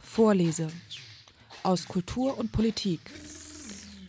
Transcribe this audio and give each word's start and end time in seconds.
Vorlese 0.00 0.68
aus 1.62 1.86
Kultur 1.86 2.38
und 2.38 2.50
Politik. 2.50 3.00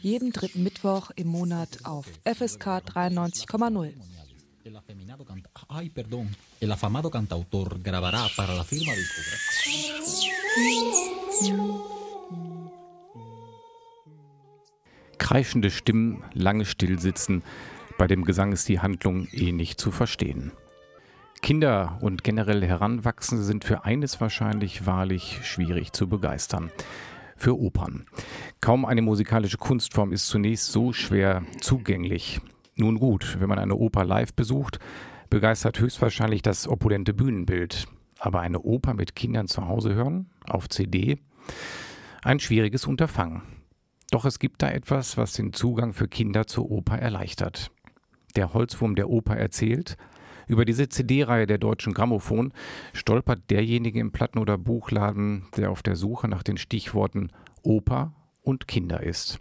Jeden 0.01 0.31
dritten 0.31 0.63
Mittwoch 0.63 1.11
im 1.15 1.27
Monat 1.27 1.85
auf 1.85 2.07
FSK 2.25 2.81
93,0. 2.83 3.93
El 4.65 4.75
afeminado 4.75 5.23
canta 5.23 5.49
Ay, 5.67 5.89
perdón. 5.89 6.35
El 6.59 6.71
afamado 6.71 7.11
cantautor 7.11 7.79
grabará 7.81 8.27
para 8.35 8.55
la 8.55 8.63
firma 8.63 8.93
discográfica. 8.93 9.53
Kreischende 15.17 15.69
Stimmen, 15.69 16.23
lange 16.33 16.65
Stillsitzen. 16.65 17.43
Bei 18.03 18.07
dem 18.07 18.25
Gesang 18.25 18.51
ist 18.51 18.67
die 18.67 18.81
Handlung 18.81 19.29
eh 19.31 19.53
nicht 19.53 19.79
zu 19.79 19.89
verstehen. 19.89 20.51
Kinder 21.41 21.99
und 22.01 22.21
generell 22.21 22.61
Heranwachsende 22.61 23.45
sind 23.45 23.63
für 23.63 23.85
eines 23.85 24.19
wahrscheinlich 24.19 24.85
wahrlich 24.85 25.39
schwierig 25.43 25.93
zu 25.93 26.09
begeistern. 26.09 26.69
Für 27.37 27.57
Opern. 27.57 28.05
Kaum 28.59 28.83
eine 28.83 29.01
musikalische 29.01 29.55
Kunstform 29.55 30.11
ist 30.11 30.27
zunächst 30.27 30.73
so 30.73 30.91
schwer 30.91 31.43
zugänglich. 31.61 32.41
Nun 32.75 32.99
gut, 32.99 33.37
wenn 33.39 33.47
man 33.47 33.57
eine 33.57 33.75
Oper 33.75 34.03
live 34.03 34.33
besucht, 34.33 34.79
begeistert 35.29 35.79
höchstwahrscheinlich 35.79 36.41
das 36.41 36.67
opulente 36.67 37.13
Bühnenbild. 37.13 37.87
Aber 38.19 38.41
eine 38.41 38.59
Oper 38.59 38.95
mit 38.95 39.15
Kindern 39.15 39.47
zu 39.47 39.65
Hause 39.69 39.95
hören, 39.95 40.29
auf 40.49 40.67
CD, 40.67 41.19
ein 42.21 42.41
schwieriges 42.41 42.85
Unterfangen. 42.85 43.43
Doch 44.11 44.25
es 44.25 44.39
gibt 44.39 44.61
da 44.61 44.69
etwas, 44.69 45.15
was 45.15 45.31
den 45.31 45.53
Zugang 45.53 45.93
für 45.93 46.09
Kinder 46.09 46.47
zur 46.47 46.69
Oper 46.69 46.99
erleichtert. 46.99 47.71
Der 48.35 48.53
Holzwurm 48.53 48.95
der 48.95 49.09
Oper 49.09 49.35
erzählt, 49.35 49.97
über 50.47 50.65
diese 50.65 50.89
CD-Reihe 50.89 51.47
der 51.47 51.57
Deutschen 51.57 51.93
Grammophon 51.93 52.53
stolpert 52.93 53.49
derjenige 53.49 53.99
im 53.99 54.11
Platten- 54.11 54.39
oder 54.39 54.57
Buchladen, 54.57 55.47
der 55.55 55.71
auf 55.71 55.83
der 55.83 55.95
Suche 55.95 56.27
nach 56.27 56.43
den 56.43 56.57
Stichworten 56.57 57.29
Oper 57.61 58.13
und 58.41 58.67
Kinder 58.67 59.01
ist. 59.01 59.39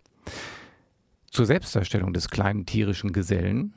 Zur 1.30 1.47
Selbstdarstellung 1.47 2.12
des 2.12 2.28
kleinen 2.28 2.67
tierischen 2.67 3.12
Gesellen. 3.12 3.75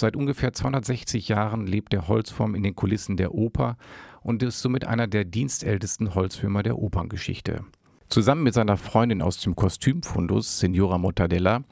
Seit 0.00 0.16
ungefähr 0.16 0.52
260 0.52 1.28
Jahren 1.28 1.66
lebt 1.66 1.92
der 1.92 2.08
Holzform 2.08 2.54
in 2.54 2.62
den 2.62 2.74
Kulissen 2.74 3.16
der 3.16 3.34
Oper 3.34 3.76
und 4.22 4.42
ist 4.42 4.60
somit 4.60 4.86
einer 4.86 5.06
der 5.06 5.24
dienstältesten 5.24 6.14
Holzwürmer 6.14 6.62
der 6.62 6.78
Operngeschichte. 6.78 7.64
Zusammen 8.08 8.42
mit 8.42 8.54
seiner 8.54 8.78
Freundin 8.78 9.20
aus 9.20 9.38
dem 9.40 9.54
Kostümfundus, 9.54 10.60
Signora 10.60 10.96
Mortadella, 10.96 11.64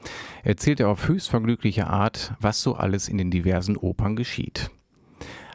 erzählt 0.43 0.79
er 0.79 0.89
auf 0.89 1.07
höchst 1.07 1.29
vergnügliche 1.29 1.87
Art, 1.87 2.33
was 2.39 2.61
so 2.61 2.75
alles 2.75 3.09
in 3.09 3.17
den 3.17 3.31
diversen 3.31 3.75
Opern 3.75 4.15
geschieht. 4.15 4.69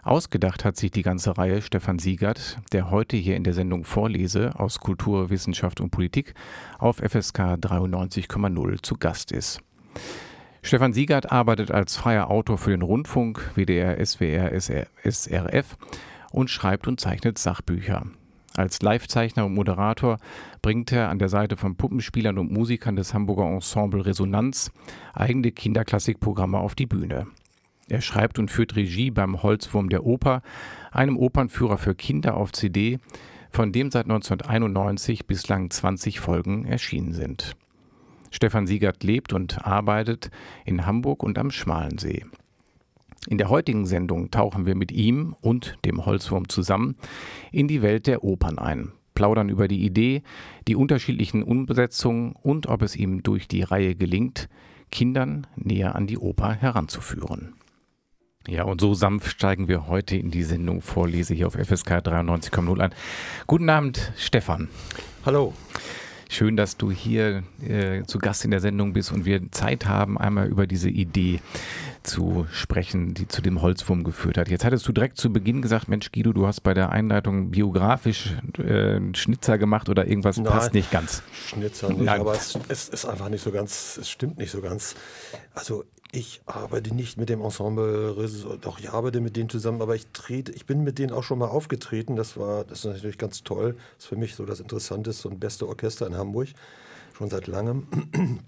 Ausgedacht 0.03 0.65
hat 0.65 0.77
sich 0.77 0.91
die 0.91 1.03
ganze 1.03 1.39
Reihe 1.39 1.63
Stefan 1.63 2.01
Siegert, 2.01 2.59
der 2.73 2.91
heute 2.91 3.17
hier 3.17 3.37
in 3.37 3.45
der 3.45 3.55
Sendung 3.55 3.85
Vorlese 3.85 4.59
aus 4.59 4.81
Kultur, 4.81 5.31
Wissenschaft 5.31 5.81
und 5.81 5.91
Politik 5.91 6.35
auf 6.81 6.97
FSK 6.97 7.55
93,0 7.61 8.83
zu 8.83 8.97
Gast 8.97 9.31
ist. 9.31 9.61
Stefan 10.63 10.93
Siegert 10.93 11.31
arbeitet 11.31 11.71
als 11.71 11.97
freier 11.97 12.29
Autor 12.31 12.59
für 12.59 12.71
den 12.71 12.83
Rundfunk, 12.83 13.53
WDR, 13.55 14.05
SWR, 14.05 14.51
SR, 14.51 14.89
SRF 15.05 15.77
und 16.33 16.51
schreibt 16.51 16.89
und 16.89 16.99
zeichnet 16.99 17.39
Sachbücher. 17.39 18.07
Als 18.57 18.83
Livezeichner 18.83 19.47
und 19.47 19.55
Moderator 19.55 20.19
bringt 20.61 20.93
er 20.93 21.09
an 21.09 21.19
der 21.19 21.29
Seite 21.29 21.57
von 21.57 21.77
Puppenspielern 21.77 22.39
und 22.39 22.53
Musikern 22.53 22.97
des 22.97 23.15
Hamburger 23.15 23.47
Ensemble 23.47 24.05
Resonanz 24.05 24.71
eigene 25.15 25.53
Kinderklassikprogramme 25.53 26.59
auf 26.59 26.75
die 26.75 26.87
Bühne. 26.87 27.27
Er 27.89 28.01
schreibt 28.01 28.39
und 28.39 28.51
führt 28.51 28.77
Regie 28.77 29.11
beim 29.11 29.43
Holzwurm 29.43 29.89
der 29.89 30.05
Oper, 30.05 30.43
einem 30.91 31.17
Opernführer 31.17 31.79
für 31.79 31.95
Kinder 31.95 32.37
auf 32.37 32.53
CD, 32.53 32.99
von 33.51 33.73
dem 33.73 33.91
seit 33.91 34.05
1991 34.05 35.27
bislang 35.27 35.71
20 35.71 36.21
Folgen 36.21 36.65
erschienen 36.65 37.13
sind. 37.13 37.57
Stefan 38.31 38.67
Siegert 38.67 39.05
lebt 39.05 39.33
und 39.33 39.67
arbeitet 39.67 40.31
in 40.65 40.87
Hamburg 40.87 41.23
und 41.23 41.39
am 41.39 41.51
Schmalensee. 41.51 42.25
In 43.29 43.39
der 43.39 43.51
heutigen 43.51 43.87
Sendung 43.87 44.31
tauchen 44.31 44.67
wir 44.67 44.75
mit 44.75 44.91
ihm 44.91 45.37
und 45.41 45.79
dem 45.85 46.05
Holzwurm 46.05 46.49
zusammen 46.49 46.97
in 47.53 47.69
die 47.69 47.81
Welt 47.81 48.09
der 48.09 48.25
Opern 48.25 48.59
ein, 48.59 48.93
plaudern 49.15 49.49
über 49.49 49.69
die 49.69 49.85
Idee, 49.85 50.23
die 50.67 50.75
unterschiedlichen 50.75 51.45
Umsetzungen 51.45 52.33
und 52.33 52.67
ob 52.67 52.83
es 52.83 52.97
ihm 52.97 53.23
durch 53.23 53.47
die 53.47 53.63
Reihe 53.63 53.95
gelingt, 53.95 54.49
Kindern 54.91 55.47
näher 55.57 55.95
an 55.95 56.07
die 56.07 56.19
Oper 56.19 56.53
heranzuführen. 56.53 57.55
Ja, 58.49 58.65
und 58.65 58.81
so 58.81 58.93
sanft 58.93 59.29
steigen 59.29 59.69
wir 59.69 59.87
heute 59.87 60.17
in 60.17 60.33
die 60.33 60.43
Sendung 60.43 60.83
Vorlese 60.83 61.33
hier 61.33 61.47
auf 61.47 61.55
FSK 61.55 61.99
93,0 61.99 62.81
ein. 62.81 62.93
Guten 63.47 63.71
Abend, 63.71 64.13
Stefan. 64.17 64.69
Hallo. 65.25 65.55
Schön, 66.29 66.57
dass 66.57 66.79
du 66.79 66.91
hier 66.91 67.43
äh, 67.63 68.05
zu 68.05 68.19
Gast 68.19 68.45
in 68.45 68.51
der 68.51 68.61
Sendung 68.61 68.95
bist 68.95 69.13
und 69.13 69.27
wir 69.27 69.53
Zeit 69.53 69.87
haben, 69.87 70.17
einmal 70.17 70.49
über 70.49 70.67
diese 70.67 70.89
Idee 70.89 71.41
zu 72.03 72.47
sprechen, 72.53 73.15
die 73.15 73.29
zu 73.29 73.43
dem 73.43 73.63
Holzwurm 73.63 74.05
geführt 74.05 74.39
hat. 74.39 74.49
Jetzt 74.49 74.65
hattest 74.65 74.87
du 74.87 74.93
direkt 74.93 75.19
zu 75.19 75.33
Beginn 75.33 75.63
gesagt, 75.63 75.89
Mensch 75.89 76.13
Guido, 76.13 76.33
du 76.33 76.47
hast 76.47 76.61
bei 76.61 76.75
der 76.75 76.91
Einleitung 76.91 77.51
biografisch 77.51 78.35
äh, 78.59 79.01
Schnitzer 79.15 79.59
gemacht 79.59 79.89
oder 79.89 80.07
irgendwas 80.07 80.37
Nein, 80.37 80.53
passt 80.53 80.75
nicht 80.75 80.91
ganz. 80.91 81.23
Schnitzer 81.47 81.89
nicht, 81.89 82.03
Nein. 82.03 82.21
aber 82.21 82.33
es, 82.33 82.59
es 82.69 82.89
ist 82.89 83.05
einfach 83.05 83.29
nicht 83.29 83.43
so 83.43 83.51
ganz, 83.51 83.99
es 84.01 84.11
stimmt 84.11 84.39
nicht 84.39 84.51
so 84.51 84.61
ganz. 84.61 84.95
Also 85.55 85.85
ich 86.15 86.43
arbeite 86.45 86.95
nicht 86.95 87.17
mit 87.17 87.31
dem 87.31 87.41
Ensemble, 87.41 88.15
doch 88.61 88.79
ich 88.79 88.91
arbeite 88.91 89.23
mit 89.23 89.35
denen 89.35 89.49
zusammen, 89.49 89.81
aber 89.81 89.97
ich 89.97 90.07
trete, 90.13 90.53
ich 90.53 90.67
bin 90.67 90.85
mit 90.85 90.99
denen 90.99 91.11
auch 91.11 91.23
schon 91.23 91.39
mal 91.39 91.49
aufgetreten. 91.49 92.17
Das 92.17 92.37
war, 92.37 92.65
das 92.65 92.81
ist 92.81 92.85
natürlich 92.85 93.17
ganz 93.17 93.43
toll. 93.45 93.77
Das 93.97 94.05
ist 94.05 94.09
für 94.09 94.17
mich 94.17 94.35
so 94.35 94.45
das 94.45 94.61
Interessanteste 94.61 95.29
und 95.29 95.41
beste 95.41 95.67
Orchester 95.67 96.07
in 96.07 96.17
Hamburg, 96.17 96.49
schon 97.17 97.31
seit 97.31 97.47
langem. 97.47 97.87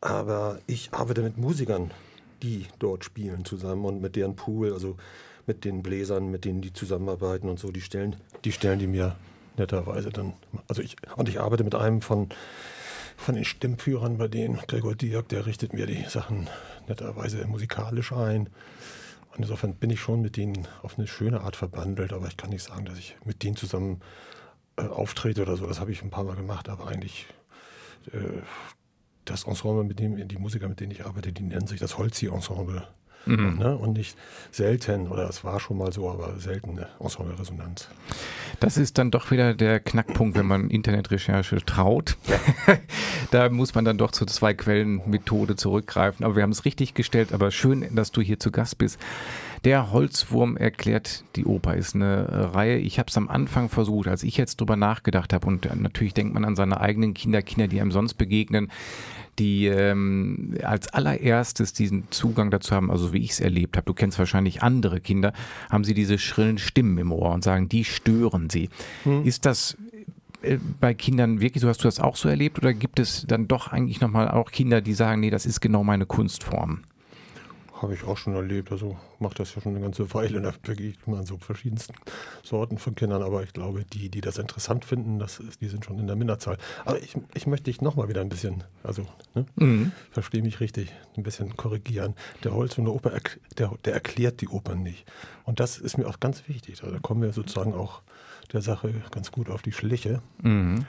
Aber 0.00 0.60
ich 0.66 0.94
arbeite 0.94 1.22
mit 1.22 1.36
Musikern, 1.36 1.90
die 2.42 2.66
dort 2.78 3.04
spielen 3.04 3.44
zusammen 3.44 3.84
und 3.84 4.00
mit 4.00 4.16
deren 4.16 4.36
Pool, 4.36 4.72
also 4.72 4.96
mit 5.46 5.64
den 5.64 5.82
Bläsern, 5.82 6.30
mit 6.30 6.44
denen 6.44 6.60
die 6.60 6.72
zusammenarbeiten 6.72 7.48
und 7.48 7.58
so, 7.58 7.70
die 7.70 7.80
stellen, 7.80 8.16
die 8.44 8.52
stellen 8.52 8.78
die 8.78 8.86
mir 8.86 9.16
netterweise 9.56 10.10
dann. 10.10 10.34
Also 10.68 10.82
ich 10.82 10.96
und 11.16 11.28
ich 11.28 11.40
arbeite 11.40 11.64
mit 11.64 11.74
einem 11.74 12.00
von 12.00 12.28
von 13.16 13.34
den 13.34 13.44
Stimmführern 13.44 14.18
bei 14.18 14.28
denen, 14.28 14.58
Gregor 14.66 14.94
Dirk, 14.94 15.28
der 15.28 15.46
richtet 15.46 15.74
mir 15.74 15.86
die 15.86 16.02
Sachen 16.08 16.48
netterweise 16.88 17.46
musikalisch 17.46 18.12
ein. 18.12 18.48
Und 19.30 19.38
insofern 19.38 19.74
bin 19.74 19.90
ich 19.90 20.00
schon 20.00 20.20
mit 20.20 20.36
denen 20.36 20.66
auf 20.82 20.98
eine 20.98 21.06
schöne 21.06 21.40
Art 21.42 21.56
verbandelt, 21.56 22.12
aber 22.12 22.26
ich 22.26 22.36
kann 22.36 22.50
nicht 22.50 22.64
sagen, 22.64 22.84
dass 22.84 22.98
ich 22.98 23.16
mit 23.24 23.42
denen 23.42 23.56
zusammen 23.56 24.00
äh, 24.76 24.82
auftrete 24.82 25.42
oder 25.42 25.56
so. 25.56 25.66
Das 25.66 25.80
habe 25.80 25.92
ich 25.92 26.02
ein 26.02 26.10
paar 26.10 26.24
Mal 26.24 26.36
gemacht, 26.36 26.68
aber 26.68 26.88
eigentlich 26.88 27.26
äh, 28.12 28.42
das 29.24 29.44
Ensemble, 29.44 29.84
mit 29.84 29.98
dem, 29.98 30.28
die 30.28 30.38
Musiker, 30.38 30.68
mit 30.68 30.80
denen 30.80 30.92
ich 30.92 31.04
arbeite, 31.04 31.32
die 31.32 31.42
nennen 31.42 31.66
sich 31.66 31.80
das 31.80 31.98
Holzi-Ensemble. 31.98 32.88
Mhm. 33.26 33.58
Ne? 33.58 33.76
Und 33.76 33.94
nicht 33.94 34.16
selten, 34.50 35.08
oder 35.08 35.28
es 35.28 35.44
war 35.44 35.60
schon 35.60 35.78
mal 35.78 35.92
so, 35.92 36.10
aber 36.10 36.38
selten 36.38 36.70
eine 36.70 36.88
Ensemble-Resonanz. 37.00 37.88
Das 38.60 38.76
ist 38.76 38.98
dann 38.98 39.10
doch 39.10 39.30
wieder 39.30 39.54
der 39.54 39.80
Knackpunkt, 39.80 40.36
wenn 40.36 40.46
man 40.46 40.70
Internetrecherche 40.70 41.64
traut. 41.64 42.16
Ja. 42.26 42.78
da 43.30 43.48
muss 43.48 43.74
man 43.74 43.84
dann 43.84 43.98
doch 43.98 44.12
zur 44.12 44.26
Zwei-Quellen-Methode 44.26 45.56
zurückgreifen. 45.56 46.24
Aber 46.24 46.36
wir 46.36 46.42
haben 46.42 46.50
es 46.52 46.64
richtig 46.64 46.94
gestellt, 46.94 47.32
aber 47.32 47.50
schön, 47.50 47.94
dass 47.94 48.12
du 48.12 48.20
hier 48.20 48.38
zu 48.38 48.50
Gast 48.50 48.78
bist. 48.78 48.98
Der 49.64 49.92
Holzwurm 49.92 50.56
erklärt 50.56 51.22
die 51.36 51.44
Oper 51.44 51.76
ist 51.76 51.94
eine 51.94 52.52
Reihe. 52.54 52.78
Ich 52.78 52.98
habe 52.98 53.08
es 53.08 53.16
am 53.16 53.28
Anfang 53.28 53.68
versucht, 53.68 54.08
als 54.08 54.24
ich 54.24 54.36
jetzt 54.36 54.60
drüber 54.60 54.74
nachgedacht 54.74 55.32
habe 55.32 55.46
und 55.46 55.68
natürlich 55.80 56.14
denkt 56.14 56.34
man 56.34 56.44
an 56.44 56.56
seine 56.56 56.80
eigenen 56.80 57.14
Kinder, 57.14 57.42
Kinder, 57.42 57.68
die 57.68 57.80
einem 57.80 57.92
sonst 57.92 58.14
begegnen 58.14 58.72
die 59.38 59.66
ähm, 59.66 60.54
als 60.62 60.88
allererstes 60.88 61.72
diesen 61.72 62.10
Zugang 62.10 62.50
dazu 62.50 62.74
haben, 62.74 62.90
also 62.90 63.12
wie 63.12 63.24
ich 63.24 63.30
es 63.30 63.40
erlebt 63.40 63.76
habe, 63.76 63.86
du 63.86 63.94
kennst 63.94 64.18
wahrscheinlich 64.18 64.62
andere 64.62 65.00
Kinder, 65.00 65.32
haben 65.70 65.84
sie 65.84 65.94
diese 65.94 66.18
schrillen 66.18 66.58
Stimmen 66.58 66.98
im 66.98 67.12
Ohr 67.12 67.32
und 67.32 67.42
sagen, 67.42 67.68
die 67.68 67.84
stören 67.84 68.50
sie. 68.50 68.68
Hm. 69.04 69.24
Ist 69.24 69.46
das 69.46 69.76
äh, 70.42 70.58
bei 70.80 70.94
Kindern 70.94 71.40
wirklich 71.40 71.62
so, 71.62 71.68
hast 71.68 71.78
du 71.78 71.88
das 71.88 72.00
auch 72.00 72.16
so 72.16 72.28
erlebt 72.28 72.58
oder 72.58 72.74
gibt 72.74 72.98
es 72.98 73.24
dann 73.26 73.48
doch 73.48 73.68
eigentlich 73.68 74.00
nochmal 74.00 74.28
auch 74.28 74.50
Kinder, 74.50 74.80
die 74.80 74.94
sagen, 74.94 75.20
nee, 75.20 75.30
das 75.30 75.46
ist 75.46 75.60
genau 75.60 75.82
meine 75.82 76.06
Kunstform? 76.06 76.82
Habe 77.82 77.94
ich 77.94 78.04
auch 78.04 78.16
schon 78.16 78.34
erlebt. 78.34 78.72
Also 78.72 78.96
macht 79.18 79.38
das 79.38 79.54
ja 79.54 79.60
schon 79.60 79.72
eine 79.74 79.82
ganze 79.82 80.12
Weile. 80.14 80.40
Da 80.40 80.52
begegnet 80.62 81.06
man 81.06 81.26
so 81.26 81.38
verschiedensten 81.38 81.94
Sorten 82.42 82.78
von 82.78 82.94
Kindern. 82.94 83.22
Aber 83.22 83.42
ich 83.42 83.52
glaube, 83.52 83.84
die, 83.84 84.08
die 84.08 84.20
das 84.20 84.38
interessant 84.38 84.84
finden, 84.84 85.18
das 85.18 85.40
ist, 85.40 85.60
die 85.60 85.68
sind 85.68 85.84
schon 85.84 85.98
in 85.98 86.06
der 86.06 86.16
Minderzahl. 86.16 86.58
Aber 86.84 87.00
ich, 87.00 87.16
ich 87.34 87.46
möchte 87.46 87.64
dich 87.64 87.80
nochmal 87.80 88.08
wieder 88.08 88.20
ein 88.20 88.28
bisschen, 88.28 88.64
also 88.82 89.06
ne, 89.34 89.46
mhm. 89.56 89.92
verstehe 90.10 90.42
mich 90.42 90.60
richtig, 90.60 90.92
ein 91.16 91.22
bisschen 91.22 91.56
korrigieren. 91.56 92.14
Der 92.44 92.54
Holz 92.54 92.74
von 92.74 92.84
der 92.84 92.94
Oper, 92.94 93.12
der, 93.58 93.72
der 93.84 93.94
erklärt 93.94 94.40
die 94.40 94.48
Opern 94.48 94.82
nicht. 94.82 95.04
Und 95.44 95.60
das 95.60 95.78
ist 95.78 95.98
mir 95.98 96.08
auch 96.08 96.20
ganz 96.20 96.48
wichtig. 96.48 96.80
Da 96.80 96.98
kommen 97.00 97.22
wir 97.22 97.32
sozusagen 97.32 97.74
auch 97.74 98.02
der 98.52 98.62
Sache 98.62 98.94
ganz 99.10 99.32
gut 99.32 99.50
auf 99.50 99.62
die 99.62 99.72
Schliche. 99.72 100.22
Mhm. 100.42 100.86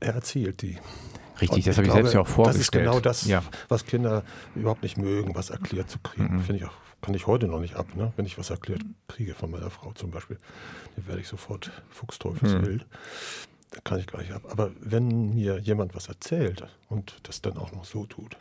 Er 0.00 0.14
erzählt 0.14 0.62
die. 0.62 0.78
Richtig, 1.40 1.64
das 1.64 1.76
habe 1.76 1.86
ich 1.86 1.92
selbst 1.92 2.14
ja 2.14 2.20
auch 2.20 2.26
vorgestellt. 2.26 2.56
Das 2.56 2.62
ist 2.62 2.72
genau 2.72 3.00
das, 3.00 3.26
ja. 3.26 3.42
was 3.68 3.84
Kinder 3.84 4.22
überhaupt 4.54 4.82
nicht 4.82 4.96
mögen, 4.96 5.34
was 5.34 5.50
erklärt 5.50 5.90
zu 5.90 5.98
kriegen. 5.98 6.36
Mhm. 6.36 6.40
Finde 6.40 6.62
ich 6.62 6.64
auch, 6.68 6.76
kann 7.02 7.14
ich 7.14 7.26
heute 7.26 7.46
noch 7.46 7.60
nicht 7.60 7.76
ab, 7.76 7.94
ne? 7.94 8.12
wenn 8.16 8.26
ich 8.26 8.38
was 8.38 8.50
erklärt 8.50 8.82
kriege 9.08 9.34
von 9.34 9.50
meiner 9.50 9.70
Frau 9.70 9.92
zum 9.92 10.10
Beispiel. 10.10 10.38
Dann 10.96 11.06
werde 11.06 11.20
ich 11.20 11.28
sofort 11.28 11.70
fuchsteufelswild. 11.90 12.82
Mhm. 12.82 12.86
Da 13.70 13.80
kann 13.84 13.98
ich 13.98 14.06
gar 14.06 14.20
nicht 14.20 14.32
ab. 14.32 14.42
Aber 14.48 14.70
wenn 14.80 15.34
mir 15.34 15.58
jemand 15.58 15.94
was 15.94 16.08
erzählt 16.08 16.66
und 16.88 17.16
das 17.24 17.42
dann 17.42 17.58
auch 17.58 17.72
noch 17.72 17.84
so 17.84 18.06
tut, 18.06 18.36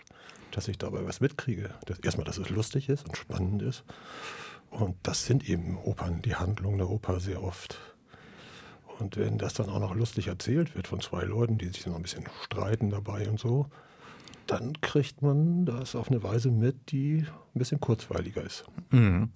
dass 0.51 0.67
ich 0.67 0.77
dabei 0.77 1.05
was 1.05 1.19
mitkriege, 1.19 1.71
dass, 1.85 1.99
erstmal, 1.99 2.25
dass 2.25 2.37
es 2.37 2.49
lustig 2.49 2.87
ist 2.87 3.05
und 3.05 3.17
spannend 3.17 3.61
ist. 3.61 3.83
Und 4.69 4.95
das 5.03 5.25
sind 5.25 5.49
eben 5.49 5.77
Opern, 5.77 6.21
die 6.21 6.35
Handlung 6.35 6.77
der 6.77 6.89
Oper 6.89 7.19
sehr 7.19 7.43
oft. 7.43 7.77
Und 8.99 9.17
wenn 9.17 9.37
das 9.37 9.53
dann 9.53 9.69
auch 9.69 9.79
noch 9.79 9.95
lustig 9.95 10.27
erzählt 10.27 10.75
wird 10.75 10.87
von 10.87 11.01
zwei 11.01 11.23
Leuten, 11.23 11.57
die 11.57 11.67
sich 11.67 11.85
noch 11.85 11.95
ein 11.95 12.01
bisschen 12.01 12.25
streiten 12.43 12.89
dabei 12.89 13.27
und 13.29 13.39
so, 13.39 13.67
dann 14.47 14.79
kriegt 14.81 15.21
man 15.21 15.65
das 15.65 15.95
auf 15.95 16.09
eine 16.09 16.23
Weise 16.23 16.51
mit, 16.51 16.91
die 16.91 17.25
ein 17.55 17.59
bisschen 17.59 17.79
kurzweiliger 17.79 18.43
ist. 18.43 18.65
Mhm. 18.91 19.29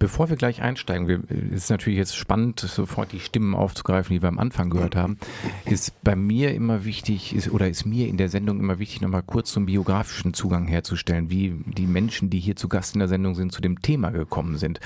Bevor 0.00 0.28
wir 0.28 0.36
gleich 0.36 0.60
einsteigen, 0.60 1.06
wir, 1.06 1.22
ist 1.52 1.70
natürlich 1.70 1.98
jetzt 1.98 2.16
spannend, 2.16 2.58
sofort 2.60 3.12
die 3.12 3.20
Stimmen 3.20 3.54
aufzugreifen, 3.54 4.12
die 4.12 4.22
wir 4.22 4.28
am 4.28 4.40
Anfang 4.40 4.70
gehört 4.70 4.96
haben, 4.96 5.18
ist 5.64 6.02
bei 6.02 6.16
mir 6.16 6.52
immer 6.52 6.84
wichtig, 6.84 7.34
ist, 7.34 7.50
oder 7.50 7.68
ist 7.68 7.84
mir 7.84 8.08
in 8.08 8.16
der 8.16 8.28
Sendung 8.28 8.58
immer 8.58 8.78
wichtig, 8.80 9.00
nochmal 9.02 9.22
kurz 9.22 9.52
zum 9.52 9.66
biografischen 9.66 10.34
Zugang 10.34 10.66
herzustellen, 10.66 11.30
wie 11.30 11.54
die 11.66 11.86
Menschen, 11.86 12.28
die 12.28 12.40
hier 12.40 12.56
zu 12.56 12.68
Gast 12.68 12.94
in 12.94 12.98
der 12.98 13.08
Sendung 13.08 13.36
sind, 13.36 13.52
zu 13.52 13.62
dem 13.62 13.80
Thema 13.80 14.10
gekommen 14.10 14.58
sind. 14.58 14.80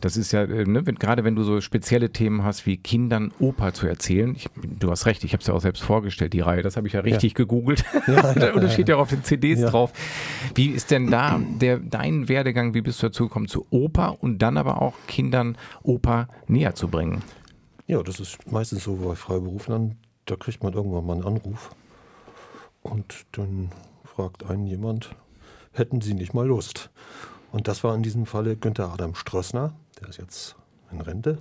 Das 0.00 0.16
ist 0.16 0.32
ja, 0.32 0.44
äh, 0.44 0.64
ne, 0.64 0.86
wenn, 0.86 0.94
gerade 0.96 1.24
wenn 1.24 1.36
du 1.36 1.42
so 1.42 1.60
spezielle 1.60 2.10
Themen 2.10 2.42
hast, 2.42 2.66
wie 2.66 2.76
Kindern 2.78 3.32
Oper 3.38 3.74
zu 3.74 3.86
erzählen. 3.86 4.34
Ich, 4.34 4.48
du 4.56 4.90
hast 4.90 5.06
recht, 5.06 5.24
ich 5.24 5.32
habe 5.32 5.42
es 5.42 5.46
ja 5.46 5.54
auch 5.54 5.60
selbst 5.60 5.82
vorgestellt, 5.82 6.32
die 6.32 6.40
Reihe. 6.40 6.62
Das 6.62 6.76
habe 6.76 6.86
ich 6.86 6.94
ja 6.94 7.00
richtig 7.00 7.32
ja. 7.32 7.36
gegoogelt. 7.36 7.84
Ja, 8.06 8.34
ja, 8.38 8.54
und 8.54 8.62
das 8.62 8.72
steht 8.72 8.88
ja 8.88 8.96
auch 8.96 9.00
auf 9.00 9.10
den 9.10 9.24
CDs 9.24 9.60
drauf. 9.60 9.92
Wie 10.54 10.68
ist 10.68 10.90
denn 10.90 11.10
da 11.10 11.40
der, 11.60 11.78
dein 12.00 12.28
Werdegang? 12.28 12.72
Wie 12.72 12.80
bist 12.80 13.02
du 13.02 13.08
dazu 13.08 13.24
gekommen, 13.24 13.48
zu 13.48 13.66
Oper 13.70 14.22
und 14.22 14.38
dann 14.38 14.56
aber 14.56 14.80
auch 14.80 14.94
Kindern 15.06 15.56
Oper 15.82 16.28
näher 16.46 16.74
zu 16.74 16.88
bringen? 16.88 17.22
Ja, 17.86 18.02
das 18.02 18.20
ist 18.20 18.50
meistens 18.50 18.84
so 18.84 18.96
bei 18.96 19.14
Freiberuflern. 19.14 19.96
Da 20.24 20.36
kriegt 20.36 20.62
man 20.62 20.72
irgendwann 20.72 21.04
mal 21.04 21.14
einen 21.14 21.24
Anruf 21.24 21.70
und 22.82 23.26
dann 23.32 23.70
fragt 24.04 24.48
einen 24.48 24.66
jemand, 24.66 25.10
hätten 25.72 26.00
Sie 26.00 26.14
nicht 26.14 26.32
mal 26.32 26.46
Lust? 26.46 26.90
Und 27.52 27.68
das 27.68 27.84
war 27.84 27.94
in 27.94 28.02
diesem 28.02 28.26
Falle 28.26 28.56
Günther 28.56 28.92
Adam 28.92 29.14
Strössner, 29.14 29.74
der 30.00 30.08
ist 30.08 30.18
jetzt 30.18 30.56
in 30.92 31.00
Rente. 31.00 31.38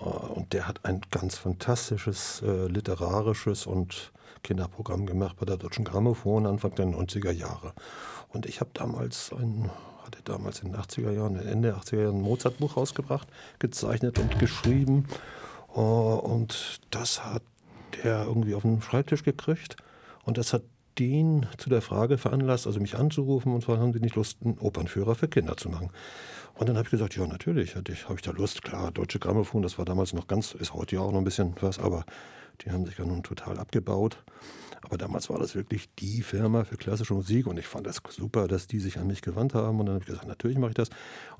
Äh, 0.00 0.04
und 0.04 0.52
der 0.52 0.66
hat 0.66 0.84
ein 0.84 1.02
ganz 1.10 1.36
fantastisches 1.36 2.42
äh, 2.42 2.68
literarisches 2.68 3.66
und 3.66 4.12
Kinderprogramm 4.42 5.06
gemacht 5.06 5.36
bei 5.38 5.46
der 5.46 5.56
Deutschen 5.56 5.84
Grammophon 5.84 6.46
Anfang 6.46 6.74
der 6.74 6.86
90er 6.86 7.32
Jahre. 7.32 7.74
Und 8.34 8.46
ich 8.46 8.60
habe 8.60 8.70
damals 8.74 9.32
ein, 9.32 9.70
hatte 10.04 10.18
damals 10.24 10.60
in 10.60 10.72
den 10.72 10.80
80er 10.80 11.12
Jahren, 11.12 11.36
Ende 11.36 11.68
der 11.68 11.78
80er 11.78 12.02
Jahren 12.02 12.16
ein 12.16 12.22
Mozart-Buch 12.22 12.76
rausgebracht, 12.76 13.28
gezeichnet 13.58 14.18
und 14.18 14.38
geschrieben. 14.38 15.06
Äh, 15.74 15.78
und 15.78 16.80
das 16.90 17.24
hat 17.24 17.42
der 18.02 18.24
irgendwie 18.24 18.54
auf 18.54 18.62
den 18.62 18.82
Schreibtisch 18.82 19.22
gekriegt. 19.22 19.76
Und 20.24 20.36
das 20.36 20.52
hat 20.52 20.62
den 20.98 21.46
zu 21.58 21.70
der 21.70 21.82
Frage 21.82 22.18
veranlasst, 22.18 22.66
also 22.66 22.80
mich 22.80 22.96
anzurufen 22.96 23.52
und 23.52 23.64
zwar 23.64 23.78
haben 23.78 23.92
sie 23.92 24.00
nicht 24.00 24.14
Lust, 24.14 24.38
einen 24.44 24.58
Opernführer 24.58 25.14
für 25.14 25.28
Kinder 25.28 25.56
zu 25.56 25.68
machen. 25.68 25.90
Und 26.54 26.68
dann 26.68 26.76
habe 26.76 26.86
ich 26.86 26.90
gesagt, 26.90 27.16
ja, 27.16 27.26
natürlich, 27.26 27.74
habe 27.74 27.90
ich, 27.90 28.08
hab 28.08 28.16
ich 28.16 28.22
da 28.22 28.30
Lust. 28.30 28.62
Klar, 28.62 28.92
Deutsche 28.92 29.18
Grammophon, 29.18 29.62
das 29.62 29.76
war 29.76 29.84
damals 29.84 30.12
noch 30.12 30.28
ganz, 30.28 30.54
ist 30.54 30.72
heute 30.72 30.96
ja 30.96 31.02
auch 31.02 31.10
noch 31.10 31.18
ein 31.18 31.24
bisschen 31.24 31.54
was, 31.60 31.80
aber 31.80 32.04
die 32.60 32.70
haben 32.70 32.86
sich 32.86 32.96
ja 32.96 33.04
nun 33.04 33.24
total 33.24 33.58
abgebaut. 33.58 34.18
Aber 34.84 34.98
damals 34.98 35.30
war 35.30 35.38
das 35.38 35.54
wirklich 35.54 35.88
die 35.98 36.22
Firma 36.22 36.64
für 36.64 36.76
klassische 36.76 37.14
Musik 37.14 37.46
und 37.46 37.58
ich 37.58 37.66
fand 37.66 37.86
das 37.86 38.02
super, 38.10 38.48
dass 38.48 38.66
die 38.66 38.80
sich 38.80 38.98
an 38.98 39.06
mich 39.06 39.22
gewandt 39.22 39.54
haben. 39.54 39.80
Und 39.80 39.86
dann 39.86 39.94
habe 39.94 40.02
ich 40.04 40.08
gesagt, 40.08 40.28
natürlich 40.28 40.58
mache 40.58 40.70
ich 40.70 40.76
das. 40.76 40.90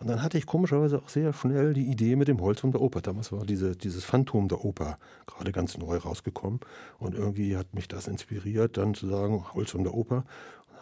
Und 0.01 0.09
dann 0.09 0.23
hatte 0.23 0.39
ich 0.39 0.47
komischerweise 0.47 0.99
auch 0.99 1.09
sehr 1.09 1.33
schnell 1.33 1.75
die 1.75 1.87
Idee 1.87 2.17
mit 2.17 2.29
dem 2.29 2.41
Holzwurm 2.41 2.73
der 2.73 2.81
Oper. 2.81 3.03
Damals 3.03 3.33
war 3.33 3.45
diese, 3.45 3.77
dieses 3.77 4.05
Phantom 4.05 4.49
der 4.49 4.65
Oper 4.65 4.97
gerade 5.27 5.53
ganz 5.53 5.77
neu 5.77 5.99
rausgekommen. 5.99 6.61
Und 6.99 7.15
irgendwie 7.15 7.57
hat 7.57 7.75
mich 7.75 7.87
das 7.87 8.09
inspiriert, 8.09 8.79
dann 8.79 8.95
zu 8.95 9.07
sagen, 9.07 9.45
Holzwurm 9.53 9.85
der 9.85 9.95
Oper 9.95 10.25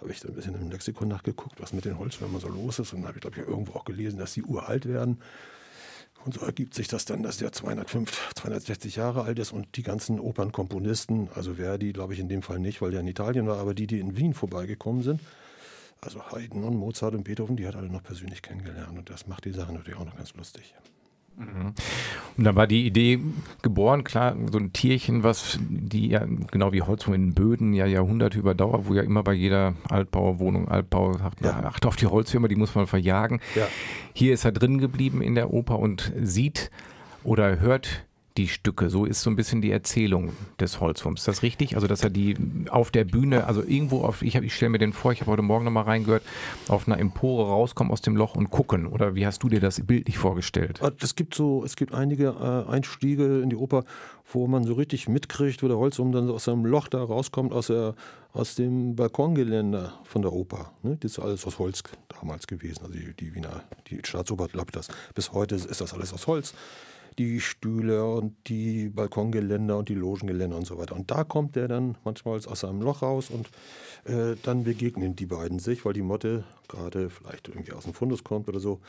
habe 0.00 0.12
ich 0.12 0.20
dann 0.20 0.32
ein 0.32 0.35
bisschen 0.35 0.55
im 0.55 0.70
Lexikon 0.70 1.09
nachgeguckt, 1.09 1.61
was 1.61 1.73
mit 1.73 1.85
den 1.85 1.99
Holzwürmern 1.99 2.41
so 2.41 2.49
los 2.49 2.79
ist. 2.79 2.93
Und 2.93 3.00
dann 3.00 3.09
habe 3.09 3.19
ich, 3.19 3.23
glaube 3.23 3.41
ich, 3.41 3.47
irgendwo 3.47 3.75
auch 3.75 3.85
gelesen, 3.85 4.19
dass 4.19 4.32
sie 4.32 4.43
uralt 4.43 4.87
werden. 4.87 5.19
Und 6.24 6.34
so 6.34 6.40
ergibt 6.46 6.74
sich 6.74 6.86
das 6.88 7.04
dann, 7.04 7.22
dass 7.22 7.38
der 7.38 7.52
205, 7.52 8.34
260 8.36 8.96
Jahre 8.96 9.22
alt 9.22 9.38
ist 9.38 9.52
und 9.52 9.76
die 9.76 9.82
ganzen 9.82 10.20
Opernkomponisten, 10.20 11.28
also 11.34 11.54
Verdi 11.54 11.92
glaube 11.92 12.14
ich 12.14 12.20
in 12.20 12.28
dem 12.28 12.42
Fall 12.42 12.60
nicht, 12.60 12.80
weil 12.80 12.92
der 12.92 13.00
in 13.00 13.08
Italien 13.08 13.46
war, 13.48 13.58
aber 13.58 13.74
die, 13.74 13.86
die 13.88 13.98
in 13.98 14.16
Wien 14.16 14.32
vorbeigekommen 14.32 15.02
sind, 15.02 15.20
also 16.00 16.30
Haydn 16.30 16.62
und 16.64 16.76
Mozart 16.76 17.14
und 17.14 17.24
Beethoven, 17.24 17.56
die 17.56 17.66
hat 17.66 17.74
alle 17.74 17.88
noch 17.88 18.02
persönlich 18.02 18.42
kennengelernt 18.42 18.96
und 18.96 19.10
das 19.10 19.26
macht 19.26 19.44
die 19.44 19.52
Sache 19.52 19.72
natürlich 19.72 19.98
auch 19.98 20.04
noch 20.04 20.16
ganz 20.16 20.34
lustig. 20.34 20.74
Mhm. 21.37 21.75
Und 22.37 22.44
dann 22.44 22.56
war 22.56 22.67
die 22.67 22.87
Idee 22.87 23.20
geboren, 23.62 24.05
klar, 24.05 24.37
so 24.50 24.58
ein 24.58 24.73
Tierchen, 24.73 25.23
was 25.23 25.58
die 25.61 26.08
ja, 26.08 26.25
genau 26.50 26.73
wie 26.73 26.82
Holzwurm 26.82 27.14
in 27.14 27.34
Böden, 27.34 27.73
ja 27.75 27.87
Jahrhunderte 27.87 28.38
überdauert, 28.38 28.88
wo 28.88 28.94
ja 28.94 29.02
immer 29.02 29.23
bei 29.23 29.32
jeder 29.32 29.75
Altbauwohnung, 29.88 30.69
Altbau 30.69 31.12
sagt, 31.14 31.40
ja. 31.43 31.64
achte 31.64 31.88
auf 31.88 31.96
die 31.96 32.06
Holzwürmer, 32.06 32.49
die 32.49 32.56
muss 32.56 32.75
man 32.75 32.87
verjagen. 32.87 33.40
Ja. 33.55 33.69
Hier 34.12 34.34
ist 34.34 34.44
er 34.44 34.52
drin 34.52 34.79
geblieben 34.79 35.23
in 35.23 35.34
der 35.34 35.52
Oper 35.52 35.79
und 35.79 36.12
sieht 36.20 36.70
oder 37.25 37.61
hört 37.61 38.05
die 38.37 38.49
Stücke. 38.49 38.88
So 38.88 39.05
ist 39.05 39.20
so 39.20 39.31
ein 39.31 39.37
bisschen 39.37 39.61
die 39.61 39.70
Erzählung 39.70 40.32
des 40.58 40.81
Holzwurms. 40.81 41.20
Ist 41.20 41.29
das 41.29 41.43
richtig? 41.43 41.75
Also, 41.75 41.87
dass 41.87 42.02
er 42.02 42.11
die 42.11 42.37
auf 42.70 42.90
der 42.90 43.05
Bühne, 43.05 43.46
also 43.46 43.62
irgendwo 43.62 44.02
auf, 44.02 44.23
ich, 44.23 44.34
ich 44.34 44.55
stelle 44.55 44.70
mir 44.70 44.79
den 44.79 44.93
vor, 44.93 45.12
ich 45.12 45.20
habe 45.20 45.31
heute 45.31 45.43
Morgen 45.43 45.64
nochmal 45.64 45.84
reingehört, 45.84 46.23
auf 46.69 46.87
einer 46.87 46.99
Empore 46.99 47.46
rauskommen 47.46 47.93
aus 47.93 48.00
dem 48.00 48.17
Loch 48.17 48.34
und 48.34 48.50
gucken. 48.50 48.87
Oder 48.87 49.14
wie 49.14 49.26
hast 49.26 49.43
du 49.43 49.49
dir 49.49 49.61
das 49.61 49.84
bildlich 49.84 50.19
vorgestellt? 50.19 50.81
Ah, 50.82 50.90
es 51.00 51.14
gibt 51.14 51.34
so, 51.34 51.62
es 51.64 51.76
gibt 51.76 51.93
einige 51.93 52.29
äh, 52.29 52.70
Einstiege 52.70 53.40
in 53.40 53.50
die 53.50 53.56
Oper, 53.56 53.84
wo 54.32 54.46
man 54.46 54.64
so 54.64 54.75
richtig 54.75 55.08
mitkriegt, 55.08 55.62
wo 55.62 55.69
der 55.69 55.76
Holzwurm 55.76 56.12
dann 56.12 56.31
aus 56.31 56.44
seinem 56.44 56.64
Loch 56.64 56.88
da 56.88 57.02
rauskommt, 57.02 57.52
aus, 57.52 57.67
der, 57.67 57.94
aus 58.32 58.55
dem 58.55 58.96
Balkongeländer 58.96 59.94
von 60.05 60.23
der 60.23 60.32
Oper. 60.32 60.73
Ne? 60.82 60.96
Das 61.00 61.12
ist 61.12 61.19
alles 61.19 61.46
aus 61.46 61.58
Holz 61.58 61.82
damals 62.08 62.46
gewesen. 62.46 62.82
Also 62.85 62.94
die, 62.94 63.12
die 63.14 63.35
Wiener, 63.35 63.62
die 63.88 64.00
Staatsoper, 64.02 64.49
glaube 64.49 64.73
das. 64.73 64.88
Bis 65.14 65.32
heute 65.32 65.56
ist 65.56 65.81
das 65.81 65.93
alles 65.93 66.12
aus 66.12 66.26
Holz 66.26 66.55
die 67.19 67.41
Stühle 67.41 68.05
und 68.05 68.35
die 68.49 68.88
Balkongeländer 68.88 69.79
und 69.79 69.88
die 69.88 69.94
Logengeländer 69.94 70.56
und 70.56 70.67
so 70.67 70.79
weiter. 70.79 70.94
Und 70.94 71.11
da 71.11 71.25
kommt 71.25 71.56
der 71.56 71.69
dann 71.69 71.97
manchmal 72.05 72.41
aus 72.44 72.61
seinem 72.61 72.82
Loch 72.82 73.03
raus 73.03 73.31
und 73.31 73.49
äh, 74.05 74.37
dann 74.43 74.64
begegnen 74.64 75.17
die 75.17 75.26
beiden 75.26 75.59
sich, 75.59 75.85
weil 75.85 75.93
die 75.93 76.03
Motte 76.03 76.44
gerade 76.69 77.11
vielleicht 77.11 77.49
irgendwie 77.49 77.73
aus 77.73 77.85
dem 77.85 77.94
Fundus 77.94 78.25
kommt 78.25 78.49
oder 78.49 78.61
so. 78.61 78.81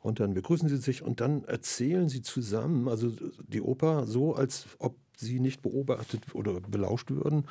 Und 0.00 0.20
dann 0.20 0.34
begrüßen 0.34 0.68
sie 0.68 0.76
sich 0.76 1.02
und 1.02 1.20
dann 1.20 1.44
erzählen 1.44 2.08
sie 2.08 2.22
zusammen, 2.22 2.88
also 2.88 3.12
die 3.48 3.60
Oper 3.60 4.06
so, 4.06 4.34
als 4.34 4.66
ob 4.78 4.94
sie 5.16 5.40
nicht 5.40 5.62
beobachtet 5.62 6.34
oder 6.34 6.60
belauscht 6.60 7.10
würden, 7.10 7.44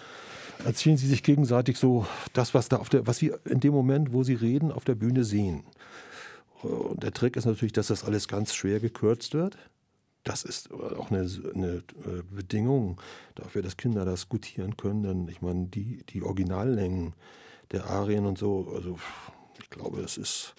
erzählen 0.64 0.96
sie 0.96 1.08
sich 1.08 1.24
gegenseitig 1.24 1.78
so 1.78 2.06
das, 2.34 2.54
was 2.54 2.70
da 2.70 2.78
auf 2.78 2.88
der, 2.88 3.06
was 3.06 3.18
sie 3.18 3.34
in 3.46 3.60
dem 3.60 3.74
Moment, 3.74 4.14
wo 4.14 4.24
sie 4.24 4.36
reden, 4.36 4.72
auf 4.72 4.86
der 4.86 4.96
Bühne 4.96 5.26
sehen. 5.26 5.64
Und 6.62 7.04
der 7.04 7.14
Trick 7.14 7.36
ist 7.36 7.46
natürlich, 7.46 7.74
dass 7.74 7.88
das 7.88 8.04
alles 8.04 8.28
ganz 8.28 8.54
schwer 8.54 8.80
gekürzt 8.80 9.34
wird. 9.34 9.58
Das 10.28 10.44
ist 10.44 10.74
auch 10.74 11.10
eine, 11.10 11.30
eine 11.56 11.76
äh, 12.06 12.22
Bedingung 12.30 13.00
dafür, 13.36 13.62
dass 13.62 13.78
Kinder 13.78 14.04
das 14.04 14.28
gutieren 14.28 14.76
können. 14.76 15.04
Denn 15.04 15.28
ich 15.30 15.42
meine, 15.42 15.68
die, 15.68 16.04
die 16.10 16.22
Originallängen 16.22 17.14
der 17.72 17.86
Arien 17.86 18.26
und 18.26 18.38
so, 18.38 18.70
also 18.76 19.00
ich 19.62 19.70
glaube, 19.70 20.02
es 20.02 20.18
ist, 20.18 20.54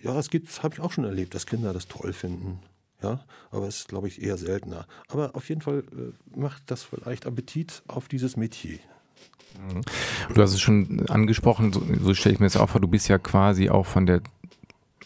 ja, 0.00 0.18
es 0.18 0.30
gibt, 0.30 0.62
habe 0.62 0.74
ich 0.74 0.80
auch 0.80 0.90
schon 0.90 1.04
erlebt, 1.04 1.34
dass 1.34 1.44
Kinder 1.44 1.74
das 1.74 1.86
toll 1.86 2.14
finden. 2.14 2.60
Ja, 3.02 3.20
aber 3.50 3.68
es 3.68 3.80
ist, 3.80 3.88
glaube 3.88 4.08
ich, 4.08 4.22
eher 4.22 4.38
seltener. 4.38 4.86
Aber 5.08 5.36
auf 5.36 5.50
jeden 5.50 5.60
Fall 5.60 5.80
äh, 5.80 6.38
macht 6.38 6.62
das 6.70 6.82
vielleicht 6.82 7.26
Appetit 7.26 7.82
auf 7.88 8.08
dieses 8.08 8.38
Metier. 8.38 8.78
Mhm. 9.58 9.82
Du 10.34 10.40
hast 10.40 10.54
es 10.54 10.60
schon 10.62 11.06
angesprochen, 11.10 11.74
so, 11.74 11.82
so 12.00 12.14
stelle 12.14 12.34
ich 12.34 12.40
mir 12.40 12.46
das 12.46 12.56
auch 12.56 12.70
vor, 12.70 12.80
du 12.80 12.88
bist 12.88 13.08
ja 13.08 13.18
quasi 13.18 13.68
auch 13.68 13.84
von 13.84 14.06
der 14.06 14.22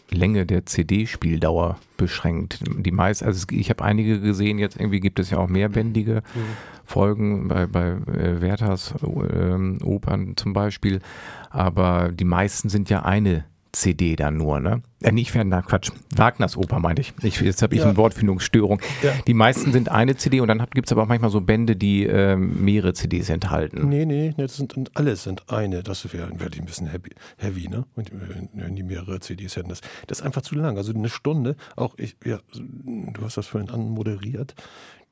Länge 0.09 0.45
der 0.45 0.65
CD-Spieldauer 0.65 1.77
beschränkt. 1.97 2.63
Die 2.77 2.91
meist, 2.91 3.23
also 3.23 3.45
ich 3.51 3.69
habe 3.69 3.83
einige 3.83 4.19
gesehen, 4.19 4.59
jetzt 4.59 4.79
irgendwie 4.79 4.99
gibt 4.99 5.19
es 5.19 5.29
ja 5.29 5.37
auch 5.37 5.47
mehrbändige 5.47 6.23
mhm. 6.35 6.39
Folgen 6.85 7.47
bei, 7.47 7.67
bei 7.67 7.89
äh, 7.89 8.41
Werthers 8.41 8.93
äh, 9.01 9.83
Opern 9.83 10.37
zum 10.37 10.53
Beispiel, 10.53 11.01
aber 11.49 12.11
die 12.11 12.25
meisten 12.25 12.69
sind 12.69 12.89
ja 12.89 13.03
eine 13.03 13.45
CD 13.77 14.15
dann 14.15 14.37
nur, 14.37 14.59
ne? 14.59 14.81
Äh, 15.03 15.11
nicht 15.11 15.33
Werner, 15.35 15.61
Quatsch. 15.61 15.91
Wagners 16.15 16.57
Oper 16.57 16.79
meinte 16.79 17.01
ich. 17.01 17.13
ich 17.21 17.39
jetzt 17.39 17.61
habe 17.61 17.75
ich 17.75 17.81
ja. 17.81 17.87
eine 17.87 17.97
Wortfindungsstörung. 17.97 18.81
Ja. 19.03 19.11
Die 19.27 19.35
meisten 19.35 19.71
sind 19.71 19.89
eine 19.89 20.15
CD 20.15 20.41
und 20.41 20.47
dann 20.47 20.65
gibt 20.73 20.87
es 20.87 20.91
aber 20.91 21.03
auch 21.03 21.07
manchmal 21.07 21.29
so 21.29 21.41
Bände, 21.41 21.75
die 21.75 22.05
äh, 22.05 22.35
mehrere 22.35 22.93
CDs 22.93 23.29
enthalten. 23.29 23.87
Nee, 23.87 24.05
nee, 24.05 24.33
das 24.35 24.57
sind, 24.57 24.91
alles 24.95 25.23
sind 25.23 25.49
eine. 25.49 25.83
Das 25.83 26.11
wäre 26.11 26.29
wär 26.39 26.47
ein 26.51 26.65
bisschen 26.65 26.87
heavy, 26.87 27.11
heavy 27.37 27.67
ne? 27.69 27.85
Wenn 27.95 28.75
die 28.75 28.83
mehrere 28.83 29.19
CDs 29.19 29.55
hätten. 29.55 29.69
Das, 29.69 29.81
das 30.07 30.19
ist 30.19 30.25
einfach 30.25 30.41
zu 30.41 30.55
lang. 30.55 30.77
Also 30.77 30.93
eine 30.93 31.09
Stunde, 31.09 31.55
auch 31.75 31.93
ich, 31.97 32.17
ja, 32.25 32.39
du 32.53 33.21
hast 33.21 33.37
das 33.37 33.47
vorhin 33.47 33.69
anmoderiert 33.69 34.55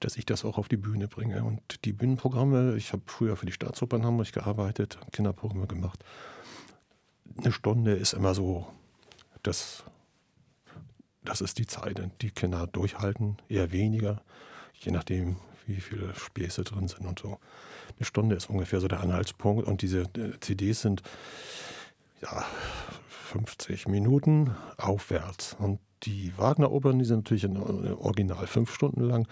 dass 0.02 0.18
ich 0.18 0.26
das 0.26 0.44
auch 0.44 0.58
auf 0.58 0.68
die 0.68 0.76
Bühne 0.78 1.08
bringe. 1.08 1.46
Und 1.46 1.86
die 1.86 1.94
Bühnenprogramme, 1.94 2.76
ich 2.76 2.92
habe 2.92 3.02
früher 3.06 3.38
für 3.38 3.46
die 3.46 3.54
Staatsoper 3.54 3.96
in 3.96 4.06
Hamburg 4.06 4.34
gearbeitet, 4.34 5.00
Kinderprogramme 5.14 5.68
gemacht 5.68 6.04
eine 7.38 7.52
Stunde 7.52 7.94
ist 7.94 8.14
immer 8.14 8.34
so, 8.34 8.68
das, 9.44 9.84
das 11.24 11.42
ist 11.42 11.58
die 11.58 11.68
Zeit, 11.68 12.02
die 12.22 12.32
Kinder 12.32 12.68
durchhalten, 12.68 13.38
eher 13.50 13.72
weniger, 13.72 14.22
je 14.74 14.92
nachdem, 14.92 15.38
wie 15.68 15.82
viele 15.82 16.14
Späße 16.16 16.64
drin 16.64 16.88
sind 16.88 17.06
und 17.06 17.20
so. 17.20 17.40
Eine 17.98 18.06
Stunde 18.06 18.36
ist 18.36 18.50
ungefähr 18.50 18.80
so 18.80 18.88
der 18.88 19.02
Anhaltspunkt 19.02 19.66
und 19.66 19.82
diese 19.82 20.02
äh, 20.02 20.40
CDs 20.40 20.82
sind 20.82 21.02
ja 22.22 22.46
50 23.10 23.88
Minuten 23.88 24.56
aufwärts. 24.78 25.56
Und 25.60 25.80
die 26.04 26.34
Wagner-Opern, 26.38 27.00
die 27.00 27.06
sind 27.06 27.18
natürlich 27.18 27.44
in 27.44 27.58
original 27.58 28.48
fünf 28.48 28.74
Stunden 28.74 29.02
lang. 29.02 29.28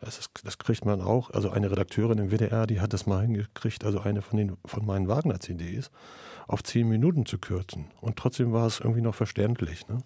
Das, 0.00 0.18
ist, 0.18 0.30
das, 0.44 0.58
kriegt 0.58 0.84
man 0.84 1.00
auch. 1.00 1.30
Also 1.30 1.50
eine 1.50 1.70
Redakteurin 1.70 2.18
im 2.18 2.30
WDR, 2.30 2.66
die 2.66 2.80
hat 2.80 2.92
das 2.92 3.06
mal 3.06 3.22
hingekriegt, 3.22 3.84
also 3.84 4.00
eine 4.00 4.22
von, 4.22 4.36
den, 4.38 4.56
von 4.64 4.84
meinen 4.84 5.08
Wagner-CDs 5.08 5.90
auf 6.46 6.62
zehn 6.62 6.88
Minuten 6.88 7.26
zu 7.26 7.38
kürzen. 7.38 7.86
Und 8.00 8.16
trotzdem 8.16 8.52
war 8.52 8.66
es 8.66 8.80
irgendwie 8.80 9.00
noch 9.00 9.14
verständlich. 9.14 9.88
Ne? 9.88 9.98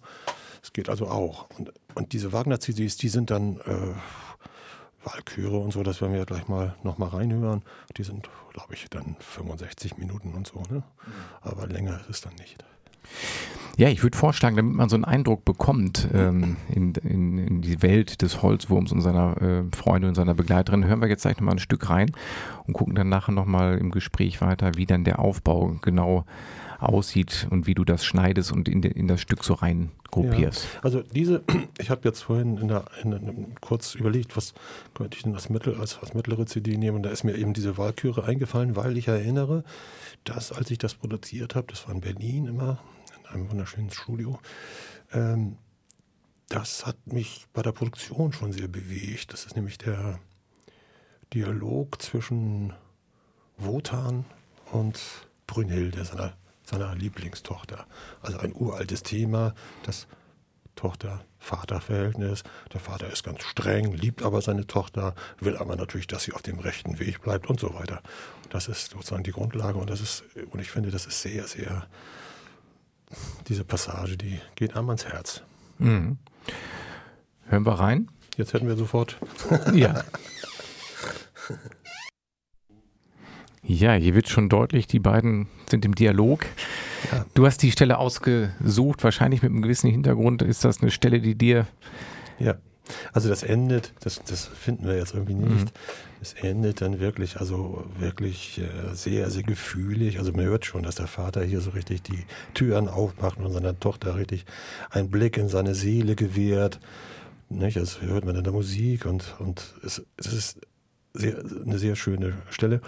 Es 0.63 0.73
geht 0.73 0.89
also 0.89 1.07
auch. 1.07 1.49
Und, 1.57 1.71
und 1.95 2.13
diese 2.13 2.33
Wagner-CDs, 2.33 2.97
die 2.97 3.09
sind 3.09 3.29
dann 3.29 3.57
äh, 3.57 3.93
Walküre 5.03 5.57
und 5.57 5.71
so, 5.71 5.83
das 5.83 6.01
werden 6.01 6.13
wir 6.13 6.25
gleich 6.25 6.47
mal 6.47 6.75
nochmal 6.83 7.09
reinhören. 7.09 7.63
Die 7.97 8.03
sind, 8.03 8.29
glaube 8.53 8.73
ich, 8.73 8.89
dann 8.89 9.15
65 9.19 9.97
Minuten 9.97 10.33
und 10.33 10.47
so. 10.47 10.61
Ne? 10.69 10.77
Mhm. 10.77 10.83
Aber 11.41 11.67
länger 11.67 11.99
ist 12.01 12.09
es 12.09 12.21
dann 12.21 12.35
nicht. 12.35 12.63
Ja, 13.77 13.87
ich 13.87 14.03
würde 14.03 14.17
vorschlagen, 14.17 14.57
damit 14.57 14.75
man 14.75 14.89
so 14.89 14.95
einen 14.95 15.05
Eindruck 15.05 15.45
bekommt 15.45 16.07
ähm, 16.13 16.57
in, 16.69 16.93
in, 17.03 17.37
in, 17.37 17.61
die 17.61 17.81
Welt 17.81 18.21
des 18.21 18.41
Holzwurms 18.43 18.91
und 18.91 19.01
seiner 19.01 19.41
äh, 19.41 19.63
Freunde 19.75 20.07
und 20.07 20.15
seiner 20.15 20.33
Begleiterin, 20.33 20.85
hören 20.85 21.01
wir 21.01 21.07
jetzt 21.07 21.23
gleich 21.23 21.37
nochmal 21.37 21.55
ein 21.55 21.59
Stück 21.59 21.89
rein 21.89 22.11
und 22.67 22.73
gucken 22.73 22.95
dann 22.95 23.09
nachher 23.09 23.31
nochmal 23.31 23.77
im 23.77 23.91
Gespräch 23.91 24.41
weiter, 24.41 24.71
wie 24.75 24.85
dann 24.85 25.03
der 25.03 25.19
Aufbau 25.19 25.77
genau 25.81 26.25
aussieht 26.81 27.47
und 27.49 27.67
wie 27.67 27.73
du 27.73 27.83
das 27.83 28.05
schneidest 28.05 28.51
und 28.51 28.67
in, 28.67 28.81
de, 28.81 28.91
in 28.91 29.07
das 29.07 29.21
Stück 29.21 29.43
so 29.43 29.53
rein 29.53 29.91
gruppierst. 30.09 30.65
Ja, 30.75 30.79
also 30.83 31.01
diese, 31.01 31.43
ich 31.77 31.89
habe 31.89 32.01
jetzt 32.07 32.21
vorhin 32.21 32.57
in 32.57 32.67
der, 32.67 32.85
in 33.03 33.11
der, 33.11 33.21
kurz 33.61 33.95
überlegt, 33.95 34.35
was 34.35 34.53
könnte 34.93 35.17
ich 35.17 35.23
denn 35.23 35.33
als 35.35 35.49
Mittel, 35.49 35.75
als, 35.75 35.99
als 35.99 36.13
mittlere 36.13 36.45
CD 36.45 36.77
nehmen 36.77 36.97
und 36.97 37.03
da 37.03 37.09
ist 37.09 37.23
mir 37.23 37.35
eben 37.35 37.53
diese 37.53 37.77
Wahlküre 37.77 38.25
eingefallen, 38.25 38.75
weil 38.75 38.97
ich 38.97 39.07
erinnere, 39.07 39.63
dass 40.23 40.51
als 40.51 40.71
ich 40.71 40.77
das 40.77 40.95
produziert 40.95 41.55
habe, 41.55 41.67
das 41.67 41.87
war 41.87 41.95
in 41.95 42.01
Berlin 42.01 42.45
immer, 42.47 42.79
einem 43.29 43.49
wunderschönen 43.49 43.91
Studio. 43.91 44.39
Ähm, 45.13 45.57
das 46.49 46.85
hat 46.85 46.97
mich 47.05 47.45
bei 47.53 47.61
der 47.61 47.71
Produktion 47.71 48.33
schon 48.33 48.51
sehr 48.51 48.67
bewegt. 48.67 49.31
Das 49.31 49.45
ist 49.45 49.55
nämlich 49.55 49.77
der 49.77 50.19
Dialog 51.33 52.01
zwischen 52.01 52.73
Wotan 53.57 54.25
und 54.71 54.99
Brünnhilde, 55.47 56.03
seiner, 56.03 56.33
seiner 56.71 56.95
Lieblingstochter. 56.95 57.85
Also 58.21 58.39
ein 58.39 58.53
uraltes 58.53 59.03
Thema, 59.03 59.53
das 59.83 60.07
Tochter-Vater-Verhältnis. 60.75 62.43
Der 62.73 62.79
Vater 62.79 63.11
ist 63.11 63.23
ganz 63.23 63.43
streng, 63.43 63.93
liebt 63.93 64.23
aber 64.23 64.41
seine 64.41 64.65
Tochter, 64.67 65.13
will 65.39 65.57
aber 65.57 65.75
natürlich, 65.75 66.07
dass 66.07 66.23
sie 66.23 66.33
auf 66.33 66.41
dem 66.41 66.59
rechten 66.59 66.99
Weg 66.99 67.21
bleibt 67.21 67.47
und 67.47 67.59
so 67.59 67.73
weiter. 67.73 68.01
Das 68.49 68.67
ist 68.67 68.91
sozusagen 68.91 69.23
die 69.23 69.31
Grundlage 69.31 69.77
und 69.77 69.89
das 69.89 70.01
ist, 70.01 70.23
und 70.51 70.59
ich 70.59 70.71
finde, 70.71 70.91
das 70.91 71.05
ist 71.05 71.21
sehr, 71.21 71.47
sehr 71.47 71.87
diese 73.47 73.65
Passage, 73.65 74.17
die 74.17 74.39
geht 74.55 74.75
einem 74.75 74.89
ans 74.89 75.05
Herz. 75.05 75.41
Mhm. 75.77 76.17
Hören 77.47 77.65
wir 77.65 77.73
rein? 77.73 78.09
Jetzt 78.37 78.53
hätten 78.53 78.67
wir 78.67 78.77
sofort. 78.77 79.17
ja. 79.73 80.03
Ja, 83.63 83.93
hier 83.93 84.15
wird 84.15 84.27
schon 84.27 84.49
deutlich, 84.49 84.87
die 84.87 84.99
beiden 84.99 85.47
sind 85.69 85.85
im 85.85 85.93
Dialog. 85.93 86.45
Ja. 87.11 87.25
Du 87.35 87.45
hast 87.45 87.61
die 87.61 87.71
Stelle 87.71 87.99
ausgesucht, 87.99 89.03
wahrscheinlich 89.03 89.43
mit 89.43 89.51
einem 89.51 89.61
gewissen 89.61 89.89
Hintergrund. 89.89 90.41
Ist 90.41 90.65
das 90.65 90.81
eine 90.81 90.91
Stelle, 90.91 91.21
die 91.21 91.35
dir 91.35 91.67
ja. 92.41 92.55
Also 93.13 93.29
das 93.29 93.43
endet, 93.43 93.93
das, 94.01 94.21
das 94.23 94.47
finden 94.47 94.85
wir 94.85 94.97
jetzt 94.97 95.13
irgendwie 95.13 95.35
nicht. 95.35 95.65
Mhm. 95.65 96.21
Es 96.21 96.33
endet 96.33 96.81
dann 96.81 96.99
wirklich, 96.99 97.39
also 97.39 97.85
wirklich 97.97 98.59
äh, 98.59 98.93
sehr, 98.93 99.29
sehr 99.29 99.43
gefühlig. 99.43 100.19
Also 100.19 100.33
man 100.33 100.45
hört 100.45 100.65
schon, 100.65 100.83
dass 100.83 100.95
der 100.95 101.07
Vater 101.07 101.43
hier 101.43 101.61
so 101.61 101.69
richtig 101.69 102.03
die 102.03 102.25
Türen 102.53 102.89
aufmacht 102.89 103.37
und 103.37 103.51
seiner 103.53 103.79
Tochter 103.79 104.15
richtig 104.15 104.45
einen 104.89 105.09
Blick 105.09 105.37
in 105.37 105.47
seine 105.47 105.73
Seele 105.73 106.15
gewährt. 106.15 106.79
Nicht? 107.49 107.77
Das 107.77 108.01
hört 108.01 108.25
man 108.25 108.35
in 108.35 108.43
der 108.43 108.53
Musik 108.53 109.05
und, 109.05 109.35
und 109.39 109.75
es, 109.83 110.03
es 110.17 110.33
ist 110.33 110.61
sehr, 111.13 111.37
eine 111.65 111.77
sehr 111.77 111.95
schöne 111.95 112.33
Stelle. 112.49 112.81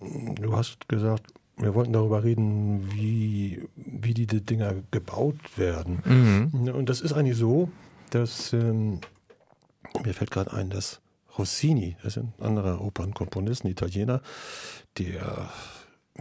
Du 0.00 0.56
hast 0.56 0.88
gesagt, 0.88 1.32
wir 1.56 1.74
wollten 1.74 1.92
darüber 1.92 2.24
reden, 2.24 2.90
wie, 2.92 3.62
wie 3.76 4.14
die 4.14 4.26
Dinger 4.26 4.74
gebaut 4.90 5.56
werden. 5.56 6.02
Mhm. 6.04 6.68
Und 6.74 6.88
das 6.88 7.00
ist 7.00 7.12
eigentlich 7.12 7.36
so, 7.36 7.70
dass 8.10 8.52
ähm, 8.52 9.00
mir 10.04 10.14
fällt 10.14 10.30
gerade 10.30 10.52
ein, 10.52 10.70
dass 10.70 11.00
Rossini, 11.38 11.96
das 12.02 12.16
ist 12.16 12.22
ein 12.22 12.34
anderer 12.40 12.80
Opernkomponist, 12.80 13.64
ein 13.64 13.70
Italiener, 13.70 14.20
der 14.98 15.50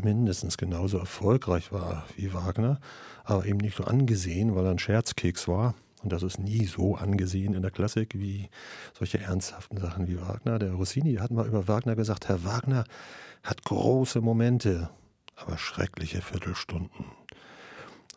mindestens 0.01 0.57
genauso 0.57 0.97
erfolgreich 0.97 1.71
war 1.71 2.05
wie 2.15 2.33
Wagner, 2.33 2.79
aber 3.23 3.45
eben 3.45 3.57
nicht 3.57 3.75
so 3.75 3.83
angesehen, 3.83 4.55
weil 4.55 4.65
er 4.65 4.71
ein 4.71 4.79
Scherzkeks 4.79 5.47
war. 5.47 5.75
Und 6.03 6.11
das 6.11 6.23
ist 6.23 6.39
nie 6.39 6.65
so 6.65 6.95
angesehen 6.95 7.53
in 7.53 7.61
der 7.61 7.71
Klassik 7.71 8.17
wie 8.17 8.49
solche 8.97 9.19
ernsthaften 9.19 9.77
Sachen 9.77 10.07
wie 10.07 10.19
Wagner. 10.19 10.59
Der 10.59 10.73
Rossini 10.73 11.15
hat 11.15 11.31
mal 11.31 11.47
über 11.47 11.67
Wagner 11.67 11.95
gesagt, 11.95 12.27
Herr 12.27 12.43
Wagner 12.43 12.85
hat 13.43 13.63
große 13.63 14.21
Momente, 14.21 14.89
aber 15.35 15.57
schreckliche 15.57 16.21
Viertelstunden. 16.21 17.05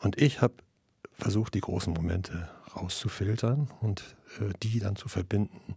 Und 0.01 0.21
ich 0.21 0.41
habe 0.41 0.55
versucht, 1.13 1.55
die 1.55 1.61
großen 1.61 1.93
Momente 1.93 2.49
rauszufiltern 2.77 3.69
und 3.81 4.17
äh, 4.41 4.53
die 4.63 4.79
dann 4.79 4.97
zu 4.97 5.09
verbinden 5.09 5.77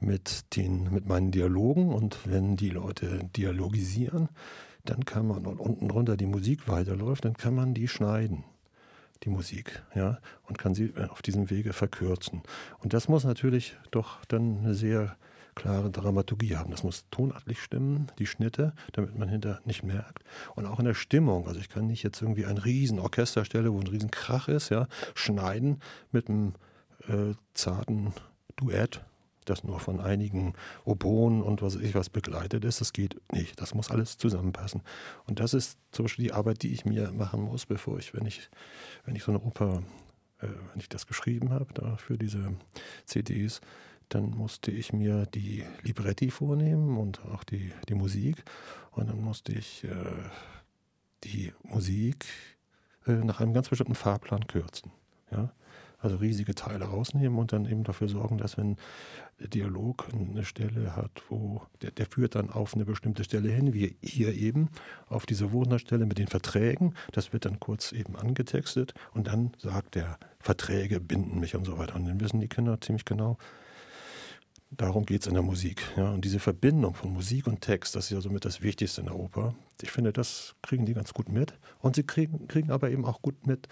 mit, 0.00 0.56
den, 0.56 0.92
mit 0.92 1.06
meinen 1.06 1.30
Dialogen. 1.30 1.92
Und 1.92 2.18
wenn 2.24 2.56
die 2.56 2.70
Leute 2.70 3.20
dialogisieren, 3.36 4.28
dann 4.84 5.04
kann 5.04 5.26
man, 5.26 5.46
und 5.46 5.60
unten 5.60 5.88
drunter 5.88 6.16
die 6.16 6.26
Musik 6.26 6.68
weiterläuft, 6.68 7.24
dann 7.24 7.34
kann 7.34 7.54
man 7.54 7.74
die 7.74 7.88
schneiden, 7.88 8.44
die 9.24 9.30
Musik, 9.30 9.82
ja, 9.94 10.18
und 10.44 10.58
kann 10.58 10.74
sie 10.74 10.92
äh, 10.96 11.06
auf 11.08 11.22
diesem 11.22 11.50
Wege 11.50 11.72
verkürzen. 11.72 12.42
Und 12.78 12.92
das 12.92 13.08
muss 13.08 13.24
natürlich 13.24 13.76
doch 13.90 14.24
dann 14.26 14.58
eine 14.58 14.74
sehr 14.74 15.16
klare 15.58 15.90
Dramaturgie 15.90 16.56
haben. 16.56 16.70
Das 16.70 16.84
muss 16.84 17.04
tonartlich 17.10 17.60
stimmen, 17.60 18.06
die 18.18 18.26
Schnitte, 18.26 18.74
damit 18.92 19.18
man 19.18 19.28
hinter 19.28 19.60
nicht 19.64 19.82
merkt. 19.82 20.22
Und 20.54 20.66
auch 20.66 20.78
in 20.78 20.84
der 20.84 20.94
Stimmung. 20.94 21.48
Also 21.48 21.58
ich 21.58 21.68
kann 21.68 21.88
nicht 21.88 22.04
jetzt 22.04 22.22
irgendwie 22.22 22.46
ein 22.46 22.58
riesen 22.58 23.00
Orchesterstelle, 23.00 23.72
wo 23.72 23.80
ein 23.80 23.88
riesen 23.88 24.10
Krach 24.10 24.46
ist, 24.48 24.68
ja, 24.70 24.86
schneiden 25.14 25.80
mit 26.12 26.28
einem 26.28 26.54
äh, 27.08 27.34
zarten 27.54 28.12
Duett, 28.56 29.04
das 29.48 29.64
nur 29.64 29.80
von 29.80 30.00
einigen 30.00 30.54
Oboen 30.84 31.42
und 31.42 31.62
was 31.62 31.76
ich 31.76 31.94
was 31.94 32.10
begleitet 32.10 32.64
ist. 32.64 32.80
Das 32.80 32.92
geht 32.92 33.20
nicht. 33.32 33.60
Das 33.60 33.74
muss 33.74 33.90
alles 33.90 34.18
zusammenpassen. 34.18 34.82
Und 35.26 35.40
das 35.40 35.54
ist 35.54 35.78
zum 35.92 36.04
Beispiel 36.04 36.26
die 36.26 36.32
Arbeit, 36.32 36.62
die 36.62 36.72
ich 36.72 36.84
mir 36.84 37.12
machen 37.12 37.42
muss, 37.42 37.66
bevor 37.66 37.98
ich, 37.98 38.14
wenn 38.14 38.26
ich, 38.26 38.48
wenn 39.04 39.16
ich 39.16 39.22
so 39.22 39.32
eine 39.32 39.40
Oper, 39.40 39.82
äh, 40.40 40.46
wenn 40.46 40.80
ich 40.80 40.88
das 40.88 41.06
geschrieben 41.06 41.50
habe, 41.50 41.66
für 41.98 42.18
diese 42.18 42.54
CDs, 43.04 43.60
dann 44.08 44.30
musste 44.30 44.70
ich 44.70 44.92
mir 44.92 45.26
die 45.26 45.64
Libretti 45.82 46.30
vornehmen 46.30 46.96
und 46.96 47.20
auch 47.26 47.44
die, 47.44 47.72
die 47.88 47.94
Musik. 47.94 48.42
Und 48.92 49.08
dann 49.08 49.20
musste 49.22 49.52
ich 49.52 49.84
äh, 49.84 49.90
die 51.24 51.52
Musik 51.62 52.26
äh, 53.06 53.12
nach 53.12 53.40
einem 53.40 53.52
ganz 53.52 53.68
bestimmten 53.68 53.94
Fahrplan 53.94 54.46
kürzen. 54.46 54.92
Ja? 55.30 55.52
Also 56.00 56.16
riesige 56.16 56.54
Teile 56.54 56.84
rausnehmen 56.84 57.38
und 57.38 57.52
dann 57.52 57.66
eben 57.66 57.82
dafür 57.82 58.08
sorgen, 58.08 58.38
dass 58.38 58.56
wenn 58.56 58.76
Dialog 59.40 60.06
eine 60.12 60.44
Stelle 60.44 60.96
hat, 60.96 61.22
wo 61.28 61.62
der, 61.82 61.90
der 61.90 62.06
führt 62.06 62.34
dann 62.34 62.50
auf 62.50 62.74
eine 62.74 62.84
bestimmte 62.84 63.24
Stelle 63.24 63.50
hin, 63.50 63.72
wie 63.74 63.96
hier 64.02 64.34
eben, 64.34 64.68
auf 65.08 65.26
diese 65.26 65.52
Wunderstelle 65.52 66.06
mit 66.06 66.18
den 66.18 66.28
Verträgen. 66.28 66.94
Das 67.12 67.32
wird 67.32 67.44
dann 67.44 67.58
kurz 67.60 67.92
eben 67.92 68.16
angetextet 68.16 68.94
und 69.12 69.26
dann 69.26 69.52
sagt 69.58 69.94
der 69.94 70.18
Verträge 70.40 71.00
binden 71.00 71.40
mich 71.40 71.54
und 71.54 71.64
so 71.64 71.78
weiter. 71.78 71.96
Und 71.96 72.06
dann 72.06 72.20
wissen 72.20 72.40
die 72.40 72.48
Kinder 72.48 72.80
ziemlich 72.80 73.04
genau, 73.04 73.36
darum 74.70 75.06
geht 75.06 75.22
es 75.22 75.26
in 75.26 75.34
der 75.34 75.42
Musik. 75.42 75.82
Ja? 75.96 76.10
Und 76.10 76.24
diese 76.24 76.38
Verbindung 76.38 76.94
von 76.94 77.12
Musik 77.12 77.46
und 77.46 77.60
Text, 77.60 77.94
das 77.96 78.06
ist 78.06 78.10
ja 78.10 78.20
somit 78.20 78.44
das 78.44 78.62
Wichtigste 78.62 79.00
in 79.00 79.06
der 79.06 79.16
Oper. 79.16 79.54
Ich 79.82 79.90
finde, 79.90 80.12
das 80.12 80.54
kriegen 80.62 80.86
die 80.86 80.94
ganz 80.94 81.14
gut 81.14 81.28
mit. 81.28 81.54
Und 81.80 81.96
sie 81.96 82.02
kriegen, 82.02 82.48
kriegen 82.48 82.70
aber 82.70 82.90
eben 82.90 83.04
auch 83.04 83.22
gut 83.22 83.46
mit, 83.46 83.68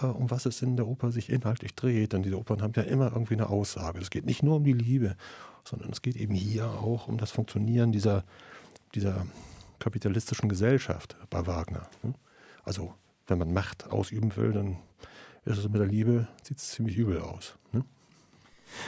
um 0.00 0.30
was 0.30 0.46
es 0.46 0.62
in 0.62 0.76
der 0.76 0.86
Oper 0.86 1.12
sich 1.12 1.30
inhaltlich 1.30 1.74
dreht. 1.74 2.12
Denn 2.12 2.22
diese 2.22 2.38
Opern 2.38 2.62
haben 2.62 2.72
ja 2.76 2.82
immer 2.82 3.12
irgendwie 3.12 3.34
eine 3.34 3.48
Aussage. 3.48 4.00
Es 4.00 4.10
geht 4.10 4.26
nicht 4.26 4.42
nur 4.42 4.56
um 4.56 4.64
die 4.64 4.72
Liebe, 4.72 5.16
sondern 5.64 5.90
es 5.90 6.02
geht 6.02 6.16
eben 6.16 6.34
hier 6.34 6.66
auch 6.66 7.08
um 7.08 7.18
das 7.18 7.30
Funktionieren 7.30 7.92
dieser, 7.92 8.24
dieser 8.94 9.26
kapitalistischen 9.78 10.48
Gesellschaft 10.48 11.16
bei 11.30 11.46
Wagner. 11.46 11.88
Ne? 12.02 12.14
Also, 12.64 12.94
wenn 13.26 13.38
man 13.38 13.52
Macht 13.52 13.90
ausüben 13.90 14.34
will, 14.36 14.52
dann 14.52 14.78
ist 15.44 15.58
es 15.58 15.68
mit 15.68 15.80
der 15.80 15.86
Liebe, 15.86 16.28
sieht 16.42 16.58
es 16.58 16.70
ziemlich 16.70 16.96
übel 16.96 17.20
aus. 17.20 17.56
Ne? 17.72 17.84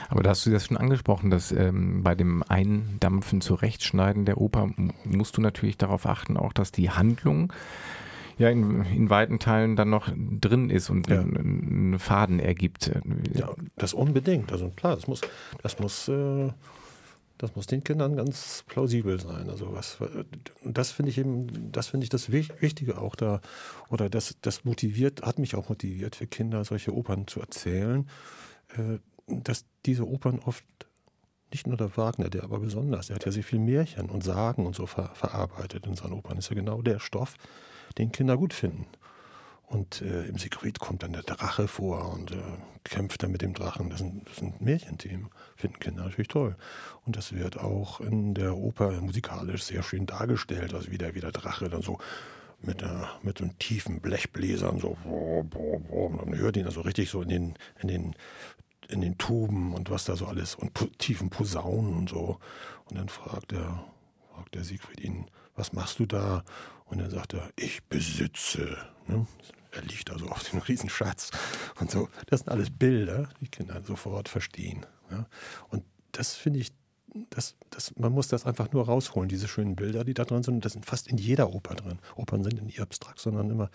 Aber 0.09 0.23
da 0.23 0.31
hast 0.31 0.47
du 0.47 0.51
das 0.51 0.67
schon 0.67 0.77
angesprochen, 0.77 1.31
dass 1.31 1.53
ähm, 1.53 2.03
bei 2.03 2.15
dem 2.15 2.43
Eindampfen, 2.43 3.41
Zurechtschneiden 3.41 4.25
der 4.25 4.39
Oper 4.39 4.71
musst 5.05 5.37
du 5.37 5.41
natürlich 5.41 5.77
darauf 5.77 6.07
achten, 6.07 6.37
auch 6.37 6.53
dass 6.53 6.73
die 6.73 6.91
Handlung 6.91 7.53
ja 8.38 8.49
in, 8.49 8.85
in 8.85 9.11
weiten 9.11 9.38
Teilen 9.38 9.76
dann 9.76 9.91
noch 9.91 10.11
drin 10.14 10.71
ist 10.71 10.91
und 10.91 11.09
ja. 11.09 11.21
einen 11.21 11.99
Faden 11.99 12.41
ergibt. 12.41 12.91
Ja, 13.33 13.55
das 13.76 13.95
unbedingt. 13.95 14.53
Also 14.53 14.71
klar, 14.71 14.97
das 14.97 15.07
muss, 15.07 15.21
das 15.62 15.79
muss, 15.79 16.09
äh, 16.09 16.50
das 17.38 17.57
muss 17.57 17.67
den 17.67 17.85
Kindern 17.85 18.17
ganz 18.17 18.64
plausibel 18.67 19.21
sein. 19.21 19.50
Also 19.50 19.73
was, 19.73 19.99
das 20.64 20.93
finde 20.93 21.11
ich 21.11 21.19
eben, 21.19 21.73
das 21.73 21.88
finde 21.88 22.05
ich 22.05 22.11
das 22.11 22.31
Wichtige 22.31 22.99
auch 22.99 23.17
da, 23.17 23.41
oder 23.88 24.09
das, 24.09 24.37
das 24.41 24.64
motiviert, 24.64 25.23
hat 25.23 25.38
mich 25.38 25.55
auch 25.55 25.69
motiviert 25.69 26.17
für 26.17 26.26
Kinder, 26.26 26.64
solche 26.64 26.95
Opern 26.95 27.26
zu 27.26 27.41
erzählen. 27.41 28.09
Äh, 28.76 28.99
dass 29.26 29.64
diese 29.87 30.07
Opern 30.07 30.38
oft 30.38 30.64
nicht 31.50 31.67
nur 31.67 31.76
der 31.76 31.97
Wagner, 31.97 32.29
der 32.29 32.43
aber 32.43 32.59
besonders, 32.59 33.07
der 33.07 33.17
hat 33.17 33.25
ja 33.25 33.33
sehr 33.33 33.45
viel 33.45 33.59
Märchen 33.61 34.11
und 34.11 34.25
Sagen 34.25 34.67
und 34.67 34.75
so 34.75 34.87
ver 34.87 35.11
verarbeitet 35.14 35.87
in 35.87 35.95
seinen 35.95 36.12
Opern. 36.12 36.37
Das 36.37 36.47
ist 36.47 36.50
ja 36.50 36.57
genau 36.57 36.83
der 36.83 36.99
Stoff, 36.99 37.37
den 37.99 38.13
Kinder 38.13 38.37
gut 38.37 38.55
finden. 38.55 38.87
Und 39.67 40.03
äh, 40.03 40.27
im 40.27 40.39
Siegfried 40.39 40.79
kommt 40.79 41.03
dann 41.03 41.15
der 41.15 41.23
Drache 41.23 41.69
vor 41.69 42.13
und 42.13 42.33
äh, 42.33 42.43
kämpft 42.85 43.23
dann 43.23 43.33
mit 43.33 43.43
dem 43.43 43.55
Drachen. 43.55 43.91
Das 43.91 43.99
sind, 43.99 44.29
das 44.29 44.37
sind 44.37 44.61
Märchenthemen, 44.61 45.31
finden 45.57 45.79
Kinder 45.81 46.05
natürlich 46.05 46.29
toll. 46.29 46.55
Und 47.07 47.17
das 47.17 47.33
wird 47.33 47.59
auch 47.59 48.01
in 48.01 48.35
der 48.35 48.57
Oper 48.57 48.93
musikalisch 49.01 49.65
sehr 49.65 49.83
schön 49.83 50.07
dargestellt. 50.07 50.75
Also 50.75 50.91
wie 50.91 50.99
der, 50.99 51.15
wie 51.15 51.21
der 51.21 51.33
Drache 51.33 51.69
dann 51.71 51.83
so 51.83 51.99
mit, 52.61 52.83
der, 52.83 53.11
mit 53.23 53.39
so 53.39 53.45
einem 53.45 53.59
tiefen 53.59 54.01
Blechbläsern 54.01 54.79
so, 54.79 54.97
und 55.05 56.17
man 56.17 56.37
hört 56.37 56.57
ihn 56.57 56.67
also 56.67 56.83
richtig 56.83 57.11
so 57.11 57.23
in 57.23 57.29
den, 57.29 57.55
in 57.81 57.89
den 57.89 58.15
in 58.89 59.01
den 59.01 59.19
Tuben 59.19 59.73
und 59.73 59.91
was 59.91 60.05
da 60.05 60.17
so 60.17 60.27
alles 60.27 60.55
und 60.55 60.73
tiefen 60.99 61.31
Posaunen 61.31 61.95
und 61.95 62.09
so. 62.09 62.39
Und 62.91 62.99
dann 62.99 63.09
fragt 63.09 63.53
der, 63.53 63.85
fragt 64.33 64.55
der 64.55 64.65
Siegfried 64.65 65.01
ihn, 65.01 65.27
was 65.57 65.73
machst 65.73 65.99
du 65.99 66.07
da? 66.07 66.45
Und 66.85 66.99
dann 66.99 67.11
sagt 67.11 67.35
er, 67.35 67.50
ich 67.57 67.83
besitze. 67.85 68.76
Ne? 69.07 69.26
Er 69.73 69.83
liegt 69.83 70.11
also 70.11 70.26
auf 70.29 70.49
den 70.49 70.61
Riesenschatz 70.61 71.31
und 71.81 71.91
so. 71.91 72.09
Das 72.26 72.41
sind 72.41 72.50
alles 72.50 72.71
Bilder, 72.71 73.29
die 73.41 73.49
Kinder 73.49 73.83
sofort 73.83 74.29
verstehen. 74.29 74.87
Ja? 75.11 75.26
Und 75.69 75.85
das 76.12 76.35
finde 76.35 76.61
ich, 76.61 76.73
das, 77.31 77.57
das, 77.71 77.95
man 77.97 78.12
muss 78.12 78.29
das 78.29 78.47
einfach 78.47 78.73
nur 78.73 78.87
rausholen, 78.87 79.29
diese 79.29 79.49
schönen 79.49 79.76
Bilder, 79.76 80.05
die 80.05 80.14
da 80.14 80.25
drin 80.25 80.43
sind. 80.43 80.64
Das 80.64 80.73
sind 80.73 80.87
fast 80.87 81.09
in 81.09 81.19
jeder 81.19 81.53
Oper 81.53 81.75
drin. 81.75 81.99
Opern 82.17 82.45
sind 82.45 82.62
nicht 82.62 82.81
abstrakt, 82.81 83.21
sondern 83.21 83.50
immer 83.50 83.71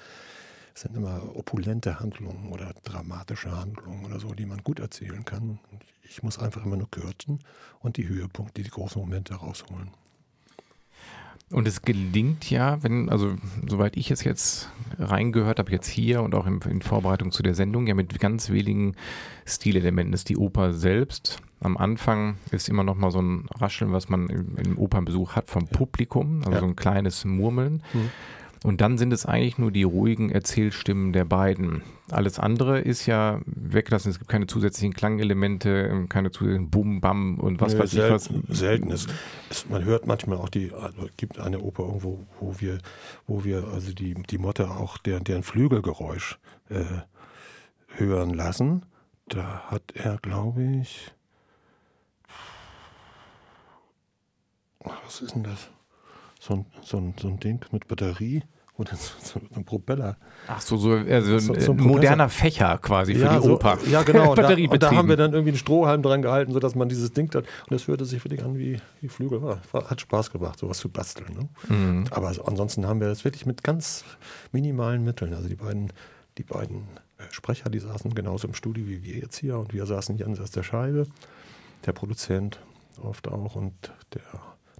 sind 0.79 0.95
immer 0.95 1.35
opulente 1.35 1.99
Handlungen 1.99 2.51
oder 2.51 2.73
dramatische 2.83 3.51
Handlungen 3.51 4.05
oder 4.05 4.19
so, 4.19 4.33
die 4.33 4.45
man 4.45 4.63
gut 4.63 4.79
erzählen 4.79 5.25
kann. 5.25 5.59
Ich 6.03 6.23
muss 6.23 6.39
einfach 6.39 6.65
immer 6.65 6.77
nur 6.77 6.89
kürzen 6.89 7.39
und 7.79 7.97
die 7.97 8.07
Höhepunkte, 8.07 8.63
die 8.63 8.69
großen 8.69 9.01
Momente 9.01 9.35
rausholen. 9.35 9.91
Und 11.51 11.67
es 11.67 11.81
gelingt 11.81 12.49
ja, 12.51 12.83
wenn, 12.83 13.09
also 13.09 13.35
soweit 13.67 13.97
ich 13.97 14.11
es 14.11 14.23
jetzt 14.23 14.69
reingehört 14.99 15.57
habe, 15.57 15.71
jetzt 15.71 15.87
hier 15.87 16.21
und 16.21 16.35
auch 16.35 16.45
in, 16.45 16.59
in 16.69 16.81
Vorbereitung 16.81 17.31
zu 17.31 17.41
der 17.41 17.55
Sendung, 17.55 17.87
ja 17.87 17.95
mit 17.95 18.19
ganz 18.19 18.51
wenigen 18.51 18.95
Stilelementen 19.45 20.13
ist 20.13 20.29
die 20.29 20.37
Oper 20.37 20.73
selbst. 20.73 21.41
Am 21.59 21.75
Anfang 21.75 22.35
ist 22.51 22.69
immer 22.69 22.83
noch 22.83 22.95
mal 22.95 23.11
so 23.11 23.21
ein 23.21 23.47
Rascheln, 23.57 23.91
was 23.91 24.09
man 24.09 24.27
im, 24.29 24.57
im 24.57 24.77
Opernbesuch 24.77 25.35
hat 25.35 25.49
vom 25.49 25.67
Publikum, 25.67 26.39
also 26.39 26.51
ja. 26.51 26.59
so 26.59 26.65
ein 26.65 26.75
kleines 26.75 27.25
Murmeln. 27.25 27.81
Mhm. 27.93 28.09
Und 28.63 28.81
dann 28.81 28.97
sind 28.97 29.13
es 29.13 29.25
eigentlich 29.25 29.57
nur 29.57 29.71
die 29.71 29.83
ruhigen 29.83 30.29
Erzählstimmen 30.29 31.13
der 31.13 31.23
beiden. 31.23 31.81
Alles 32.11 32.39
andere 32.39 32.79
ist 32.79 33.05
ja 33.05 33.39
weggelassen. 33.45 34.11
Es 34.11 34.19
gibt 34.19 34.29
keine 34.29 34.47
zusätzlichen 34.47 34.93
Klangelemente, 34.93 36.05
keine 36.09 36.31
zusätzlichen 36.31 36.69
Bum, 36.69 36.99
Bam 36.99 37.39
und 37.39 37.61
was 37.61 37.73
nee, 37.73 37.79
weiß 37.79 37.91
selten, 37.91 38.15
ich 38.15 38.49
was. 38.49 38.57
Selten 38.57 38.91
ist. 38.91 39.09
Es, 39.49 39.69
man 39.69 39.85
hört 39.85 40.07
manchmal 40.07 40.39
auch 40.39 40.49
die, 40.49 40.73
also 40.73 41.05
es 41.05 41.11
gibt 41.15 41.39
eine 41.39 41.59
Oper 41.59 41.83
irgendwo, 41.83 42.25
wo 42.39 42.59
wir, 42.59 42.79
wo 43.27 43.45
wir 43.45 43.65
also 43.73 43.93
die, 43.93 44.15
die 44.15 44.37
Motte 44.37 44.69
auch 44.69 44.97
deren, 44.97 45.23
deren 45.23 45.43
Flügelgeräusch 45.43 46.37
äh, 46.69 46.83
hören 47.87 48.33
lassen. 48.33 48.85
Da 49.29 49.63
hat 49.67 49.83
er, 49.93 50.17
glaube 50.17 50.63
ich, 50.63 51.13
was 55.05 55.21
ist 55.21 55.35
denn 55.35 55.43
das? 55.43 55.69
So 56.39 56.53
ein, 56.55 56.65
so 56.81 56.97
ein, 56.97 57.13
so 57.19 57.27
ein 57.27 57.39
Ding 57.39 57.63
mit 57.71 57.87
Batterie 57.87 58.43
oder 58.79 58.95
so, 58.95 59.11
so 59.21 59.39
ein 59.55 59.65
Propeller. 59.65 60.15
Ach 60.47 60.61
so, 60.61 60.77
so, 60.77 60.93
also 60.93 61.37
so, 61.37 61.53
so 61.59 61.71
ein 61.73 61.77
moderner 61.77 62.29
Fächer 62.29 62.77
quasi 62.77 63.13
für 63.13 63.25
ja, 63.25 63.39
die 63.39 63.47
Oper. 63.47 63.77
ja, 63.89 64.03
genau. 64.03 64.29
und, 64.31 64.39
da, 64.39 64.53
und 64.53 64.83
da 64.83 64.91
haben 64.91 65.09
wir 65.09 65.17
dann 65.17 65.33
irgendwie 65.33 65.51
einen 65.51 65.57
Strohhalm 65.57 66.01
dran 66.01 66.21
gehalten, 66.21 66.53
sodass 66.53 66.75
man 66.75 66.87
dieses 66.87 67.11
Ding 67.11 67.27
hat. 67.35 67.43
Und 67.43 67.71
das 67.71 67.87
hörte 67.87 68.05
sich 68.05 68.23
wirklich 68.23 68.41
an 68.41 68.57
wie, 68.57 68.79
wie 69.01 69.09
Flügel. 69.09 69.41
Hat 69.73 70.01
Spaß 70.01 70.31
gemacht, 70.31 70.59
sowas 70.59 70.77
zu 70.77 70.89
basteln. 70.89 71.33
Ne? 71.33 71.75
Mhm. 71.75 72.05
Aber 72.11 72.33
ansonsten 72.45 72.87
haben 72.87 73.01
wir 73.01 73.09
das 73.09 73.25
wirklich 73.25 73.45
mit 73.45 73.63
ganz 73.63 74.05
minimalen 74.53 75.03
Mitteln. 75.03 75.33
Also 75.33 75.49
die 75.49 75.55
beiden, 75.55 75.91
die 76.37 76.43
beiden 76.43 76.87
äh, 77.17 77.23
Sprecher, 77.31 77.69
die 77.69 77.79
saßen 77.79 78.15
genauso 78.15 78.47
im 78.47 78.53
Studio 78.53 78.87
wie 78.87 79.03
wir 79.03 79.17
jetzt 79.17 79.37
hier. 79.37 79.59
Und 79.59 79.73
wir 79.73 79.85
saßen 79.85 80.15
hier 80.15 80.25
an 80.25 80.35
der 80.35 80.63
Scheibe. 80.63 81.05
Der 81.85 81.91
Produzent 81.91 82.59
oft 83.01 83.27
auch 83.27 83.55
und 83.55 83.73
der, 84.13 84.21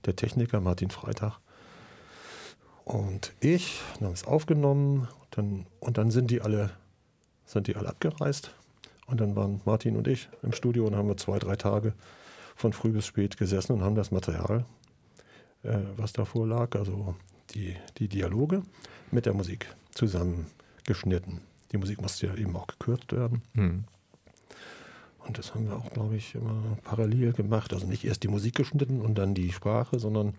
der 0.05 0.15
Techniker 0.15 0.61
Martin 0.61 0.89
Freitag 0.89 1.39
und 2.89 3.33
ich, 3.39 3.83
dann 3.99 4.07
haben 4.07 4.13
es 4.13 4.25
aufgenommen 4.25 5.07
dann, 5.29 5.67
und 5.79 5.99
dann 5.99 6.09
sind 6.09 6.31
die 6.31 6.41
alle, 6.41 6.71
sind 7.45 7.67
die 7.67 7.75
alle 7.75 7.89
abgereist. 7.89 8.55
Und 9.05 9.21
dann 9.21 9.35
waren 9.35 9.61
Martin 9.63 9.95
und 9.95 10.07
ich 10.07 10.27
im 10.41 10.53
Studio 10.53 10.87
und 10.87 10.95
haben 10.95 11.07
wir 11.07 11.15
zwei, 11.15 11.37
drei 11.37 11.55
Tage 11.55 11.93
von 12.55 12.73
früh 12.73 12.89
bis 12.89 13.05
spät 13.05 13.37
gesessen 13.37 13.73
und 13.73 13.83
haben 13.83 13.93
das 13.93 14.09
Material, 14.09 14.65
äh, 15.61 15.77
was 15.97 16.13
davor 16.13 16.47
lag, 16.47 16.75
also 16.75 17.13
die, 17.51 17.75
die 17.99 18.07
Dialoge 18.07 18.63
mit 19.11 19.27
der 19.27 19.35
Musik 19.35 19.67
zusammengeschnitten. 19.93 21.41
Die 21.71 21.77
Musik 21.77 22.01
musste 22.01 22.25
ja 22.25 22.33
eben 22.33 22.55
auch 22.55 22.65
gekürzt 22.65 23.11
werden. 23.11 23.43
Mhm. 23.53 23.83
Und 25.27 25.37
das 25.37 25.53
haben 25.53 25.67
wir 25.67 25.75
auch, 25.75 25.91
glaube 25.91 26.15
ich, 26.15 26.33
immer 26.33 26.75
parallel 26.83 27.33
gemacht. 27.33 27.71
Also 27.71 27.85
nicht 27.85 28.03
erst 28.03 28.23
die 28.23 28.29
Musik 28.29 28.55
geschnitten 28.55 28.99
und 28.99 29.13
dann 29.13 29.35
die 29.35 29.51
Sprache, 29.51 29.99
sondern 29.99 30.33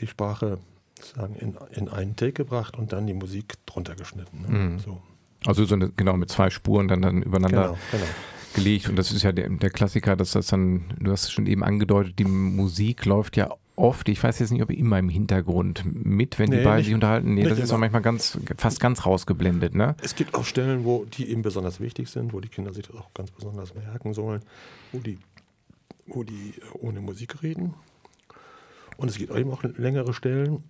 die 0.00 0.06
Sprache 0.06 0.58
sozusagen 0.96 1.34
in, 1.36 1.56
in 1.72 1.88
einen 1.88 2.16
Take 2.16 2.32
gebracht 2.32 2.76
und 2.78 2.92
dann 2.92 3.06
die 3.06 3.14
Musik 3.14 3.54
drunter 3.66 3.94
geschnitten. 3.94 4.42
Ne? 4.42 4.48
Mhm. 4.48 4.78
So. 4.78 5.00
Also 5.46 5.64
so 5.64 5.74
eine, 5.74 5.90
genau 5.90 6.16
mit 6.16 6.30
zwei 6.30 6.50
Spuren 6.50 6.88
dann, 6.88 7.02
dann 7.02 7.22
übereinander 7.22 7.62
genau, 7.62 7.78
genau. 7.90 8.04
gelegt. 8.54 8.88
Und 8.88 8.96
das 8.96 9.12
ist 9.12 9.22
ja 9.22 9.32
der, 9.32 9.48
der 9.48 9.70
Klassiker, 9.70 10.16
dass 10.16 10.32
das 10.32 10.46
dann, 10.46 10.94
du 10.98 11.10
hast 11.10 11.24
es 11.24 11.32
schon 11.32 11.46
eben 11.46 11.62
angedeutet, 11.62 12.18
die 12.18 12.24
Musik 12.24 13.04
läuft 13.04 13.36
ja 13.36 13.50
oft, 13.76 14.08
ich 14.08 14.22
weiß 14.22 14.38
jetzt 14.38 14.52
nicht, 14.52 14.62
ob 14.62 14.70
immer 14.70 14.98
im 14.98 15.08
Hintergrund 15.08 15.82
mit, 15.84 16.38
wenn 16.38 16.48
nee, 16.48 16.58
die 16.58 16.62
beiden 16.62 16.76
nicht, 16.76 16.86
sich 16.86 16.94
unterhalten. 16.94 17.34
Nee, 17.34 17.44
das 17.44 17.58
ist 17.58 17.72
auch 17.72 17.78
manchmal 17.78 18.02
ganz, 18.02 18.38
fast 18.56 18.80
ganz 18.80 19.04
rausgeblendet, 19.04 19.74
ne? 19.74 19.96
Es 20.02 20.14
gibt 20.14 20.34
auch 20.34 20.44
Stellen, 20.44 20.84
wo 20.84 21.04
die 21.04 21.28
eben 21.30 21.42
besonders 21.42 21.80
wichtig 21.80 22.08
sind, 22.08 22.32
wo 22.32 22.40
die 22.40 22.48
Kinder 22.48 22.72
sich 22.72 22.86
das 22.86 22.96
auch 22.96 23.12
ganz 23.14 23.30
besonders 23.30 23.74
merken 23.74 24.14
sollen, 24.14 24.42
wo 24.92 25.00
die, 25.00 25.18
wo 26.06 26.22
die 26.22 26.54
ohne 26.74 27.00
Musik 27.00 27.42
reden. 27.42 27.74
Und 28.96 29.08
es 29.08 29.18
gibt 29.18 29.34
eben 29.34 29.50
auch 29.50 29.64
längere 29.64 30.14
Stellen, 30.14 30.62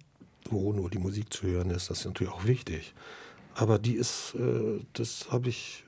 wo 0.51 0.73
nur 0.73 0.91
die 0.91 0.99
Musik 0.99 1.33
zu 1.33 1.47
hören 1.47 1.71
ist, 1.71 1.91
das 1.91 2.01
ist 2.01 2.07
natürlich 2.07 2.33
auch 2.33 2.45
wichtig. 2.45 2.95
Aber 3.55 3.79
die 3.79 3.95
ist, 3.95 4.35
äh, 4.35 4.81
das 4.93 5.31
habe 5.31 5.49
ich, 5.49 5.85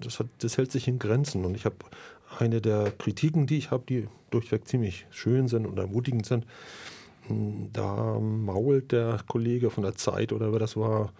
das, 0.00 0.20
hat, 0.20 0.28
das 0.38 0.56
hält 0.58 0.72
sich 0.72 0.88
in 0.88 0.98
Grenzen. 0.98 1.44
Und 1.44 1.54
ich 1.54 1.64
habe 1.64 1.76
eine 2.38 2.60
der 2.60 2.92
Kritiken, 2.92 3.46
die 3.46 3.58
ich 3.58 3.70
habe, 3.70 3.84
die 3.88 4.08
durchweg 4.30 4.66
ziemlich 4.66 5.06
schön 5.10 5.48
sind 5.48 5.66
und 5.66 5.78
ermutigend 5.78 6.26
sind, 6.26 6.46
hm, 7.26 7.70
da 7.72 8.18
mault 8.18 8.92
der 8.92 9.20
Kollege 9.26 9.70
von 9.70 9.82
der 9.82 9.94
Zeit 9.94 10.32
oder 10.32 10.52
wer 10.52 10.58
das 10.58 10.76
war, 10.76 11.12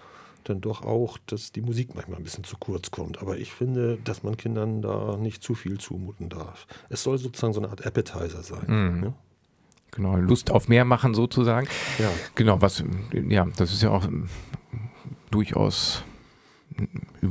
dann 0.44 0.60
doch 0.60 0.82
auch, 0.82 1.18
dass 1.26 1.50
die 1.50 1.60
Musik 1.60 1.94
manchmal 1.94 2.18
ein 2.18 2.24
bisschen 2.24 2.44
zu 2.44 2.56
kurz 2.56 2.90
kommt. 2.90 3.20
Aber 3.20 3.36
ich 3.36 3.52
finde, 3.52 3.98
dass 4.04 4.22
man 4.22 4.36
Kindern 4.36 4.80
da 4.80 5.16
nicht 5.16 5.42
zu 5.42 5.54
viel 5.54 5.78
zumuten 5.78 6.28
darf. 6.28 6.66
Es 6.88 7.02
soll 7.02 7.18
sozusagen 7.18 7.52
so 7.52 7.60
eine 7.60 7.70
Art 7.70 7.84
Appetizer 7.84 8.42
sein. 8.42 8.64
Mhm. 8.68 9.04
Ja? 9.04 9.14
Genau, 9.96 10.16
Lust 10.16 10.50
auf 10.50 10.68
mehr 10.68 10.84
machen 10.84 11.14
sozusagen. 11.14 11.66
Ja. 11.98 12.10
Genau, 12.34 12.60
was, 12.60 12.84
ja, 13.12 13.46
das 13.56 13.72
ist 13.72 13.82
ja 13.82 13.90
auch 13.90 14.06
durchaus 15.30 16.04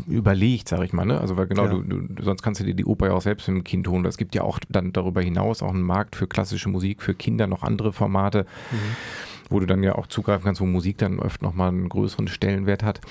überlegt, 0.07 0.69
sag 0.69 0.81
ich 0.83 0.93
mal. 0.93 1.05
Ne? 1.05 1.19
Also 1.19 1.37
weil 1.37 1.47
genau, 1.47 1.65
ja. 1.65 1.69
du, 1.69 1.81
du, 1.81 2.23
sonst 2.23 2.41
kannst 2.41 2.61
du 2.61 2.65
dir 2.65 2.73
die 2.73 2.85
Oper 2.85 3.07
ja 3.07 3.13
auch 3.13 3.21
selbst 3.21 3.47
mit 3.47 3.57
dem 3.57 3.63
Kind 3.63 3.87
holen. 3.87 4.05
Es 4.05 4.17
gibt 4.17 4.35
ja 4.35 4.41
auch 4.41 4.59
dann 4.69 4.93
darüber 4.93 5.21
hinaus 5.21 5.61
auch 5.61 5.73
einen 5.73 5.83
Markt 5.83 6.15
für 6.15 6.27
klassische 6.27 6.69
Musik, 6.69 7.01
für 7.01 7.13
Kinder, 7.13 7.47
noch 7.47 7.63
andere 7.63 7.93
Formate, 7.93 8.45
mhm. 8.71 8.95
wo 9.49 9.59
du 9.59 9.65
dann 9.65 9.83
ja 9.83 9.95
auch 9.95 10.07
zugreifen 10.07 10.45
kannst, 10.45 10.61
wo 10.61 10.65
Musik 10.65 10.97
dann 10.97 11.19
oft 11.19 11.41
nochmal 11.41 11.69
einen 11.69 11.89
größeren 11.89 12.27
Stellenwert 12.27 12.83
hat. 12.83 13.01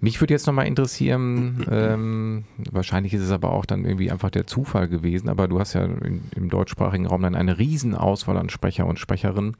Mich 0.00 0.20
würde 0.20 0.32
jetzt 0.32 0.46
nochmal 0.46 0.68
interessieren, 0.68 1.66
ähm, 1.70 2.44
wahrscheinlich 2.70 3.14
ist 3.14 3.22
es 3.22 3.32
aber 3.32 3.52
auch 3.52 3.66
dann 3.66 3.84
irgendwie 3.84 4.12
einfach 4.12 4.30
der 4.30 4.46
Zufall 4.46 4.86
gewesen, 4.86 5.28
aber 5.28 5.48
du 5.48 5.58
hast 5.58 5.72
ja 5.72 5.84
in, 5.84 6.22
im 6.36 6.48
deutschsprachigen 6.48 7.06
Raum 7.06 7.22
dann 7.22 7.34
eine 7.34 7.58
Riesenauswahl 7.58 8.36
an 8.36 8.48
Sprecher 8.48 8.86
und 8.86 9.00
Sprecherinnen. 9.00 9.56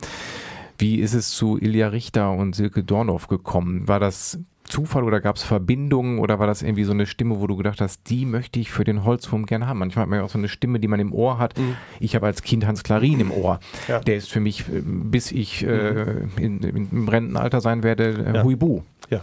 Wie 0.79 1.01
ist 1.01 1.15
es 1.15 1.31
zu 1.31 1.59
Ilja 1.59 1.89
Richter 1.89 2.31
und 2.31 2.55
Silke 2.55 2.85
Dornow 2.85 3.27
gekommen? 3.27 3.89
War 3.89 3.99
das 3.99 4.39
Zufall 4.69 5.03
oder 5.03 5.21
gab 5.21 5.37
es 5.37 5.43
Verbindungen 5.43 6.19
oder 6.19 6.39
war 6.39 6.47
das 6.47 6.63
irgendwie 6.63 6.85
so 6.85 6.93
eine 6.93 7.07
Stimme, 7.07 7.41
wo 7.41 7.47
du 7.47 7.57
gedacht 7.57 7.81
hast, 7.81 8.09
die 8.11 8.25
möchte 8.25 8.61
ich 8.61 8.71
für 8.71 8.85
den 8.85 9.05
Holzwurm 9.05 9.47
gerne 9.47 9.67
haben? 9.67 9.79
Manchmal 9.79 10.03
hat 10.03 10.11
man 10.11 10.19
ja 10.21 10.25
auch 10.25 10.31
so 10.31 10.39
eine 10.39 10.49
Stimme, 10.49 10.79
die 10.79 10.89
man 10.89 11.01
im 11.01 11.13
Ohr 11.13 11.39
hat. 11.39 11.59
Mhm. 11.59 11.77
Ich 12.01 12.15
habe 12.15 12.27
als 12.27 12.43
Kind 12.43 12.67
Hans 12.67 12.85
Klarin 12.85 13.19
im 13.19 13.33
Ohr. 13.33 13.59
Ja. 13.89 13.99
Der 14.01 14.17
ist 14.17 14.31
für 14.31 14.41
mich, 14.41 14.61
äh, 14.69 14.83
bis 14.85 15.33
ich 15.33 15.65
äh, 15.65 16.21
in, 16.37 16.61
in, 16.63 16.89
im 16.93 17.09
Rentenalter 17.09 17.61
sein 17.61 17.83
werde, 17.83 18.25
äh, 18.25 18.35
ja. 18.37 18.45
Huibu. 18.45 18.83
Ja. 19.11 19.21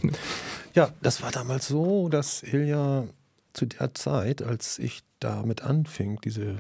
Ja, 0.76 0.90
das 1.02 1.22
war 1.24 1.32
damals 1.32 1.68
so, 1.68 2.10
dass 2.10 2.44
Ilja 2.44 3.06
zu 3.54 3.66
der 3.66 3.94
Zeit, 3.94 4.42
als 4.42 4.78
ich 4.78 5.04
damit 5.20 5.64
anfing, 5.64 6.20
diese 6.22 6.58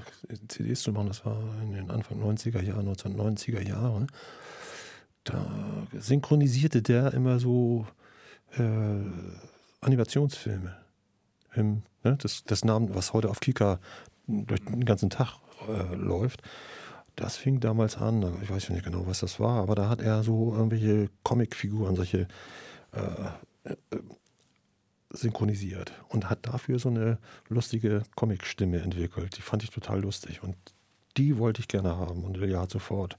CDs 0.47 0.81
zu 0.81 0.93
machen, 0.93 1.07
das 1.07 1.25
war 1.25 1.37
in 1.61 1.73
den 1.73 1.91
Anfang 1.91 2.23
90er 2.23 2.61
Jahren, 2.61 2.87
1990er 2.87 3.61
Jahre, 3.61 4.07
da 5.25 5.45
synchronisierte 5.91 6.81
der 6.81 7.13
immer 7.13 7.39
so 7.39 7.85
äh, 8.57 8.61
Animationsfilme. 9.81 10.75
Im, 11.53 11.83
ne, 12.03 12.17
das, 12.17 12.45
das 12.45 12.63
Namen, 12.63 12.95
was 12.95 13.11
heute 13.11 13.29
auf 13.29 13.41
Kika 13.41 13.79
durch 14.27 14.63
den 14.63 14.85
ganzen 14.85 15.09
Tag 15.09 15.37
äh, 15.67 15.93
läuft, 15.95 16.41
das 17.17 17.35
fing 17.37 17.59
damals 17.59 17.97
an. 17.97 18.37
Ich 18.41 18.49
weiß 18.49 18.69
nicht 18.69 18.85
genau, 18.85 19.07
was 19.07 19.19
das 19.19 19.39
war, 19.39 19.61
aber 19.61 19.75
da 19.75 19.89
hat 19.89 20.01
er 20.01 20.23
so 20.23 20.53
irgendwelche 20.53 21.09
Comicfiguren, 21.23 21.95
solche 21.95 22.27
äh, 22.93 22.99
synchronisiert 25.09 25.93
und 26.09 26.29
hat 26.29 26.45
dafür 26.45 26.79
so 26.79 26.89
eine 26.89 27.17
lustige 27.47 28.03
Comicstimme 28.15 28.81
entwickelt. 28.81 29.37
Die 29.37 29.41
fand 29.41 29.63
ich 29.63 29.69
total 29.69 30.01
lustig 30.01 30.43
und 30.43 30.55
die 31.17 31.37
wollte 31.37 31.61
ich 31.61 31.67
gerne 31.67 31.95
haben 31.95 32.23
und 32.23 32.37
Ilja 32.37 32.61
hat 32.61 32.71
sofort 32.71 33.17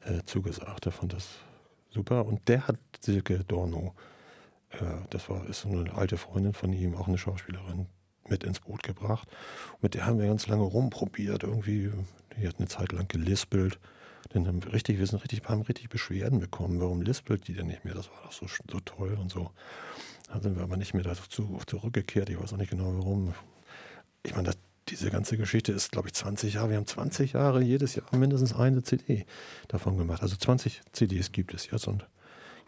äh, 0.00 0.22
zugesagt. 0.24 0.86
Er 0.86 0.92
fand 0.92 1.12
das 1.12 1.28
super 1.90 2.24
und 2.24 2.48
der 2.48 2.66
hat 2.66 2.78
Silke 3.00 3.44
Dorno 3.44 3.94
das 5.10 5.28
war, 5.28 5.46
ist 5.48 5.60
so 5.60 5.68
eine 5.68 5.94
alte 5.94 6.16
Freundin 6.16 6.52
von 6.52 6.72
ihm, 6.72 6.94
auch 6.94 7.08
eine 7.08 7.18
Schauspielerin, 7.18 7.86
mit 8.28 8.44
ins 8.44 8.60
Boot 8.60 8.82
gebracht. 8.82 9.28
Mit 9.80 9.94
der 9.94 10.06
haben 10.06 10.18
wir 10.18 10.26
ganz 10.26 10.46
lange 10.46 10.62
rumprobiert. 10.62 11.42
Irgendwie, 11.42 11.90
die 12.36 12.48
hat 12.48 12.56
eine 12.58 12.68
Zeit 12.68 12.92
lang 12.92 13.06
gelispelt. 13.08 13.78
Haben 14.34 14.64
wir 14.64 14.72
richtig, 14.72 14.98
wir 14.98 15.06
sind 15.06 15.20
richtig, 15.20 15.44
haben 15.44 15.62
richtig 15.62 15.88
Beschwerden 15.88 16.40
bekommen. 16.40 16.80
Warum 16.80 17.02
lispelt 17.02 17.46
die 17.46 17.54
denn 17.54 17.68
nicht 17.68 17.84
mehr? 17.84 17.94
Das 17.94 18.10
war 18.10 18.20
doch 18.24 18.32
so, 18.32 18.46
so 18.48 18.80
toll 18.80 19.16
und 19.20 19.30
so. 19.30 19.50
Dann 20.28 20.42
sind 20.42 20.56
wir 20.56 20.64
aber 20.64 20.76
nicht 20.76 20.92
mehr 20.92 21.04
dazu 21.04 21.60
zurückgekehrt. 21.66 22.28
Ich 22.30 22.40
weiß 22.40 22.52
auch 22.52 22.56
nicht 22.56 22.70
genau 22.70 22.92
warum. 22.98 23.34
Ich 24.24 24.34
meine, 24.34 24.46
das, 24.46 24.58
diese 24.88 25.10
ganze 25.10 25.36
Geschichte 25.36 25.70
ist, 25.70 25.92
glaube 25.92 26.08
ich, 26.08 26.14
20 26.14 26.54
Jahre. 26.54 26.70
Wir 26.70 26.76
haben 26.78 26.86
20 26.86 27.34
Jahre 27.34 27.62
jedes 27.62 27.94
Jahr 27.94 28.06
mindestens 28.16 28.54
eine 28.54 28.82
CD 28.82 29.24
davon 29.68 29.96
gemacht. 29.96 30.22
Also 30.22 30.36
20 30.36 30.82
CDs 30.92 31.30
gibt 31.30 31.54
es 31.54 31.70
jetzt 31.70 31.86
und 31.86 32.04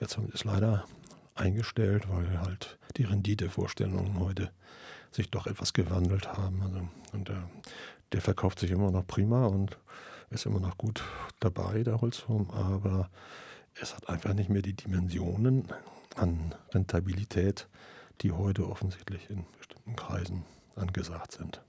jetzt 0.01 0.17
ist 0.33 0.45
leider 0.45 0.85
eingestellt, 1.35 2.09
weil 2.09 2.41
halt 2.41 2.79
die 2.97 3.05
Renditevorstellungen 3.05 4.21
heute 4.21 4.51
sich 5.11 5.31
doch 5.31 5.47
etwas 5.47 5.73
gewandelt 5.73 6.29
haben. 6.29 6.63
Also, 6.63 6.89
und 7.13 7.29
der, 7.29 7.51
der 8.13 8.21
verkauft 8.21 8.61
sich 8.61 8.71
immer 8.71 8.91
noch 8.91 9.07
prima 9.07 9.47
und 9.47 9.79
ist 10.31 10.47
immer 10.47 10.61
noch 10.61 10.77
gut 10.79 11.03
dabei, 11.41 11.83
der 11.83 12.01
Holzwurm, 12.01 12.51
aber 12.51 13.11
es 13.81 13.95
hat 13.95 14.09
einfach 14.09 14.35
nicht 14.35 14.51
mehr 14.51 14.63
die 14.63 14.75
Dimensionen 14.75 15.69
an 16.17 16.55
Rentabilität, 16.73 17.69
die 18.23 18.33
heute 18.33 18.69
offensichtlich 18.69 19.29
in 19.31 19.45
bestimmten 19.59 19.97
Kreisen 19.97 20.45
angesagt 20.75 21.33
sind. 21.33 21.61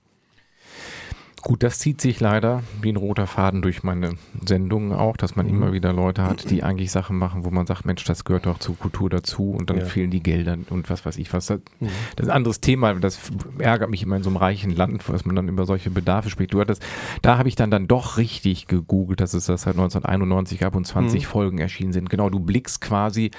Gut, 1.47 1.63
das 1.63 1.79
zieht 1.79 2.01
sich 2.01 2.19
leider 2.19 2.61
wie 2.81 2.89
ein 2.89 2.97
roter 2.97 3.25
Faden 3.25 3.61
durch 3.61 3.81
meine 3.81 4.15
Sendungen 4.45 4.91
auch, 4.91 5.15
dass 5.15 5.37
man 5.37 5.45
mhm. 5.45 5.53
immer 5.53 5.71
wieder 5.71 5.93
Leute 5.93 6.23
hat, 6.23 6.49
die 6.49 6.61
eigentlich 6.63 6.91
Sachen 6.91 7.17
machen, 7.17 7.45
wo 7.45 7.51
man 7.51 7.65
sagt, 7.65 7.85
Mensch, 7.85 8.03
das 8.03 8.25
gehört 8.25 8.47
doch 8.47 8.59
zur 8.59 8.77
Kultur 8.77 9.09
dazu 9.09 9.51
und 9.51 9.69
dann 9.69 9.77
ja. 9.77 9.85
fehlen 9.85 10.11
die 10.11 10.21
Gelder 10.21 10.57
und 10.69 10.89
was 10.89 11.05
weiß 11.05 11.15
ich 11.15 11.31
was. 11.31 11.45
Das, 11.45 11.61
mhm. 11.79 11.87
das 12.17 12.25
ist 12.25 12.29
ein 12.31 12.35
anderes 12.35 12.59
Thema, 12.59 12.93
das 12.95 13.31
ärgert 13.59 13.89
mich 13.89 14.03
immer 14.03 14.17
in 14.17 14.23
so 14.23 14.29
einem 14.29 14.35
reichen 14.35 14.75
Land, 14.75 15.07
dass 15.07 15.23
man 15.23 15.37
dann 15.37 15.47
über 15.47 15.65
solche 15.65 15.89
Bedarfe 15.89 16.29
spricht. 16.29 16.53
Du 16.53 16.59
hattest, 16.59 16.85
da 17.21 17.37
habe 17.37 17.47
ich 17.47 17.55
dann 17.55 17.71
dann 17.71 17.87
doch 17.87 18.17
richtig 18.17 18.67
gegoogelt, 18.67 19.21
dass 19.21 19.33
es 19.33 19.45
das 19.45 19.61
seit 19.61 19.75
1991 19.75 20.59
gab 20.59 20.75
und 20.75 20.85
20 20.85 21.21
mhm. 21.21 21.25
Folgen 21.29 21.57
erschienen 21.59 21.93
sind. 21.93 22.09
Genau, 22.09 22.29
du 22.29 22.41
blickst 22.41 22.81
quasi 22.81 23.31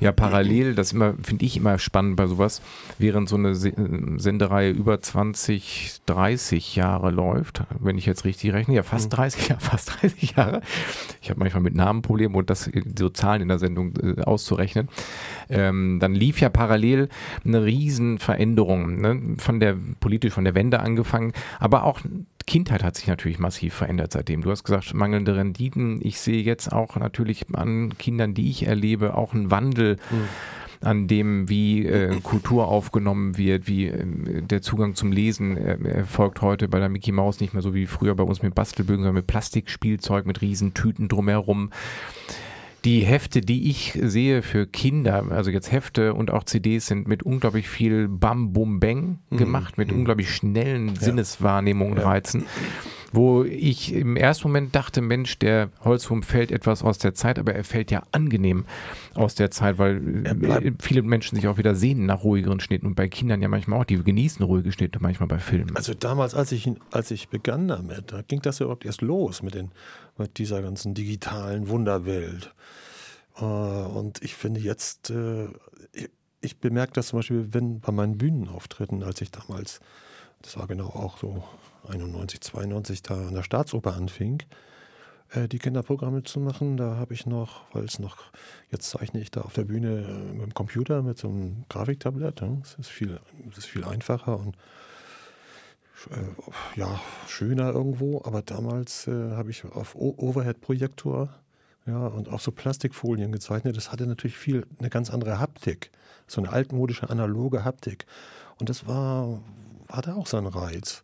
ja 0.00 0.12
parallel, 0.12 0.74
das 0.74 0.92
immer, 0.92 1.14
finde 1.22 1.44
ich 1.44 1.56
immer 1.56 1.78
spannend 1.78 2.16
bei 2.16 2.26
sowas, 2.26 2.60
während 2.98 3.28
so 3.28 3.36
eine 3.36 3.54
Sendereihe 3.54 4.70
über 4.70 5.00
20, 5.00 6.00
30 6.06 6.76
Jahre 6.76 7.10
läuft, 7.10 7.35
wenn 7.80 7.98
ich 7.98 8.06
jetzt 8.06 8.24
richtig 8.24 8.52
rechne, 8.52 8.74
ja 8.74 8.82
fast 8.82 9.16
30 9.16 9.42
mhm. 9.42 9.48
Jahre, 9.50 9.60
fast 9.60 10.02
30 10.02 10.36
Jahre. 10.36 10.60
Ich 11.20 11.30
habe 11.30 11.40
manchmal 11.40 11.62
mit 11.62 11.74
Namen 11.74 12.02
Probleme 12.02 12.36
und 12.36 12.50
das 12.50 12.70
so 12.98 13.08
Zahlen 13.08 13.42
in 13.42 13.48
der 13.48 13.58
Sendung 13.58 13.94
äh, 13.96 14.22
auszurechnen. 14.22 14.88
Ähm, 15.48 15.98
dann 16.00 16.14
lief 16.14 16.40
ja 16.40 16.48
parallel 16.48 17.08
eine 17.44 17.64
Riesenveränderung, 17.64 19.00
ne? 19.00 19.36
von 19.38 19.60
der 19.60 19.76
politisch 20.00 20.32
von 20.32 20.44
der 20.44 20.54
Wende 20.54 20.80
angefangen, 20.80 21.32
aber 21.58 21.84
auch 21.84 22.00
Kindheit 22.46 22.84
hat 22.84 22.96
sich 22.96 23.08
natürlich 23.08 23.40
massiv 23.40 23.74
verändert 23.74 24.12
seitdem. 24.12 24.42
Du 24.42 24.50
hast 24.50 24.62
gesagt, 24.62 24.94
mangelnde 24.94 25.34
Renditen. 25.34 26.00
Ich 26.00 26.20
sehe 26.20 26.42
jetzt 26.42 26.72
auch 26.72 26.94
natürlich 26.96 27.46
an 27.52 27.98
Kindern, 27.98 28.34
die 28.34 28.50
ich 28.50 28.68
erlebe, 28.68 29.16
auch 29.16 29.34
einen 29.34 29.50
Wandel. 29.50 29.96
Mhm 30.10 30.28
an 30.80 31.08
dem, 31.08 31.48
wie 31.48 31.86
äh, 31.86 32.20
Kultur 32.22 32.68
aufgenommen 32.68 33.36
wird, 33.36 33.66
wie 33.66 33.86
äh, 33.86 34.04
der 34.42 34.62
Zugang 34.62 34.94
zum 34.94 35.12
Lesen 35.12 35.56
äh, 35.56 35.76
erfolgt 35.88 36.42
heute 36.42 36.68
bei 36.68 36.78
der 36.78 36.88
Mickey 36.88 37.12
Mouse 37.12 37.40
nicht 37.40 37.52
mehr 37.52 37.62
so 37.62 37.74
wie 37.74 37.86
früher 37.86 38.14
bei 38.14 38.24
uns 38.24 38.42
mit 38.42 38.54
Bastelbögen, 38.54 39.02
sondern 39.02 39.16
mit 39.16 39.26
Plastikspielzeug, 39.26 40.26
mit 40.26 40.40
Riesentüten 40.40 41.08
drumherum 41.08 41.70
die 42.86 43.00
Hefte, 43.00 43.40
die 43.40 43.68
ich 43.68 43.98
sehe 44.00 44.42
für 44.42 44.64
Kinder, 44.64 45.26
also 45.30 45.50
jetzt 45.50 45.72
Hefte 45.72 46.14
und 46.14 46.30
auch 46.30 46.44
CDs 46.44 46.86
sind 46.86 47.08
mit 47.08 47.24
unglaublich 47.24 47.68
viel 47.68 48.06
Bam 48.06 48.52
Bum 48.52 48.78
Bang 48.78 49.18
mhm. 49.28 49.36
gemacht, 49.36 49.76
mit 49.76 49.90
mhm. 49.90 49.98
unglaublich 49.98 50.30
schnellen 50.30 50.88
ja. 50.88 51.00
Sinneswahrnehmungen, 51.00 51.98
ja. 51.98 52.04
Reizen 52.04 52.44
wo 53.16 53.44
ich 53.44 53.94
im 53.94 54.14
ersten 54.16 54.48
Moment 54.48 54.74
dachte, 54.74 55.00
Mensch, 55.00 55.38
der 55.38 55.70
Holzwurm 55.82 56.22
fällt 56.22 56.52
etwas 56.52 56.82
aus 56.82 56.98
der 56.98 57.14
Zeit, 57.14 57.38
aber 57.38 57.54
er 57.54 57.64
fällt 57.64 57.90
ja 57.90 58.02
angenehm 58.12 58.66
aus 59.14 59.34
der 59.34 59.50
Zeit, 59.50 59.78
weil 59.78 60.26
äh, 60.26 60.72
viele 60.78 61.02
Menschen 61.02 61.34
sich 61.34 61.48
auch 61.48 61.56
wieder 61.56 61.74
sehnen 61.74 62.04
nach 62.04 62.22
ruhigeren 62.22 62.60
Schnitten 62.60 62.86
und 62.86 62.94
bei 62.94 63.08
Kindern 63.08 63.40
ja 63.40 63.48
manchmal 63.48 63.80
auch, 63.80 63.84
die 63.84 63.96
genießen 63.96 64.44
ruhige 64.44 64.70
Schnitte 64.70 64.98
manchmal 65.00 65.28
bei 65.28 65.38
Filmen. 65.38 65.74
Also 65.74 65.94
damals, 65.94 66.34
als 66.34 66.52
ich, 66.52 66.70
als 66.90 67.10
ich 67.10 67.28
begann 67.30 67.68
damit, 67.68 68.12
da 68.12 68.20
ging 68.20 68.42
das 68.42 68.58
ja 68.58 68.64
überhaupt 68.64 68.84
erst 68.84 69.00
los 69.00 69.42
mit, 69.42 69.54
den, 69.54 69.72
mit 70.18 70.36
dieser 70.36 70.60
ganzen 70.60 70.92
digitalen 70.92 71.68
Wunderwelt. 71.68 72.54
Äh, 73.38 73.44
und 73.44 74.22
ich 74.22 74.34
finde 74.34 74.60
jetzt, 74.60 75.08
äh, 75.10 75.48
ich 76.42 76.58
bemerke 76.58 76.92
das 76.92 77.08
zum 77.08 77.20
Beispiel, 77.20 77.48
wenn 77.52 77.80
bei 77.80 77.92
meinen 77.92 78.18
Bühnenauftritten, 78.18 79.02
als 79.02 79.22
ich 79.22 79.30
damals, 79.30 79.80
das 80.46 80.56
war 80.56 80.68
genau 80.68 80.86
auch 80.86 81.18
so 81.18 81.42
91, 81.88 82.40
92 82.40 83.02
da 83.02 83.14
an 83.14 83.34
der 83.34 83.42
Staatsoper 83.42 83.94
anfing, 83.94 84.44
äh, 85.30 85.48
die 85.48 85.58
Kinderprogramme 85.58 86.22
zu 86.22 86.38
machen. 86.38 86.76
Da 86.76 86.96
habe 86.96 87.14
ich 87.14 87.26
noch, 87.26 87.64
weil 87.74 87.84
es 87.84 87.98
noch, 87.98 88.18
jetzt 88.70 88.88
zeichne 88.88 89.20
ich 89.20 89.32
da 89.32 89.40
auf 89.40 89.54
der 89.54 89.64
Bühne 89.64 90.02
äh, 90.02 90.32
mit 90.32 90.42
dem 90.42 90.54
Computer, 90.54 91.02
mit 91.02 91.18
so 91.18 91.28
einem 91.28 91.64
Grafiktablett. 91.68 92.42
Ja. 92.42 92.56
Es 92.62 92.74
ist 92.74 92.88
viel, 92.88 93.18
ist 93.56 93.66
viel 93.66 93.84
einfacher 93.84 94.38
und 94.38 94.56
äh, 96.12 96.78
ja, 96.78 97.00
schöner 97.26 97.72
irgendwo. 97.72 98.22
Aber 98.24 98.42
damals 98.42 99.08
äh, 99.08 99.32
habe 99.32 99.50
ich 99.50 99.64
auf 99.64 99.96
Overhead-Projektor 99.96 101.28
ja, 101.86 102.06
und 102.06 102.28
auch 102.28 102.40
so 102.40 102.52
Plastikfolien 102.52 103.32
gezeichnet. 103.32 103.76
Das 103.76 103.90
hatte 103.90 104.06
natürlich 104.06 104.38
viel, 104.38 104.64
eine 104.78 104.90
ganz 104.90 105.10
andere 105.10 105.40
Haptik. 105.40 105.90
So 106.28 106.40
eine 106.40 106.50
altmodische, 106.50 107.10
analoge 107.10 107.64
Haptik. 107.64 108.06
Und 108.60 108.68
das 108.68 108.86
war, 108.86 109.40
hatte 109.88 110.14
auch 110.14 110.26
seinen 110.26 110.46
Reiz. 110.46 111.02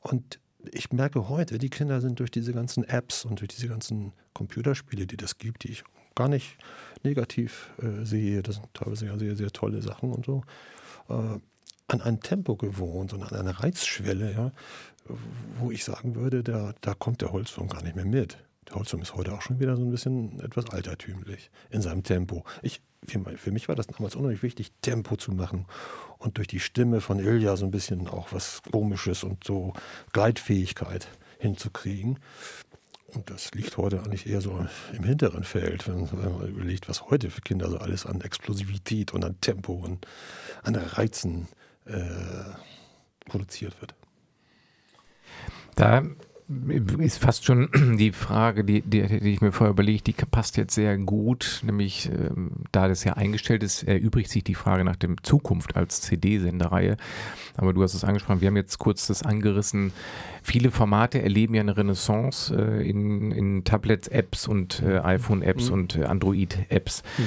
Und 0.00 0.38
ich 0.72 0.92
merke 0.92 1.28
heute, 1.28 1.58
die 1.58 1.70
Kinder 1.70 2.00
sind 2.00 2.18
durch 2.20 2.30
diese 2.30 2.52
ganzen 2.52 2.84
Apps 2.84 3.24
und 3.24 3.40
durch 3.40 3.48
diese 3.48 3.68
ganzen 3.68 4.12
Computerspiele, 4.34 5.06
die 5.06 5.16
das 5.16 5.38
gibt, 5.38 5.64
die 5.64 5.70
ich 5.70 5.84
gar 6.14 6.28
nicht 6.28 6.56
negativ 7.02 7.70
äh, 7.80 8.04
sehe, 8.04 8.42
das 8.42 8.56
sind 8.56 8.72
teilweise 8.74 9.06
ja 9.06 9.18
sehr, 9.18 9.36
sehr 9.36 9.50
tolle 9.50 9.82
Sachen 9.82 10.12
und 10.12 10.26
so, 10.26 10.42
äh, 11.08 11.38
an 11.88 12.00
ein 12.00 12.20
Tempo 12.20 12.56
gewohnt 12.56 13.12
und 13.12 13.22
an 13.22 13.38
eine 13.38 13.60
Reizschwelle, 13.62 14.32
ja, 14.32 14.52
wo 15.58 15.70
ich 15.70 15.84
sagen 15.84 16.16
würde, 16.16 16.42
da, 16.42 16.74
da 16.80 16.94
kommt 16.94 17.20
der 17.20 17.32
Holzwurm 17.32 17.68
gar 17.68 17.82
nicht 17.82 17.94
mehr 17.94 18.04
mit. 18.04 18.38
Der 18.68 18.74
Holzwurm 18.74 19.02
ist 19.02 19.14
heute 19.14 19.32
auch 19.32 19.42
schon 19.42 19.60
wieder 19.60 19.76
so 19.76 19.82
ein 19.82 19.90
bisschen 19.90 20.40
etwas 20.40 20.68
altertümlich 20.70 21.50
in 21.70 21.82
seinem 21.82 22.02
Tempo. 22.02 22.44
Ich 22.62 22.82
für 23.36 23.52
mich 23.52 23.68
war 23.68 23.74
das 23.74 23.86
damals 23.86 24.14
unheimlich 24.14 24.42
wichtig, 24.42 24.72
Tempo 24.82 25.16
zu 25.16 25.32
machen 25.32 25.66
und 26.18 26.38
durch 26.38 26.48
die 26.48 26.60
Stimme 26.60 27.00
von 27.00 27.18
Ilja 27.18 27.56
so 27.56 27.64
ein 27.64 27.70
bisschen 27.70 28.08
auch 28.08 28.32
was 28.32 28.62
Komisches 28.70 29.24
und 29.24 29.44
so 29.44 29.72
Gleitfähigkeit 30.12 31.08
hinzukriegen. 31.38 32.18
Und 33.08 33.30
das 33.30 33.52
liegt 33.52 33.76
heute 33.76 34.02
eigentlich 34.02 34.26
eher 34.26 34.40
so 34.40 34.66
im 34.92 35.04
hinteren 35.04 35.44
Feld, 35.44 35.86
wenn, 35.88 36.00
man 36.00 36.48
überlegt, 36.48 36.88
was 36.88 37.08
heute 37.08 37.30
für 37.30 37.40
Kinder 37.40 37.70
so 37.70 37.78
alles 37.78 38.04
an 38.04 38.20
Explosivität 38.20 39.14
und 39.14 39.24
an 39.24 39.40
Tempo 39.40 39.72
und 39.72 40.06
an 40.62 40.74
Reizen 40.74 41.48
äh, 41.86 42.00
produziert 43.24 43.80
wird. 43.80 43.94
Da 45.76 46.02
ist 46.98 47.18
fast 47.18 47.44
schon 47.44 47.68
die 47.98 48.12
Frage, 48.12 48.62
die, 48.62 48.80
die, 48.80 49.02
die 49.20 49.32
ich 49.32 49.40
mir 49.40 49.50
vorher 49.50 49.72
überlegt, 49.72 50.06
die 50.06 50.12
passt 50.12 50.56
jetzt 50.56 50.74
sehr 50.74 50.96
gut, 50.96 51.60
nämlich 51.64 52.08
ähm, 52.08 52.50
da 52.70 52.86
das 52.86 53.02
ja 53.02 53.14
eingestellt 53.14 53.64
ist, 53.64 53.82
erübrigt 53.82 54.30
sich 54.30 54.44
die 54.44 54.54
Frage 54.54 54.84
nach 54.84 54.96
der 54.96 55.10
Zukunft 55.22 55.74
als 55.74 56.02
CD-Sendereihe. 56.02 56.96
Aber 57.56 57.72
du 57.72 57.82
hast 57.82 57.94
es 57.94 58.04
angesprochen, 58.04 58.40
wir 58.40 58.48
haben 58.48 58.56
jetzt 58.56 58.78
kurz 58.78 59.08
das 59.08 59.24
angerissen. 59.24 59.92
Viele 60.42 60.70
Formate 60.70 61.20
erleben 61.20 61.54
ja 61.54 61.62
eine 61.62 61.76
Renaissance 61.76 62.54
äh, 62.54 62.88
in, 62.88 63.32
in 63.32 63.64
Tablets, 63.64 64.06
Apps 64.08 64.46
und 64.46 64.82
äh, 64.82 64.98
iPhone-Apps 64.98 65.68
mhm. 65.68 65.74
und 65.74 65.96
äh, 65.96 66.04
Android-Apps. 66.04 67.02
Mhm. 67.18 67.24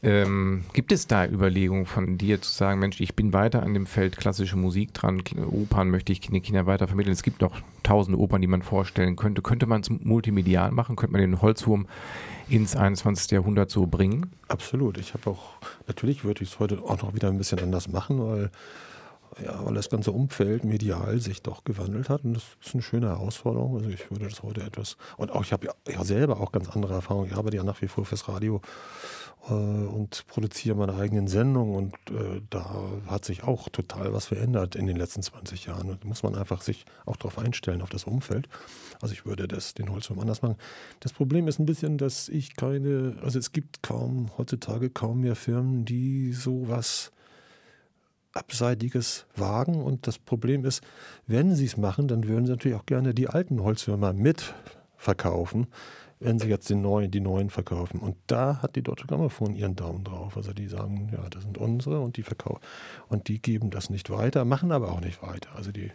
Ähm, 0.00 0.64
gibt 0.74 0.92
es 0.92 1.08
da 1.08 1.26
Überlegungen 1.26 1.86
von 1.86 2.18
dir 2.18 2.40
zu 2.40 2.52
sagen, 2.52 2.78
Mensch, 2.78 3.00
ich 3.00 3.16
bin 3.16 3.32
weiter 3.32 3.64
an 3.64 3.74
dem 3.74 3.86
Feld 3.86 4.16
klassische 4.16 4.56
Musik 4.56 4.94
dran, 4.94 5.22
Opern 5.50 5.90
möchte 5.90 6.12
ich 6.12 6.20
den 6.20 6.40
Kindern 6.40 6.66
weiter 6.66 6.86
vermitteln. 6.86 7.12
Es 7.12 7.24
gibt 7.24 7.40
noch 7.40 7.60
tausende 7.88 8.18
Opern, 8.18 8.42
die 8.42 8.46
man 8.46 8.60
vorstellen 8.60 9.16
könnte. 9.16 9.40
Könnte 9.40 9.64
man 9.64 9.80
es 9.80 9.88
multimedial 9.88 10.72
machen? 10.72 10.94
Könnte 10.94 11.12
man 11.12 11.22
den 11.22 11.40
Holzwurm 11.40 11.86
ins 12.50 12.76
21. 12.76 13.30
Jahrhundert 13.30 13.70
so 13.70 13.86
bringen? 13.86 14.30
Absolut. 14.48 14.98
Ich 14.98 15.14
habe 15.14 15.30
auch, 15.30 15.54
natürlich 15.86 16.22
würde 16.22 16.42
ich 16.42 16.50
es 16.50 16.58
heute 16.58 16.82
auch 16.82 17.00
noch 17.02 17.14
wieder 17.14 17.28
ein 17.28 17.38
bisschen 17.38 17.60
anders 17.60 17.88
machen, 17.88 18.20
weil 18.20 18.50
ja, 19.44 19.64
weil 19.64 19.74
das 19.74 19.88
ganze 19.88 20.12
Umfeld 20.12 20.64
medial 20.64 21.20
sich 21.20 21.42
doch 21.42 21.64
gewandelt 21.64 22.08
hat 22.08 22.24
und 22.24 22.34
das 22.34 22.44
ist 22.64 22.74
eine 22.74 22.82
schöne 22.82 23.08
Herausforderung. 23.08 23.76
Also 23.76 23.90
ich 23.90 24.10
würde 24.10 24.28
das 24.28 24.42
heute 24.42 24.62
etwas 24.62 24.96
und 25.16 25.30
auch 25.32 25.42
ich 25.42 25.52
habe 25.52 25.66
ja, 25.66 25.74
ja, 25.88 26.04
selber 26.04 26.40
auch 26.40 26.52
ganz 26.52 26.68
andere 26.70 26.94
Erfahrungen. 26.94 27.28
Ich 27.30 27.36
arbeite 27.36 27.56
ja 27.56 27.62
nach 27.62 27.80
wie 27.82 27.88
vor 27.88 28.04
fürs 28.04 28.28
Radio 28.28 28.60
äh, 29.48 29.52
und 29.52 30.26
produziere 30.26 30.76
meine 30.76 30.94
eigenen 30.94 31.28
Sendungen 31.28 31.74
und 31.76 31.94
äh, 32.10 32.42
da 32.50 32.82
hat 33.06 33.24
sich 33.24 33.44
auch 33.44 33.68
total 33.68 34.12
was 34.12 34.26
verändert 34.26 34.74
in 34.74 34.86
den 34.86 34.96
letzten 34.96 35.22
20 35.22 35.66
Jahren. 35.66 35.90
Und 35.90 36.02
da 36.02 36.08
muss 36.08 36.22
man 36.22 36.34
einfach 36.34 36.62
sich 36.62 36.84
auch 37.06 37.16
darauf 37.16 37.38
einstellen, 37.38 37.82
auf 37.82 37.90
das 37.90 38.04
Umfeld. 38.04 38.48
Also 39.00 39.14
ich 39.14 39.24
würde 39.24 39.46
das 39.46 39.74
den 39.74 39.90
Holzwurm 39.90 40.18
anders 40.18 40.42
machen. 40.42 40.56
Das 41.00 41.12
Problem 41.12 41.46
ist 41.48 41.58
ein 41.58 41.66
bisschen, 41.66 41.98
dass 41.98 42.28
ich 42.28 42.56
keine, 42.56 43.16
also 43.22 43.38
es 43.38 43.52
gibt 43.52 43.82
kaum 43.82 44.30
heutzutage 44.36 44.90
kaum 44.90 45.20
mehr 45.20 45.36
Firmen, 45.36 45.84
die 45.84 46.32
sowas 46.32 47.12
Abseitiges 48.38 49.26
wagen. 49.36 49.82
Und 49.82 50.06
das 50.06 50.18
Problem 50.18 50.64
ist, 50.64 50.82
wenn 51.26 51.54
sie 51.54 51.66
es 51.66 51.76
machen, 51.76 52.08
dann 52.08 52.26
würden 52.26 52.46
sie 52.46 52.52
natürlich 52.52 52.78
auch 52.78 52.86
gerne 52.86 53.14
die 53.14 53.28
alten 53.28 53.62
Holzwürmer 53.62 54.12
mitverkaufen, 54.12 55.66
wenn 56.20 56.38
sie 56.38 56.48
jetzt 56.48 56.70
den 56.70 56.82
neuen, 56.82 57.10
die 57.10 57.20
neuen 57.20 57.50
verkaufen. 57.50 58.00
Und 58.00 58.16
da 58.26 58.60
hat 58.62 58.76
die 58.76 58.82
Deutsche 58.82 59.06
Grammophon 59.06 59.54
ihren 59.54 59.76
Daumen 59.76 60.04
drauf. 60.04 60.36
Also 60.36 60.52
die 60.52 60.66
sagen, 60.66 61.10
ja, 61.12 61.28
das 61.30 61.42
sind 61.42 61.58
unsere 61.58 62.00
und 62.00 62.16
die 62.16 62.22
verkaufen. 62.22 62.60
Und 63.08 63.28
die 63.28 63.40
geben 63.40 63.70
das 63.70 63.90
nicht 63.90 64.10
weiter, 64.10 64.44
machen 64.44 64.72
aber 64.72 64.92
auch 64.92 65.00
nicht 65.00 65.22
weiter. 65.22 65.50
Also 65.54 65.70
die 65.70 65.90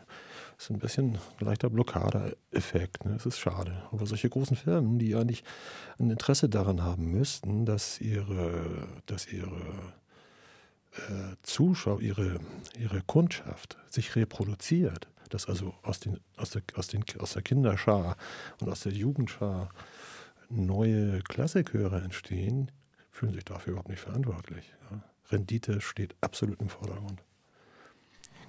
ist 0.57 0.69
ein 0.69 0.79
bisschen 0.79 1.15
ein 1.39 1.45
leichter 1.45 1.69
Blockadeeffekt. 1.69 3.05
Ne? 3.05 3.13
Das 3.13 3.25
ist 3.25 3.39
schade. 3.39 3.83
Aber 3.91 4.05
solche 4.05 4.29
großen 4.29 4.55
Firmen, 4.55 4.99
die 4.99 5.15
eigentlich 5.15 5.43
ein 5.99 6.09
Interesse 6.09 6.47
daran 6.47 6.83
haben 6.83 7.11
müssten, 7.11 7.65
dass 7.65 7.99
ihre, 7.99 8.87
dass 9.05 9.31
ihre 9.31 9.61
Zuschauer, 11.41 12.01
ihre, 12.01 12.39
ihre 12.77 13.01
Kundschaft 13.01 13.77
sich 13.89 14.15
reproduziert, 14.15 15.07
dass 15.29 15.47
also 15.47 15.73
aus, 15.81 15.99
den, 15.99 16.19
aus, 16.37 16.51
der, 16.51 16.61
aus, 16.75 16.87
den, 16.87 17.03
aus 17.19 17.33
der 17.33 17.41
Kinderschar 17.41 18.17
und 18.61 18.69
aus 18.69 18.81
der 18.81 18.93
Jugendschar 18.93 19.69
neue 20.49 21.21
Klassikhörer 21.21 22.03
entstehen, 22.03 22.71
fühlen 23.09 23.33
sich 23.33 23.45
dafür 23.45 23.71
überhaupt 23.71 23.89
nicht 23.89 24.01
verantwortlich. 24.01 24.73
Ja. 24.91 25.03
Rendite 25.31 25.81
steht 25.81 26.15
absolut 26.21 26.59
im 26.61 26.69
Vordergrund. 26.69 27.23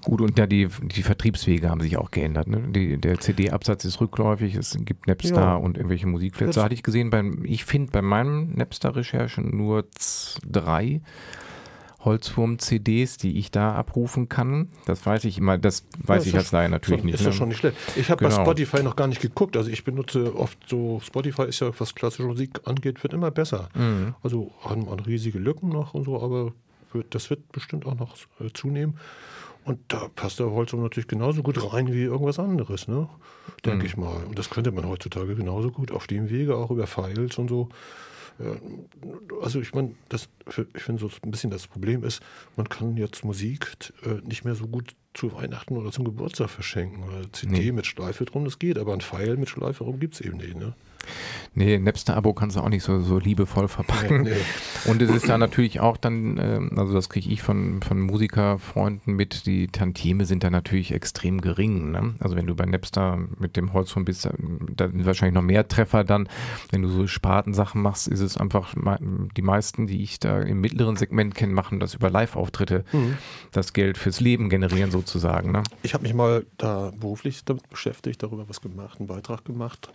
Gut, 0.04 0.20
und 0.20 0.38
ja, 0.38 0.46
die, 0.46 0.68
die 0.83 1.02
Vertriebswege 1.02 1.70
haben 1.70 1.80
sich 1.80 1.96
auch 1.96 2.11
geändert. 2.11 2.46
Ne? 2.46 2.72
Die, 2.72 2.98
der 2.98 3.20
CD-Absatz 3.20 3.87
ist 3.87 4.02
rückläufig, 4.02 4.54
es 4.54 4.76
gibt 4.80 5.07
Napster 5.07 5.35
ja. 5.35 5.57
und 5.57 5.78
irgendwelche 5.78 6.07
Musikplätze. 6.07 6.62
hatte 6.62 6.74
ich 6.74 6.83
gesehen, 6.83 7.09
beim, 7.09 7.42
ich 7.46 7.64
finde 7.64 7.90
bei 7.90 8.02
meinen 8.02 8.54
Napster-Recherchen 8.54 9.57
nur 9.57 9.87
drei 10.46 11.00
Holzwurm-CDs, 12.04 13.16
die 13.16 13.38
ich 13.38 13.50
da 13.50 13.74
abrufen 13.74 14.28
kann. 14.28 14.68
Das 14.86 15.04
weiß 15.04 15.24
ich 15.24 15.38
immer, 15.38 15.58
das 15.58 15.84
weiß 15.98 16.24
ja, 16.24 16.30
ich 16.30 16.36
als 16.36 16.52
Laie 16.52 16.68
natürlich 16.68 17.00
schon, 17.00 17.06
nicht. 17.06 17.14
Ist 17.14 17.20
ja 17.22 17.28
ne? 17.28 17.32
schon 17.32 17.48
nicht 17.48 17.58
schlecht. 17.58 17.76
Ich 17.96 18.10
habe 18.10 18.24
genau. 18.24 18.36
bei 18.36 18.42
Spotify 18.42 18.82
noch 18.82 18.96
gar 18.96 19.06
nicht 19.06 19.20
geguckt. 19.20 19.56
Also 19.56 19.70
ich 19.70 19.84
benutze 19.84 20.36
oft 20.36 20.58
so, 20.68 21.00
Spotify 21.04 21.44
ist 21.44 21.60
ja, 21.60 21.70
was 21.78 21.94
klassische 21.94 22.24
Musik 22.24 22.60
angeht, 22.64 23.02
wird 23.02 23.12
immer 23.12 23.30
besser. 23.30 23.68
Mhm. 23.74 24.14
Also 24.22 24.50
haben, 24.62 24.90
haben 24.90 25.00
riesige 25.00 25.38
Lücken 25.38 25.68
noch 25.68 25.94
und 25.94 26.04
so, 26.04 26.20
aber 26.22 26.52
wird, 26.92 27.14
das 27.14 27.30
wird 27.30 27.50
bestimmt 27.52 27.86
auch 27.86 27.96
noch 27.96 28.16
äh, 28.40 28.50
zunehmen. 28.52 28.98
Und 29.64 29.78
da 29.88 30.08
passt 30.14 30.40
der 30.40 30.50
Holzwurm 30.50 30.82
natürlich 30.82 31.08
genauso 31.08 31.42
gut 31.42 31.72
rein 31.72 31.90
wie 31.90 32.02
irgendwas 32.02 32.38
anderes, 32.38 32.86
ne? 32.86 33.08
Denke 33.64 33.78
mhm. 33.78 33.86
ich 33.86 33.96
mal. 33.96 34.22
Und 34.24 34.38
das 34.38 34.50
könnte 34.50 34.72
man 34.72 34.86
heutzutage 34.86 35.34
genauso 35.34 35.70
gut 35.70 35.90
auf 35.90 36.06
dem 36.06 36.28
Wege, 36.28 36.56
auch 36.56 36.70
über 36.70 36.86
Files 36.86 37.38
und 37.38 37.48
so 37.48 37.70
also 39.40 39.61
ich 39.61 39.75
meine, 39.75 39.94
ich 40.75 40.83
finde 40.83 41.01
so 41.01 41.11
ein 41.23 41.31
bisschen 41.31 41.51
das 41.51 41.66
Problem 41.66 42.03
ist, 42.03 42.20
man 42.57 42.68
kann 42.68 42.97
jetzt 42.97 43.25
Musik 43.25 43.92
äh, 44.05 44.27
nicht 44.27 44.44
mehr 44.44 44.55
so 44.55 44.66
gut 44.66 44.94
zu 45.14 45.33
Weihnachten 45.33 45.77
oder 45.77 45.92
zum 45.92 46.05
Geburtstag 46.05 46.51
verschenken. 46.51 47.05
CD 47.33 47.53
nee. 47.53 47.73
mit 47.73 47.87
Schleife 47.87 48.25
drum, 48.25 48.44
das 48.44 48.59
geht, 48.59 48.79
aber 48.79 48.92
ein 48.92 49.01
Pfeil 49.01 49.37
mit 49.37 49.49
Schleife 49.49 49.85
drum 49.85 50.01
gibt 50.01 50.14
es 50.14 50.20
eben 50.20 50.38
nicht. 50.38 50.57
Ne? 50.57 50.75
Nee, 51.56 51.78
Napster-Abo 51.78 52.34
kannst 52.34 52.56
du 52.56 52.60
auch 52.60 52.68
nicht 52.68 52.82
so, 52.82 53.00
so 53.00 53.18
liebevoll 53.18 53.68
verpacken. 53.68 54.22
Nee, 54.22 54.30
nee. 54.30 54.90
Und 54.90 55.00
es 55.00 55.10
ist 55.10 55.28
da 55.28 55.38
natürlich 55.38 55.78
auch 55.78 55.96
dann, 55.96 56.36
äh, 56.36 56.60
also 56.76 56.92
das 56.92 57.08
kriege 57.08 57.30
ich 57.30 57.42
von, 57.42 57.80
von 57.80 58.00
Musikerfreunden 58.00 59.14
mit, 59.14 59.46
die 59.46 59.68
Tantieme 59.68 60.26
sind 60.26 60.42
da 60.42 60.50
natürlich 60.50 60.92
extrem 60.92 61.40
gering. 61.40 61.92
Ne? 61.92 62.14
Also 62.18 62.34
wenn 62.34 62.46
du 62.46 62.56
bei 62.56 62.66
Napster 62.66 63.18
mit 63.38 63.56
dem 63.56 63.72
Holzfond 63.72 64.06
bist, 64.06 64.28
da 64.76 64.88
sind 64.88 65.06
wahrscheinlich 65.06 65.34
noch 65.34 65.42
mehr 65.42 65.68
Treffer 65.68 66.02
dann. 66.02 66.28
Wenn 66.70 66.82
du 66.82 66.88
so 66.88 67.06
Spartensachen 67.06 67.80
machst, 67.80 68.08
ist 68.08 68.20
es 68.20 68.36
einfach, 68.36 68.74
die 69.36 69.42
meisten, 69.42 69.86
die 69.86 70.02
ich 70.02 70.18
da 70.18 70.40
im 70.40 70.60
mittleren 70.60 70.96
Segment 70.96 71.36
kenne, 71.36 71.52
machen 71.52 71.78
das 71.78 71.94
über 71.94 72.10
Live-Auftritte, 72.10 72.84
mhm. 72.92 73.16
das 73.52 73.72
Geld 73.72 73.96
fürs 73.96 74.20
Leben 74.20 74.48
generieren 74.48 74.90
sozusagen. 74.90 75.52
Ne? 75.52 75.62
Ich 75.82 75.94
habe 75.94 76.02
mich 76.02 76.14
mal 76.14 76.46
da 76.58 76.90
beruflich 76.98 77.44
damit 77.44 77.68
beschäftigt, 77.70 78.22
darüber 78.24 78.48
was 78.48 78.60
gemacht, 78.60 78.98
einen 78.98 79.06
Beitrag 79.06 79.44
gemacht 79.44 79.88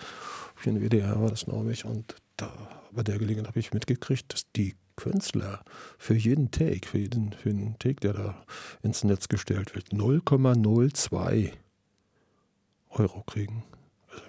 den 0.65 0.81
WDR 0.81 1.21
war 1.21 1.29
das, 1.29 1.45
glaube 1.45 1.71
ich. 1.71 1.85
Und 1.85 2.15
da 2.37 2.51
bei 2.91 3.03
der 3.03 3.17
Gelegenheit 3.17 3.49
habe 3.49 3.59
ich 3.59 3.73
mitgekriegt, 3.73 4.33
dass 4.33 4.51
die 4.51 4.75
Künstler 4.95 5.63
für 5.97 6.15
jeden 6.15 6.51
Take, 6.51 6.87
für 6.87 6.97
jeden, 6.97 7.31
für 7.33 7.49
jeden 7.49 7.79
Take, 7.79 8.01
der 8.01 8.13
da 8.13 8.45
ins 8.83 9.03
Netz 9.03 9.29
gestellt 9.29 9.75
wird, 9.75 9.89
0,02 9.89 11.51
Euro 12.89 13.23
kriegen. 13.23 13.63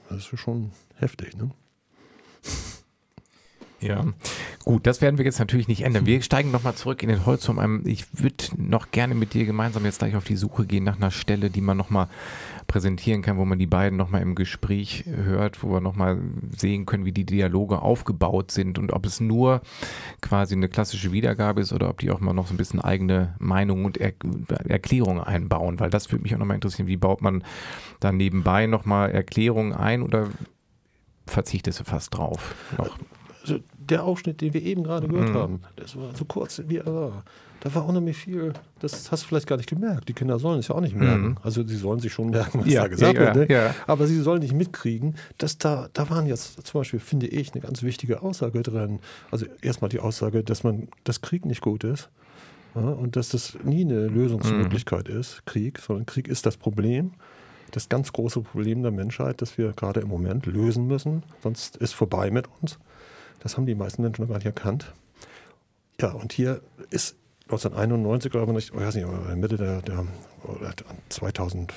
Das 0.08 0.32
ist 0.32 0.38
schon 0.38 0.72
heftig, 0.94 1.36
ne? 1.36 1.50
Ja, 3.80 4.04
gut, 4.64 4.86
das 4.86 5.00
werden 5.00 5.16
wir 5.16 5.24
jetzt 5.24 5.38
natürlich 5.38 5.66
nicht 5.66 5.82
ändern. 5.82 6.04
Wir 6.04 6.20
steigen 6.20 6.50
nochmal 6.50 6.74
zurück 6.74 7.02
in 7.02 7.08
den 7.08 7.24
Holzturm. 7.24 7.82
Ich 7.86 8.04
würde 8.12 8.44
noch 8.58 8.90
gerne 8.90 9.14
mit 9.14 9.32
dir 9.32 9.46
gemeinsam 9.46 9.86
jetzt 9.86 10.00
gleich 10.00 10.16
auf 10.16 10.24
die 10.24 10.36
Suche 10.36 10.66
gehen 10.66 10.84
nach 10.84 10.96
einer 10.96 11.10
Stelle, 11.10 11.48
die 11.48 11.62
man 11.62 11.78
nochmal 11.78 12.08
präsentieren 12.66 13.22
kann, 13.22 13.38
wo 13.38 13.44
man 13.44 13.58
die 13.58 13.66
beiden 13.66 13.96
nochmal 13.96 14.20
im 14.20 14.34
Gespräch 14.34 15.04
hört, 15.06 15.62
wo 15.62 15.72
wir 15.72 15.80
nochmal 15.80 16.18
sehen 16.56 16.84
können, 16.84 17.06
wie 17.06 17.12
die 17.12 17.24
Dialoge 17.24 17.80
aufgebaut 17.80 18.50
sind 18.50 18.78
und 18.78 18.92
ob 18.92 19.06
es 19.06 19.18
nur 19.18 19.62
quasi 20.20 20.54
eine 20.54 20.68
klassische 20.68 21.10
Wiedergabe 21.10 21.62
ist 21.62 21.72
oder 21.72 21.88
ob 21.88 21.98
die 21.98 22.10
auch 22.10 22.20
mal 22.20 22.34
noch 22.34 22.46
so 22.46 22.54
ein 22.54 22.58
bisschen 22.58 22.80
eigene 22.80 23.34
Meinung 23.38 23.86
und 23.86 23.96
er 23.96 24.12
Erklärungen 24.68 25.22
einbauen, 25.22 25.80
weil 25.80 25.90
das 25.90 26.12
würde 26.12 26.22
mich 26.22 26.34
auch 26.34 26.38
nochmal 26.38 26.56
interessieren, 26.56 26.86
wie 26.86 26.96
baut 26.96 27.22
man 27.22 27.42
da 27.98 28.12
nebenbei 28.12 28.66
nochmal 28.66 29.10
Erklärungen 29.10 29.72
ein 29.72 30.02
oder 30.02 30.28
verzichtest 31.26 31.80
du 31.80 31.84
fast 31.84 32.14
drauf? 32.14 32.54
Noch? 32.76 32.98
Also 33.42 33.58
der 33.78 34.04
Ausschnitt, 34.04 34.40
den 34.40 34.54
wir 34.54 34.62
eben 34.62 34.84
gerade 34.84 35.08
gehört 35.08 35.30
mhm. 35.30 35.34
haben, 35.34 35.60
das 35.76 35.96
war 35.96 36.14
so 36.14 36.24
kurz, 36.24 36.62
wie 36.66 36.78
er 36.78 36.86
war. 36.86 37.24
Da 37.60 37.74
war 37.74 37.84
auch 37.84 37.92
noch 37.92 38.14
viel, 38.14 38.54
das 38.78 39.12
hast 39.12 39.24
du 39.24 39.28
vielleicht 39.28 39.46
gar 39.46 39.58
nicht 39.58 39.68
gemerkt. 39.68 40.08
Die 40.08 40.14
Kinder 40.14 40.38
sollen 40.38 40.60
es 40.60 40.68
ja 40.68 40.74
auch 40.74 40.80
nicht 40.80 40.96
merken. 40.96 41.28
Mhm. 41.28 41.36
Also 41.42 41.66
sie 41.66 41.76
sollen 41.76 42.00
sich 42.00 42.12
schon 42.12 42.30
merken, 42.30 42.60
was 42.60 42.72
ja, 42.72 42.82
da 42.82 42.88
gesagt 42.88 43.14
ja, 43.14 43.34
wird. 43.34 43.50
Ne? 43.50 43.54
Ja. 43.54 43.74
Aber 43.86 44.06
sie 44.06 44.18
sollen 44.20 44.40
nicht 44.40 44.54
mitkriegen, 44.54 45.16
dass 45.36 45.58
da, 45.58 45.88
da 45.92 46.08
waren 46.08 46.26
jetzt 46.26 46.66
zum 46.66 46.80
Beispiel, 46.80 47.00
finde 47.00 47.26
ich, 47.26 47.52
eine 47.52 47.60
ganz 47.60 47.82
wichtige 47.82 48.22
Aussage 48.22 48.62
drin. 48.62 49.00
Also 49.30 49.44
erstmal 49.60 49.90
die 49.90 50.00
Aussage, 50.00 50.42
dass 50.42 50.64
man, 50.64 50.88
dass 51.04 51.20
Krieg 51.20 51.44
nicht 51.44 51.60
gut 51.60 51.84
ist. 51.84 52.08
Und 52.72 53.16
dass 53.16 53.30
das 53.30 53.58
nie 53.64 53.84
eine 53.84 54.06
Lösungsmöglichkeit 54.06 55.08
mhm. 55.08 55.18
ist, 55.18 55.44
Krieg, 55.44 55.80
sondern 55.80 56.06
Krieg 56.06 56.28
ist 56.28 56.46
das 56.46 56.56
Problem 56.56 57.10
das 57.70 57.88
ganz 57.88 58.12
große 58.12 58.40
Problem 58.40 58.82
der 58.82 58.90
Menschheit, 58.90 59.42
das 59.42 59.58
wir 59.58 59.72
gerade 59.72 60.00
im 60.00 60.08
Moment 60.08 60.46
lösen 60.46 60.86
müssen. 60.86 61.22
Sonst 61.42 61.76
ist 61.76 61.92
vorbei 61.92 62.30
mit 62.30 62.46
uns. 62.60 62.78
Das 63.40 63.56
haben 63.56 63.66
die 63.66 63.74
meisten 63.74 64.02
Menschen 64.02 64.22
noch 64.22 64.28
gar 64.28 64.36
nicht 64.36 64.46
erkannt. 64.46 64.92
Ja, 66.00 66.12
und 66.12 66.32
hier 66.32 66.62
ist 66.90 67.16
1991, 67.44 68.30
glaube 68.30 68.56
ich, 68.58 68.68
ich 68.68 68.74
weiß 68.74 68.94
nicht, 68.94 69.06
Mitte 69.36 69.56
der, 69.56 69.82
der 69.82 70.06
2000, 71.08 71.74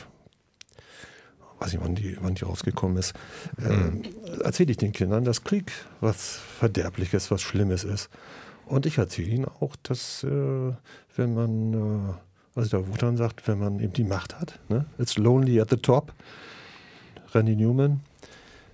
weiß 1.60 1.74
nicht, 1.74 1.84
wann 1.84 1.96
die, 1.96 2.18
wann 2.22 2.36
die 2.36 2.46
rausgekommen 2.46 2.98
ist, 2.98 3.14
mhm. 3.58 4.04
äh, 4.04 4.44
erzähle 4.44 4.72
ich 4.72 4.78
den 4.78 4.92
Kindern, 4.92 5.24
dass 5.24 5.44
Krieg 5.44 5.72
was 6.00 6.38
Verderbliches, 6.60 7.32
was 7.32 7.42
Schlimmes 7.42 7.84
ist. 7.84 8.10
Und 8.66 8.86
ich 8.86 8.98
erzähle 8.98 9.30
ihnen 9.30 9.46
auch, 9.46 9.76
dass 9.84 10.24
äh, 10.24 10.74
wenn 11.16 11.34
man, 11.34 11.74
äh, 11.74 12.14
also 12.56 12.70
der 12.70 12.88
Wotan 12.88 13.18
sagt, 13.18 13.48
wenn 13.48 13.60
man 13.60 13.80
eben 13.80 13.94
die 13.94 14.04
Macht 14.04 14.40
hat, 14.40 14.60
ne? 14.70 14.86
it's 15.00 15.18
lonely 15.18 15.60
at 15.60 15.70
the 15.70 15.78
top, 15.78 16.14
Randy 17.34 17.56
Newman, 17.56 18.02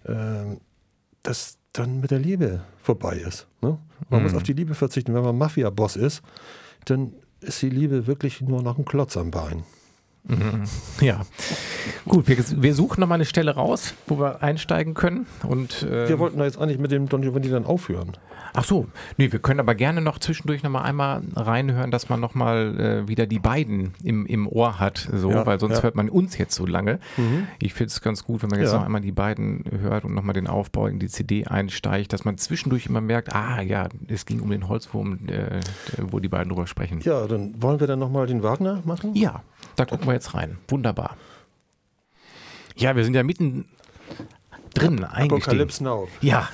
äh, 0.03 0.57
dass 1.23 1.58
dann 1.73 1.99
mit 1.99 2.11
der 2.11 2.19
Liebe 2.19 2.61
vorbei 2.81 3.17
ist. 3.17 3.47
Ne? 3.61 3.77
Man 4.09 4.19
mhm. 4.19 4.25
muss 4.25 4.35
auf 4.35 4.43
die 4.43 4.53
Liebe 4.53 4.75
verzichten. 4.75 5.13
Wenn 5.13 5.23
man 5.23 5.37
Mafia-Boss 5.37 5.95
ist, 5.95 6.21
dann 6.85 7.13
ist 7.41 7.61
die 7.61 7.69
Liebe 7.69 8.07
wirklich 8.07 8.41
nur 8.41 8.61
noch 8.61 8.77
ein 8.77 8.85
Klotz 8.85 9.17
am 9.17 9.31
Bein. 9.31 9.63
Mhm. 10.23 10.63
Ja, 11.01 11.21
gut, 12.07 12.27
wir, 12.27 12.37
wir 12.37 12.75
suchen 12.75 13.01
nochmal 13.01 13.15
eine 13.15 13.25
Stelle 13.25 13.55
raus, 13.55 13.95
wo 14.07 14.19
wir 14.19 14.43
einsteigen 14.43 14.93
können. 14.93 15.25
Und, 15.47 15.83
äh 15.83 16.07
wir 16.07 16.19
wollten 16.19 16.37
da 16.37 16.45
jetzt 16.45 16.59
eigentlich 16.59 16.79
mit 16.79 16.91
dem 16.91 17.09
Don 17.09 17.21
Giovanni 17.21 17.49
dann 17.49 17.65
aufhören. 17.65 18.13
Ach 18.53 18.63
so, 18.63 18.87
nee, 19.17 19.31
wir 19.31 19.39
können 19.39 19.59
aber 19.59 19.75
gerne 19.75 20.01
noch 20.01 20.19
zwischendurch 20.19 20.63
nochmal 20.63 20.83
einmal 20.83 21.21
reinhören, 21.35 21.91
dass 21.91 22.09
man 22.09 22.19
nochmal 22.19 22.79
äh, 22.79 23.07
wieder 23.07 23.27
die 23.27 23.39
beiden 23.39 23.93
im, 24.03 24.25
im 24.25 24.47
Ohr 24.47 24.79
hat, 24.79 25.07
so, 25.13 25.31
ja, 25.31 25.45
weil 25.45 25.59
sonst 25.59 25.77
ja. 25.77 25.83
hört 25.83 25.95
man 25.95 26.09
uns 26.09 26.37
jetzt 26.37 26.55
so 26.55 26.65
lange. 26.65 26.99
Mhm. 27.17 27.47
Ich 27.59 27.73
finde 27.73 27.91
es 27.91 28.01
ganz 28.01 28.23
gut, 28.23 28.41
wenn 28.41 28.49
man 28.49 28.59
jetzt 28.59 28.71
ja. 28.71 28.79
noch 28.79 28.85
einmal 28.85 29.01
die 29.01 29.11
beiden 29.11 29.63
hört 29.81 30.03
und 30.03 30.13
nochmal 30.13 30.33
den 30.33 30.47
Aufbau 30.47 30.87
in 30.87 30.99
die 30.99 31.07
CD 31.07 31.45
einsteigt, 31.45 32.13
dass 32.13 32.25
man 32.25 32.37
zwischendurch 32.37 32.87
immer 32.87 33.01
merkt, 33.01 33.33
ah 33.33 33.61
ja, 33.61 33.87
es 34.07 34.25
ging 34.25 34.39
um 34.39 34.49
den 34.49 34.67
Holzwurm, 34.67 35.19
äh, 35.27 35.59
wo 35.97 36.19
die 36.19 36.29
beiden 36.29 36.49
drüber 36.49 36.67
sprechen. 36.67 37.01
Ja, 37.01 37.27
dann 37.27 37.61
wollen 37.61 37.79
wir 37.79 37.87
dann 37.87 37.99
nochmal 37.99 38.27
den 38.27 38.43
Wagner 38.43 38.81
machen? 38.85 39.15
Ja, 39.15 39.43
da 39.79 39.85
gucken 39.85 40.07
wir 40.07 40.13
jetzt 40.13 40.33
rein. 40.33 40.57
Wunderbar. 40.67 41.15
Ja, 42.75 42.95
wir 42.95 43.03
sind 43.03 43.13
ja 43.13 43.23
mitten 43.23 43.65
drin 44.73 45.03
Apocalypse 45.03 45.83
Now. 45.83 46.07
Ja, 46.21 46.47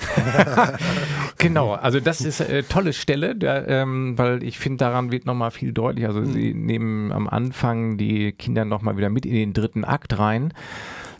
genau. 1.38 1.72
Also 1.72 2.00
das 2.00 2.20
ist 2.20 2.40
eine 2.40 2.58
äh, 2.58 2.62
tolle 2.62 2.92
Stelle, 2.92 3.36
der, 3.36 3.68
ähm, 3.68 4.16
weil 4.16 4.42
ich 4.42 4.58
finde, 4.58 4.78
daran 4.78 5.12
wird 5.12 5.26
nochmal 5.26 5.50
viel 5.50 5.72
deutlicher. 5.72 6.08
Also 6.08 6.20
mhm. 6.20 6.32
sie 6.32 6.54
nehmen 6.54 7.12
am 7.12 7.28
Anfang 7.28 7.98
die 7.98 8.32
Kinder 8.32 8.64
nochmal 8.64 8.96
wieder 8.96 9.10
mit 9.10 9.26
in 9.26 9.34
den 9.34 9.52
dritten 9.52 9.84
Akt 9.84 10.18
rein. 10.18 10.52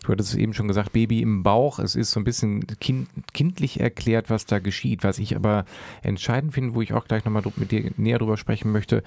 Du 0.07 0.13
hattest 0.13 0.35
eben 0.35 0.53
schon 0.53 0.69
gesagt, 0.69 0.93
Baby 0.93 1.21
im 1.21 1.43
Bauch. 1.43 1.79
Es 1.79 1.93
ist 1.95 2.11
so 2.11 2.21
ein 2.21 2.23
bisschen 2.23 2.65
kind, 2.79 3.09
kindlich 3.33 3.81
erklärt, 3.81 4.29
was 4.29 4.45
da 4.45 4.59
geschieht. 4.59 5.03
Was 5.03 5.19
ich 5.19 5.35
aber 5.35 5.65
entscheidend 6.01 6.53
finde, 6.53 6.75
wo 6.75 6.81
ich 6.81 6.93
auch 6.93 7.09
gleich 7.09 7.25
nochmal 7.25 7.43
mit 7.57 7.71
dir 7.73 7.91
näher 7.97 8.17
drüber 8.17 8.37
sprechen 8.37 8.71
möchte. 8.71 9.03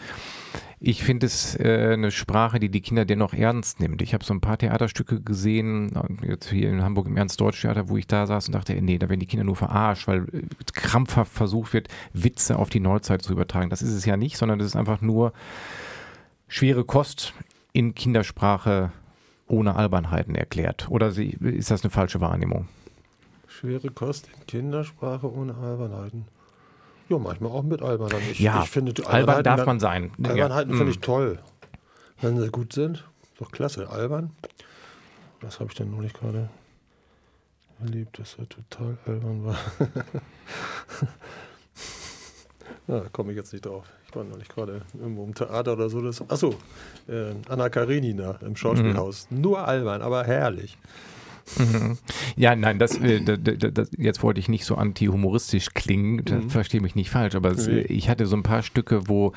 Ich 0.79 1.03
finde 1.03 1.25
es 1.25 1.59
äh, 1.59 1.93
eine 1.95 2.11
Sprache, 2.11 2.61
die 2.61 2.69
die 2.69 2.83
Kinder 2.83 3.07
dennoch 3.07 3.33
ernst 3.33 3.81
nimmt. 3.81 4.03
Ich 4.03 4.13
habe 4.13 4.27
so 4.27 4.35
ein 4.35 4.43
paar 4.43 4.59
Theaterstücke 4.59 5.23
gesehen, 5.23 5.93
jetzt 6.23 6.51
hier 6.51 6.69
in 6.69 6.83
Hamburg 6.83 7.07
im 7.07 7.17
Ernst-Deutsch-Theater, 7.17 7.89
wo 7.89 7.97
ich 7.97 8.07
da 8.07 8.27
saß 8.27 8.49
und 8.49 8.55
dachte, 8.55 8.75
nee, 8.75 8.99
da 8.99 9.09
werden 9.09 9.21
die 9.21 9.27
Kinder 9.27 9.45
nur 9.45 9.57
verarscht, 9.57 10.07
weil 10.07 10.25
äh, 10.25 10.43
krampfhaft 10.75 11.33
versucht 11.33 11.73
wird, 11.73 11.89
Witze 12.13 12.59
auf 12.59 12.69
die 12.69 12.81
Neuzeit 12.81 13.23
zu 13.23 13.33
übertragen. 13.33 13.71
Das 13.71 13.81
ist 13.81 13.95
es 13.95 14.05
ja 14.05 14.19
nicht, 14.19 14.37
sondern 14.37 14.59
das 14.59 14.69
ist 14.69 14.77
einfach 14.77 15.01
nur 15.01 15.33
schwere 16.47 16.85
Kost 16.85 17.33
in 17.73 17.95
Kindersprache 17.95 18.93
ohne 19.51 19.77
Albernheiten 19.77 20.35
erklärt. 20.35 20.89
Oder 20.91 21.11
sie, 21.11 21.31
ist 21.31 21.71
das 21.71 21.83
eine 21.83 21.91
falsche 21.91 22.21
Wahrnehmung? 22.21 22.69
Schwere 23.49 23.91
Kost 23.91 24.29
in 24.35 24.47
Kindersprache 24.47 25.33
ohne 25.33 25.55
Albernheiten. 25.55 26.27
Ja, 27.09 27.19
manchmal 27.19 27.51
auch 27.51 27.63
mit 27.63 27.83
Albernheiten. 27.83 28.31
Ich, 28.31 28.39
ja, 28.39 28.63
ich 28.63 28.71
finde, 28.71 28.95
albern 29.07 29.43
darf 29.43 29.67
man 29.67 29.81
sein. 29.81 30.13
Albernheiten 30.23 30.71
ja. 30.73 30.77
finde 30.77 30.93
ich 30.93 31.01
mm. 31.01 31.03
toll. 31.03 31.39
Wenn 32.21 32.39
sie 32.39 32.49
gut 32.51 32.73
sind, 32.73 33.05
ist 33.23 33.41
doch 33.41 33.51
klasse. 33.51 33.91
Albern. 33.91 34.31
Was 35.41 35.59
habe 35.59 35.71
ich 35.71 35.77
denn 35.77 35.91
noch 35.91 36.01
nicht 36.01 36.19
gerade 36.19 36.49
erlebt, 37.81 38.19
dass 38.19 38.37
er 38.39 38.49
total 38.49 38.99
albern 39.07 39.45
war? 39.45 39.59
ja, 42.87 43.01
da 43.01 43.09
komme 43.09 43.33
ich 43.33 43.37
jetzt 43.37 43.53
nicht 43.53 43.67
drauf 43.67 43.87
ich 44.11 44.17
war 44.17 44.25
noch 44.25 44.37
nicht 44.37 44.55
gerade 44.55 44.83
irgendwo 44.99 45.25
im 45.25 45.35
Theater 45.35 45.75
oder 45.75 45.89
so. 45.89 46.01
Das, 46.01 46.21
achso, 46.29 46.55
äh, 47.09 47.33
Anna 47.49 47.69
Karenina 47.69 48.39
im 48.45 48.57
Schauspielhaus. 48.57 49.29
Mhm. 49.31 49.41
Nur 49.41 49.67
albern, 49.67 50.03
aber 50.03 50.25
herrlich. 50.25 50.77
Mhm. 51.59 51.99
Ja, 52.37 52.55
nein, 52.55 52.79
das, 52.79 52.99
äh, 52.99 53.21
das, 53.21 53.39
das, 53.73 53.91
jetzt 53.97 54.23
wollte 54.23 54.41
ich 54.41 54.49
nicht 54.49 54.65
so 54.65 54.75
anti-humoristisch 54.75 55.71
klingen, 55.75 56.23
mhm. 56.29 56.51
verstehe 56.51 56.81
mich 56.81 56.95
nicht 56.95 57.11
falsch, 57.11 57.35
aber 57.35 57.51
es, 57.51 57.67
ich 57.67 58.09
hatte 58.09 58.27
so 58.27 58.37
ein 58.37 58.43
paar 58.43 58.63
Stücke, 58.63 59.09
wo, 59.09 59.33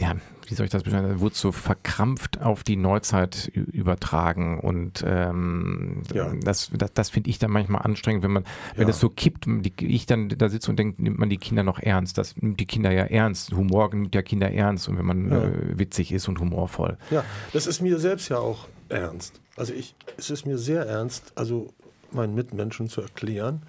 ja, 0.00 0.16
wie 0.48 0.54
soll 0.54 0.64
ich 0.64 0.72
das 0.72 0.82
beschreiben, 0.82 1.20
wurde 1.20 1.34
so 1.34 1.52
verkrampft 1.52 2.40
auf 2.40 2.64
die 2.64 2.76
Neuzeit 2.76 3.48
übertragen 3.54 4.58
und 4.58 5.04
ähm, 5.06 6.02
ja. 6.14 6.32
das, 6.42 6.70
das, 6.72 6.92
das 6.94 7.10
finde 7.10 7.28
ich 7.28 7.38
dann 7.38 7.50
manchmal 7.50 7.82
anstrengend, 7.82 8.24
wenn 8.24 8.30
man, 8.30 8.44
wenn 8.76 8.88
ja. 8.88 8.94
es 8.94 8.98
so 8.98 9.10
kippt, 9.10 9.44
die, 9.46 9.72
ich 9.86 10.06
dann 10.06 10.30
da 10.30 10.48
sitze 10.48 10.70
und 10.70 10.78
denke, 10.78 11.02
nimmt 11.02 11.18
man 11.18 11.28
die 11.28 11.36
Kinder 11.36 11.62
noch 11.62 11.78
ernst, 11.78 12.16
das 12.16 12.34
nimmt 12.38 12.58
die 12.58 12.66
Kinder 12.66 12.90
ja 12.90 13.04
ernst, 13.04 13.52
Humor 13.52 13.90
nimmt 13.92 14.14
ja 14.14 14.22
Kinder 14.22 14.50
ernst 14.50 14.88
und 14.88 14.96
wenn 14.96 15.04
man 15.04 15.30
ja. 15.30 15.44
äh, 15.44 15.78
witzig 15.78 16.12
ist 16.12 16.28
und 16.28 16.40
humorvoll. 16.40 16.96
Ja, 17.10 17.22
das 17.52 17.66
ist 17.66 17.82
mir 17.82 17.98
selbst 17.98 18.30
ja 18.30 18.38
auch 18.38 18.68
ernst. 18.88 19.40
Also 19.56 19.74
ich, 19.74 19.94
es 20.16 20.30
ist 20.30 20.46
mir 20.46 20.56
sehr 20.56 20.86
ernst, 20.86 21.32
also 21.34 21.74
meinen 22.10 22.34
Mitmenschen 22.34 22.88
zu 22.88 23.02
erklären, 23.02 23.62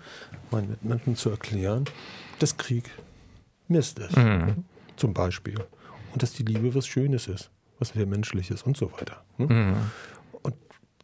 meinen 0.49 0.69
Mitmenschen 0.69 1.17
zu 1.17 1.29
erklären, 1.29 1.85
dass 2.39 2.55
Krieg 2.55 2.89
Mist 3.67 3.99
ist. 3.99 4.15
Mhm. 4.15 4.63
Zum 4.95 5.13
Beispiel 5.13 5.55
und 6.13 6.21
dass 6.21 6.33
die 6.33 6.43
Liebe 6.43 6.73
was 6.75 6.87
Schönes 6.87 7.27
ist, 7.27 7.51
was 7.79 7.89
sehr 7.89 8.05
Menschliches 8.05 8.63
und 8.63 8.77
so 8.77 8.91
weiter. 8.93 9.23
Ne? 9.37 9.45
Mhm. 9.47 9.75
Und 10.41 10.55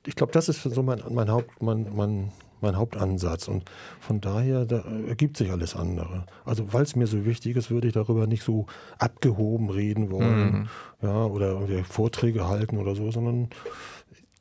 ich 0.06 0.16
glaube, 0.16 0.32
das 0.32 0.50
ist 0.50 0.64
so 0.64 0.84
mein, 0.84 1.02
mein, 1.10 1.30
Haupt, 1.30 1.62
mein, 1.62 1.88
mein, 1.96 2.32
mein 2.62 2.76
Hauptansatz. 2.78 3.48
Und 3.48 3.66
von 4.00 4.22
daher 4.22 4.66
da 4.66 4.84
ergibt 5.08 5.38
sich 5.38 5.52
alles 5.52 5.76
andere. 5.76 6.26
Also 6.46 6.74
weil 6.74 6.84
es 6.84 6.96
mir 6.96 7.08
so 7.08 7.26
wichtig 7.26 7.56
ist, 7.56 7.72
würde 7.72 7.88
ich 7.88 7.94
darüber 7.94 8.28
nicht 8.28 8.44
so 8.44 8.66
abgehoben 9.00 9.70
reden 9.70 10.12
wollen 10.12 10.52
mhm. 10.52 10.70
ja, 11.02 11.26
oder 11.26 11.60
Vorträge 11.84 12.48
halten 12.48 12.78
oder 12.78 12.96
so, 12.96 13.12
sondern 13.12 13.50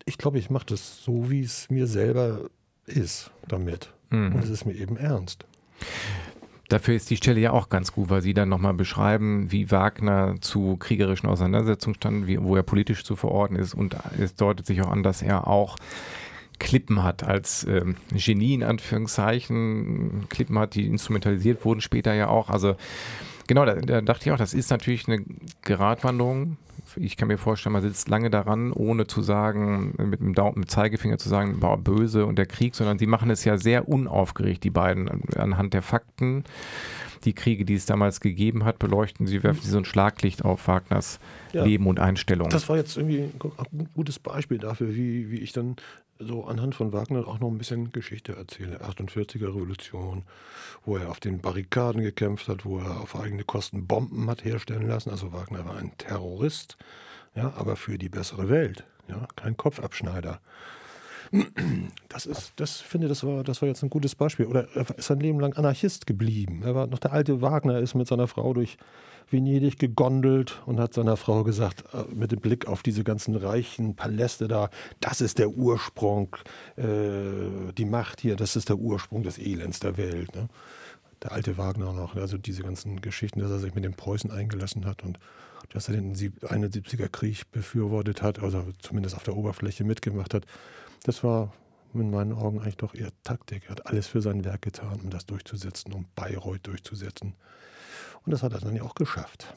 ich 0.04 0.18
glaube, 0.18 0.38
ich 0.38 0.50
mache 0.50 0.66
das 0.66 1.02
so, 1.02 1.30
wie 1.30 1.42
es 1.42 1.68
mir 1.68 1.86
selber 1.86 2.48
ist 2.86 3.30
damit. 3.48 3.92
Mhm. 4.10 4.34
Und 4.34 4.44
es 4.44 4.50
ist 4.50 4.64
mir 4.64 4.74
eben 4.74 4.96
ernst. 4.96 5.44
Dafür 6.68 6.94
ist 6.96 7.10
die 7.10 7.16
Stelle 7.16 7.40
ja 7.40 7.52
auch 7.52 7.68
ganz 7.68 7.92
gut, 7.92 8.10
weil 8.10 8.22
sie 8.22 8.34
dann 8.34 8.48
nochmal 8.48 8.74
beschreiben, 8.74 9.52
wie 9.52 9.70
Wagner 9.70 10.34
zu 10.40 10.76
kriegerischen 10.76 11.28
Auseinandersetzungen 11.28 11.94
stand, 11.94 12.26
wie, 12.26 12.42
wo 12.42 12.56
er 12.56 12.64
politisch 12.64 13.04
zu 13.04 13.14
verorten 13.14 13.56
ist. 13.56 13.74
Und 13.74 13.96
es 14.18 14.34
deutet 14.34 14.66
sich 14.66 14.82
auch 14.82 14.90
an, 14.90 15.02
dass 15.02 15.22
er 15.22 15.46
auch 15.46 15.76
Klippen 16.58 17.02
hat 17.02 17.22
als 17.22 17.64
ähm, 17.64 17.96
Genie 18.12 18.54
in 18.54 18.64
Anführungszeichen. 18.64 20.26
Klippen 20.28 20.58
hat, 20.58 20.74
die 20.74 20.86
instrumentalisiert 20.86 21.64
wurden 21.64 21.80
später 21.80 22.14
ja 22.14 22.28
auch. 22.28 22.50
Also 22.50 22.76
genau, 23.46 23.64
da, 23.64 23.74
da 23.74 24.00
dachte 24.00 24.26
ich 24.26 24.32
auch, 24.32 24.38
das 24.38 24.54
ist 24.54 24.70
natürlich 24.70 25.06
eine 25.06 25.24
Geradwanderung 25.62 26.56
ich 26.96 27.16
kann 27.16 27.28
mir 27.28 27.38
vorstellen, 27.38 27.74
man 27.74 27.82
sitzt 27.82 28.08
lange 28.08 28.30
daran, 28.30 28.72
ohne 28.72 29.06
zu 29.06 29.22
sagen, 29.22 29.94
mit 29.98 30.20
dem 30.20 30.34
Daumen, 30.34 30.60
mit 30.60 30.70
Zeigefinger 30.70 31.18
zu 31.18 31.28
sagen, 31.28 31.60
boah, 31.60 31.76
böse 31.76 32.26
und 32.26 32.36
der 32.36 32.46
Krieg, 32.46 32.74
sondern 32.74 32.98
sie 32.98 33.06
machen 33.06 33.30
es 33.30 33.44
ja 33.44 33.58
sehr 33.58 33.88
unaufgeregt, 33.88 34.64
die 34.64 34.70
beiden, 34.70 35.08
anhand 35.36 35.74
der 35.74 35.82
Fakten. 35.82 36.44
Die 37.24 37.32
Kriege, 37.32 37.64
die 37.64 37.74
es 37.74 37.86
damals 37.86 38.20
gegeben 38.20 38.64
hat, 38.64 38.78
beleuchten 38.78 39.26
sie, 39.26 39.42
werfen 39.42 39.62
sie 39.62 39.70
so 39.70 39.78
ein 39.78 39.84
Schlaglicht 39.84 40.44
auf 40.44 40.68
Wagners 40.68 41.18
ja, 41.52 41.64
Leben 41.64 41.86
und 41.86 41.98
Einstellung. 41.98 42.48
Das 42.50 42.68
war 42.68 42.76
jetzt 42.76 42.96
irgendwie 42.96 43.20
ein 43.20 43.88
gutes 43.94 44.18
Beispiel 44.18 44.58
dafür, 44.58 44.94
wie, 44.94 45.30
wie 45.30 45.38
ich 45.38 45.52
dann 45.52 45.76
so 46.18 46.44
anhand 46.44 46.74
von 46.74 46.92
Wagner 46.92 47.26
auch 47.26 47.40
noch 47.40 47.48
ein 47.48 47.58
bisschen 47.58 47.92
Geschichte 47.92 48.34
erzähle. 48.34 48.80
48er 48.80 49.48
Revolution, 49.48 50.24
wo 50.84 50.96
er 50.96 51.10
auf 51.10 51.20
den 51.20 51.40
Barrikaden 51.40 52.02
gekämpft 52.02 52.48
hat, 52.48 52.64
wo 52.64 52.78
er 52.78 53.00
auf 53.00 53.18
eigene 53.18 53.44
Kosten 53.44 53.86
Bomben 53.86 54.28
hat 54.30 54.44
herstellen 54.44 54.88
lassen. 54.88 55.10
Also 55.10 55.32
Wagner 55.32 55.64
war 55.64 55.76
ein 55.76 55.96
Terrorist, 55.98 56.76
ja, 57.34 57.52
aber 57.54 57.76
für 57.76 57.98
die 57.98 58.08
bessere 58.08 58.48
Welt, 58.48 58.84
ja, 59.08 59.26
kein 59.36 59.56
Kopfabschneider. 59.56 60.40
Das 62.08 62.24
ist, 62.24 62.54
das 62.56 62.80
finde, 62.80 63.08
das 63.08 63.24
war, 63.24 63.44
das 63.44 63.60
war 63.60 63.68
jetzt 63.68 63.82
ein 63.82 63.90
gutes 63.90 64.14
Beispiel. 64.14 64.46
Oder 64.46 64.68
er 64.74 64.88
ist 64.96 65.06
sein 65.06 65.20
Leben 65.20 65.38
lang 65.38 65.52
Anarchist 65.52 66.06
geblieben. 66.06 66.62
Er 66.64 66.74
war 66.74 66.86
noch 66.86 66.98
der 66.98 67.12
alte 67.12 67.42
Wagner, 67.42 67.78
ist 67.78 67.94
mit 67.94 68.08
seiner 68.08 68.26
Frau 68.26 68.54
durch 68.54 68.78
Venedig 69.30 69.78
gegondelt 69.78 70.62
und 70.66 70.78
hat 70.78 70.94
seiner 70.94 71.16
Frau 71.16 71.42
gesagt, 71.44 71.84
äh, 71.92 72.04
mit 72.14 72.32
dem 72.32 72.40
Blick 72.40 72.66
auf 72.66 72.82
diese 72.82 73.04
ganzen 73.04 73.34
reichen 73.34 73.96
Paläste 73.96 74.48
da, 74.48 74.70
das 75.00 75.20
ist 75.20 75.38
der 75.38 75.50
Ursprung, 75.50 76.36
äh, 76.76 77.72
die 77.76 77.84
Macht 77.84 78.20
hier, 78.20 78.36
das 78.36 78.56
ist 78.56 78.68
der 78.68 78.76
Ursprung 78.76 79.22
des 79.22 79.38
Elends 79.38 79.80
der 79.80 79.96
Welt. 79.96 80.34
Ne? 80.34 80.48
Der 81.22 81.32
alte 81.32 81.58
Wagner 81.58 81.92
noch, 81.92 82.14
also 82.14 82.38
diese 82.38 82.62
ganzen 82.62 83.00
Geschichten, 83.00 83.40
dass 83.40 83.50
er 83.50 83.58
sich 83.58 83.74
mit 83.74 83.84
den 83.84 83.94
Preußen 83.94 84.30
eingelassen 84.30 84.86
hat 84.86 85.02
und 85.02 85.18
dass 85.70 85.88
er 85.88 85.94
den 85.94 86.14
71er 86.14 87.08
Krieg 87.08 87.50
befürwortet 87.50 88.22
hat, 88.22 88.42
also 88.42 88.64
zumindest 88.78 89.16
auf 89.16 89.24
der 89.24 89.36
Oberfläche 89.36 89.82
mitgemacht 89.84 90.34
hat. 90.34 90.46
Das 91.06 91.22
war 91.22 91.52
in 91.94 92.10
meinen 92.10 92.32
Augen 92.32 92.58
eigentlich 92.58 92.78
doch 92.78 92.92
eher 92.92 93.10
Taktik. 93.22 93.62
Er 93.66 93.70
hat 93.70 93.86
alles 93.86 94.08
für 94.08 94.20
sein 94.20 94.44
Werk 94.44 94.62
getan, 94.62 94.98
um 95.04 95.08
das 95.08 95.24
durchzusetzen, 95.24 95.92
um 95.92 96.04
Bayreuth 96.16 96.66
durchzusetzen. 96.66 97.34
Und 98.24 98.32
das 98.32 98.42
hat 98.42 98.52
er 98.52 98.58
dann 98.58 98.74
ja 98.74 98.82
auch 98.82 98.96
geschafft. 98.96 99.54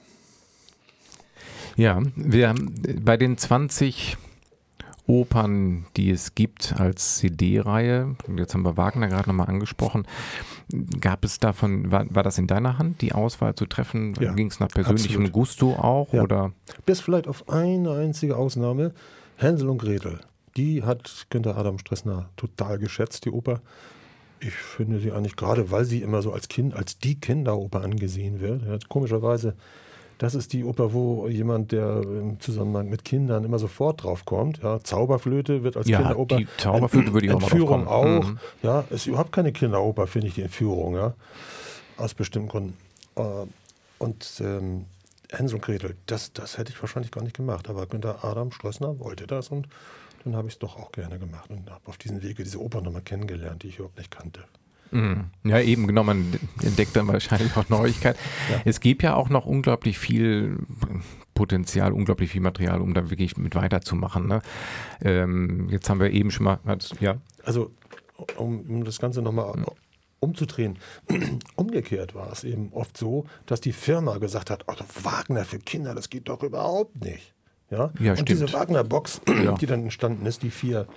Ja, 1.75 2.03
wir 2.15 2.49
haben 2.49 2.75
bei 3.01 3.17
den 3.17 3.35
20 3.35 4.17
Opern, 5.07 5.87
die 5.97 6.11
es 6.11 6.35
gibt 6.35 6.75
als 6.79 7.17
CD-Reihe, 7.17 8.15
jetzt 8.37 8.53
haben 8.53 8.61
wir 8.63 8.77
Wagner 8.77 9.07
gerade 9.07 9.29
nochmal 9.29 9.47
angesprochen, 9.47 10.05
gab 11.01 11.25
es 11.25 11.39
davon, 11.39 11.91
war, 11.91 12.05
war 12.13 12.21
das 12.21 12.37
in 12.37 12.45
deiner 12.45 12.77
Hand, 12.77 13.01
die 13.01 13.13
Auswahl 13.13 13.55
zu 13.55 13.65
treffen? 13.65 14.13
Ja, 14.19 14.33
Ging 14.33 14.51
es 14.51 14.59
nach 14.59 14.67
persönlichem 14.67 15.25
absolut. 15.25 15.31
Gusto 15.31 15.73
auch? 15.73 16.13
Ja. 16.13 16.21
Oder? 16.21 16.51
Bis 16.85 16.99
vielleicht 16.99 17.27
auf 17.27 17.49
eine 17.49 17.93
einzige 17.93 18.37
Ausnahme, 18.37 18.93
Hänsel 19.37 19.69
und 19.69 19.79
Gretel. 19.79 20.19
Die 20.57 20.83
hat 20.83 21.27
Günther 21.29 21.57
Adam 21.57 21.79
Stressner 21.79 22.29
total 22.37 22.79
geschätzt, 22.79 23.25
die 23.25 23.31
Oper. 23.31 23.61
Ich 24.39 24.53
finde 24.53 24.99
sie 24.99 25.11
eigentlich 25.11 25.35
gerade, 25.35 25.69
weil 25.71 25.85
sie 25.85 26.01
immer 26.01 26.21
so 26.21 26.31
als 26.31 26.47
Kind, 26.47 26.73
als 26.73 26.97
die 26.97 27.19
Kinderoper 27.19 27.81
angesehen 27.81 28.39
wird. 28.39 28.63
Ja, 28.65 28.77
komischerweise 28.87 29.55
das 30.19 30.35
ist 30.35 30.51
die 30.51 30.65
Oper, 30.65 30.91
wo 30.91 31.29
jemand, 31.29 31.71
der 31.71 32.01
im 32.01 32.41
Zusammenhang 32.41 32.89
mit 32.89 33.05
Kindern 33.05 33.45
immer 33.45 33.57
sofort 33.57 34.03
drauf 34.03 34.25
kommt. 34.25 34.61
Ja, 34.61 34.83
Zauberflöte 34.83 35.63
wird 35.63 35.77
als 35.77 35.87
ja, 35.87 35.99
Kinderoper. 35.99 36.35
Die 36.35 36.47
Zauberflöte 36.57 37.13
würde 37.13 37.27
ich 37.27 37.33
auch 37.33 37.41
Entführung 37.41 37.85
mal 37.85 37.91
auch. 37.91 38.25
Mhm. 38.25 38.39
Ja, 38.61 38.83
ist 38.89 39.07
überhaupt 39.07 39.31
keine 39.31 39.53
Kinderoper, 39.53 40.07
finde 40.07 40.27
ich, 40.27 40.33
die 40.33 40.41
Entführung. 40.41 40.95
Ja, 40.95 41.13
aus 41.95 42.13
bestimmten 42.13 42.49
Gründen. 42.49 42.77
Äh, 43.15 43.21
und 43.99 44.41
ähm, 44.41 44.85
Hänsel 45.31 45.55
und 45.55 45.61
Gretel, 45.61 45.95
das, 46.05 46.33
das 46.33 46.57
hätte 46.57 46.73
ich 46.73 46.81
wahrscheinlich 46.81 47.11
gar 47.11 47.23
nicht 47.23 47.37
gemacht. 47.37 47.69
Aber 47.69 47.85
Günter 47.85 48.25
Adam 48.25 48.51
Schlössner 48.51 48.99
wollte 48.99 49.25
das 49.25 49.47
und 49.47 49.69
dann 50.23 50.35
habe 50.35 50.47
ich 50.47 50.55
es 50.55 50.59
doch 50.59 50.77
auch 50.77 50.91
gerne 50.91 51.19
gemacht 51.19 51.49
und 51.49 51.69
habe 51.69 51.87
auf 51.87 51.97
diesem 51.97 52.21
Wege 52.21 52.43
diese 52.43 52.61
Oper 52.61 52.81
nochmal 52.81 53.01
kennengelernt, 53.01 53.63
die 53.63 53.67
ich 53.67 53.77
überhaupt 53.77 53.97
nicht 53.97 54.11
kannte. 54.11 54.43
Mhm. 54.91 55.25
Ja, 55.43 55.59
eben, 55.59 55.87
genau, 55.87 56.03
man 56.03 56.39
entdeckt 56.61 56.95
dann 56.95 57.07
wahrscheinlich 57.07 57.55
auch 57.55 57.69
Neuigkeiten. 57.69 58.19
Ja. 58.51 58.61
Es 58.65 58.79
gibt 58.79 59.03
ja 59.03 59.15
auch 59.15 59.29
noch 59.29 59.45
unglaublich 59.45 59.99
viel 59.99 60.57
Potenzial, 61.33 61.93
unglaublich 61.93 62.31
viel 62.31 62.41
Material, 62.41 62.81
um 62.81 62.93
da 62.93 63.09
wirklich 63.09 63.37
mit 63.37 63.55
weiterzumachen. 63.55 64.27
Ne? 64.27 64.41
Ähm, 65.01 65.69
jetzt 65.69 65.89
haben 65.89 65.99
wir 65.99 66.11
eben 66.11 66.31
schon 66.31 66.45
mal, 66.45 66.59
ja. 66.99 67.17
Also, 67.43 67.71
um, 68.37 68.61
um 68.61 68.83
das 68.83 68.99
Ganze 68.99 69.21
nochmal 69.21 69.57
mhm. 69.57 69.65
umzudrehen, 70.19 70.79
umgekehrt 71.55 72.15
war 72.15 72.31
es 72.31 72.43
eben 72.43 72.73
oft 72.73 72.97
so, 72.97 73.25
dass 73.45 73.61
die 73.61 73.73
Firma 73.73 74.17
gesagt 74.17 74.49
hat, 74.49 74.65
oh, 74.67 74.75
Wagner 75.03 75.45
für 75.45 75.59
Kinder, 75.59 75.93
das 75.93 76.09
geht 76.09 76.29
doch 76.29 76.43
überhaupt 76.43 77.03
nicht. 77.03 77.33
Ja, 77.71 77.91
ja 77.99 78.11
und 78.11 78.17
stimmt. 78.17 78.29
diese 78.29 78.53
Wagner-Box, 78.53 79.21
ja. 79.43 79.53
die 79.53 79.65
dann 79.65 79.83
entstanden 79.83 80.25
ist, 80.25 80.43
die 80.43 80.51
vier 80.51 80.87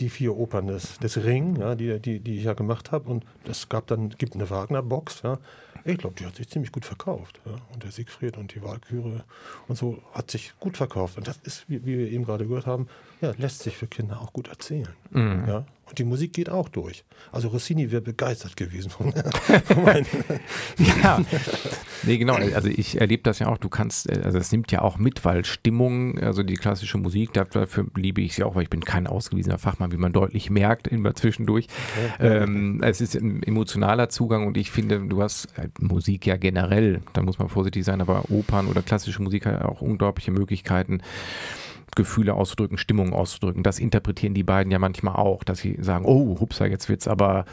die 0.00 0.08
vier 0.08 0.36
Opern 0.36 0.66
des, 0.66 0.98
des 0.98 1.22
Ring, 1.24 1.56
ja, 1.56 1.74
die, 1.74 2.00
die, 2.00 2.20
die 2.20 2.38
ich 2.38 2.44
ja 2.44 2.54
gemacht 2.54 2.90
habe. 2.90 3.10
Und 3.10 3.24
es 3.48 3.68
gab 3.68 3.86
dann, 3.86 4.08
gibt 4.10 4.34
eine 4.34 4.48
Wagner-Box, 4.48 5.22
ja. 5.22 5.38
Ich 5.84 5.98
glaube, 5.98 6.16
die 6.18 6.26
hat 6.26 6.36
sich 6.36 6.48
ziemlich 6.48 6.72
gut 6.72 6.84
verkauft. 6.84 7.40
Ja. 7.46 7.52
Und 7.72 7.82
der 7.82 7.90
Siegfried 7.90 8.36
und 8.36 8.54
die 8.54 8.62
Walküre 8.62 9.24
und 9.68 9.76
so 9.76 10.02
hat 10.12 10.30
sich 10.30 10.52
gut 10.60 10.76
verkauft. 10.76 11.16
Und 11.16 11.26
das 11.26 11.38
ist, 11.42 11.68
wie, 11.68 11.84
wie 11.86 11.98
wir 11.98 12.10
eben 12.10 12.24
gerade 12.24 12.46
gehört 12.46 12.66
haben, 12.66 12.88
ja, 13.20 13.32
lässt 13.38 13.62
sich 13.62 13.76
für 13.76 13.86
Kinder 13.86 14.20
auch 14.20 14.32
gut 14.32 14.48
erzählen. 14.48 14.88
Mhm. 15.10 15.44
Ja. 15.46 15.64
Und 15.90 15.98
die 15.98 16.04
Musik 16.04 16.32
geht 16.32 16.48
auch 16.48 16.68
durch. 16.68 17.04
Also 17.32 17.48
Rossini 17.48 17.90
wäre 17.90 18.00
begeistert 18.00 18.56
gewesen 18.56 18.90
von, 18.90 19.12
Ja, 21.02 21.20
nee, 22.04 22.16
genau. 22.16 22.34
Also 22.34 22.68
ich 22.68 23.00
erlebe 23.00 23.24
das 23.24 23.40
ja 23.40 23.48
auch. 23.48 23.58
Du 23.58 23.68
kannst, 23.68 24.08
also 24.08 24.38
es 24.38 24.52
nimmt 24.52 24.70
ja 24.70 24.82
auch 24.82 24.98
mit, 24.98 25.24
weil 25.24 25.44
Stimmung, 25.44 26.16
also 26.20 26.44
die 26.44 26.54
klassische 26.54 26.96
Musik, 26.96 27.32
dafür 27.32 27.86
liebe 27.96 28.20
ich 28.20 28.36
sie 28.36 28.44
auch, 28.44 28.54
weil 28.54 28.62
ich 28.62 28.70
bin 28.70 28.84
kein 28.84 29.08
ausgewiesener 29.08 29.58
Fachmann, 29.58 29.90
wie 29.90 29.96
man 29.96 30.12
deutlich 30.12 30.48
merkt, 30.48 30.86
immer 30.86 31.14
zwischendurch. 31.14 31.66
Ja, 32.20 32.42
ähm, 32.42 32.80
es 32.84 33.00
ist 33.00 33.16
ein 33.16 33.42
emotionaler 33.42 34.08
Zugang 34.08 34.46
und 34.46 34.56
ich 34.56 34.70
finde, 34.70 35.00
du 35.00 35.20
hast 35.20 35.48
halt 35.56 35.82
Musik 35.82 36.24
ja 36.24 36.36
generell, 36.36 37.02
da 37.14 37.22
muss 37.22 37.40
man 37.40 37.48
vorsichtig 37.48 37.84
sein, 37.84 38.00
aber 38.00 38.30
Opern 38.30 38.68
oder 38.68 38.82
klassische 38.82 39.20
Musik 39.22 39.46
hat 39.46 39.62
auch 39.64 39.80
unglaubliche 39.80 40.30
Möglichkeiten 40.30 41.02
Gefühle 41.96 42.34
auszudrücken, 42.34 42.78
Stimmung 42.78 43.12
auszudrücken. 43.12 43.62
Das 43.62 43.78
interpretieren 43.78 44.34
die 44.34 44.42
beiden 44.42 44.70
ja 44.70 44.78
manchmal 44.78 45.16
auch, 45.16 45.44
dass 45.44 45.58
sie 45.58 45.76
sagen, 45.80 46.04
oh, 46.04 46.38
hupsa, 46.40 46.66
jetzt 46.66 46.88
wird's 46.88 47.08
aber 47.08 47.44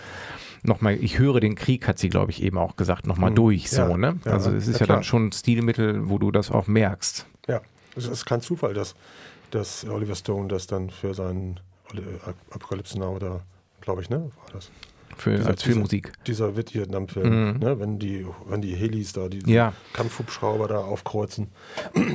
nochmal, 0.64 0.96
ich 0.96 1.20
höre 1.20 1.40
den 1.40 1.56
Krieg, 1.56 1.88
hat 1.88 2.00
sie, 2.00 2.10
glaube 2.10 2.32
ich, 2.32 2.44
eben 2.44 2.58
auch 2.58 2.76
gesagt, 2.76 3.08
nochmal 3.08 3.32
mhm. 3.32 3.36
durch, 3.36 3.70
so, 3.70 3.82
ja, 3.82 3.98
ne? 3.98 4.20
Also 4.26 4.52
es 4.52 4.68
ist 4.68 4.80
ja, 4.80 4.86
ja 4.86 4.96
dann 4.96 5.04
schon 5.04 5.28
ein 5.28 5.32
Stilmittel, 5.32 6.10
wo 6.10 6.18
du 6.18 6.32
das 6.32 6.52
auch 6.52 6.68
merkst. 6.68 7.26
Ja, 7.48 7.62
es 7.96 8.08
ist 8.08 8.26
kein 8.26 8.42
Zufall, 8.42 8.74
dass, 8.74 8.96
dass 9.52 9.86
Oliver 9.88 10.16
Stone 10.16 10.48
das 10.48 10.68
dann 10.68 10.90
für 10.90 11.14
seinen 11.14 11.60
Apokalypse 12.52 13.00
Now 13.00 13.18
da, 13.20 13.42
glaube 13.82 14.02
ich, 14.02 14.10
ne, 14.10 14.20
war 14.20 14.54
das? 14.54 14.72
Für, 15.18 15.36
dieser, 15.36 15.50
als 15.50 15.64
Filmmusik. 15.64 16.12
Dieser, 16.26 16.52
dieser 16.52 16.74
Vietnam-Film, 16.74 17.54
mhm. 17.54 17.60
ne, 17.60 17.80
wenn, 17.80 18.00
die, 18.00 18.26
wenn 18.48 18.62
die 18.62 18.76
Helis 18.76 19.14
da, 19.14 19.28
die 19.28 19.52
ja. 19.52 19.74
Kampfhubschrauber 19.94 20.68
da 20.68 20.80
aufkreuzen. 20.80 21.48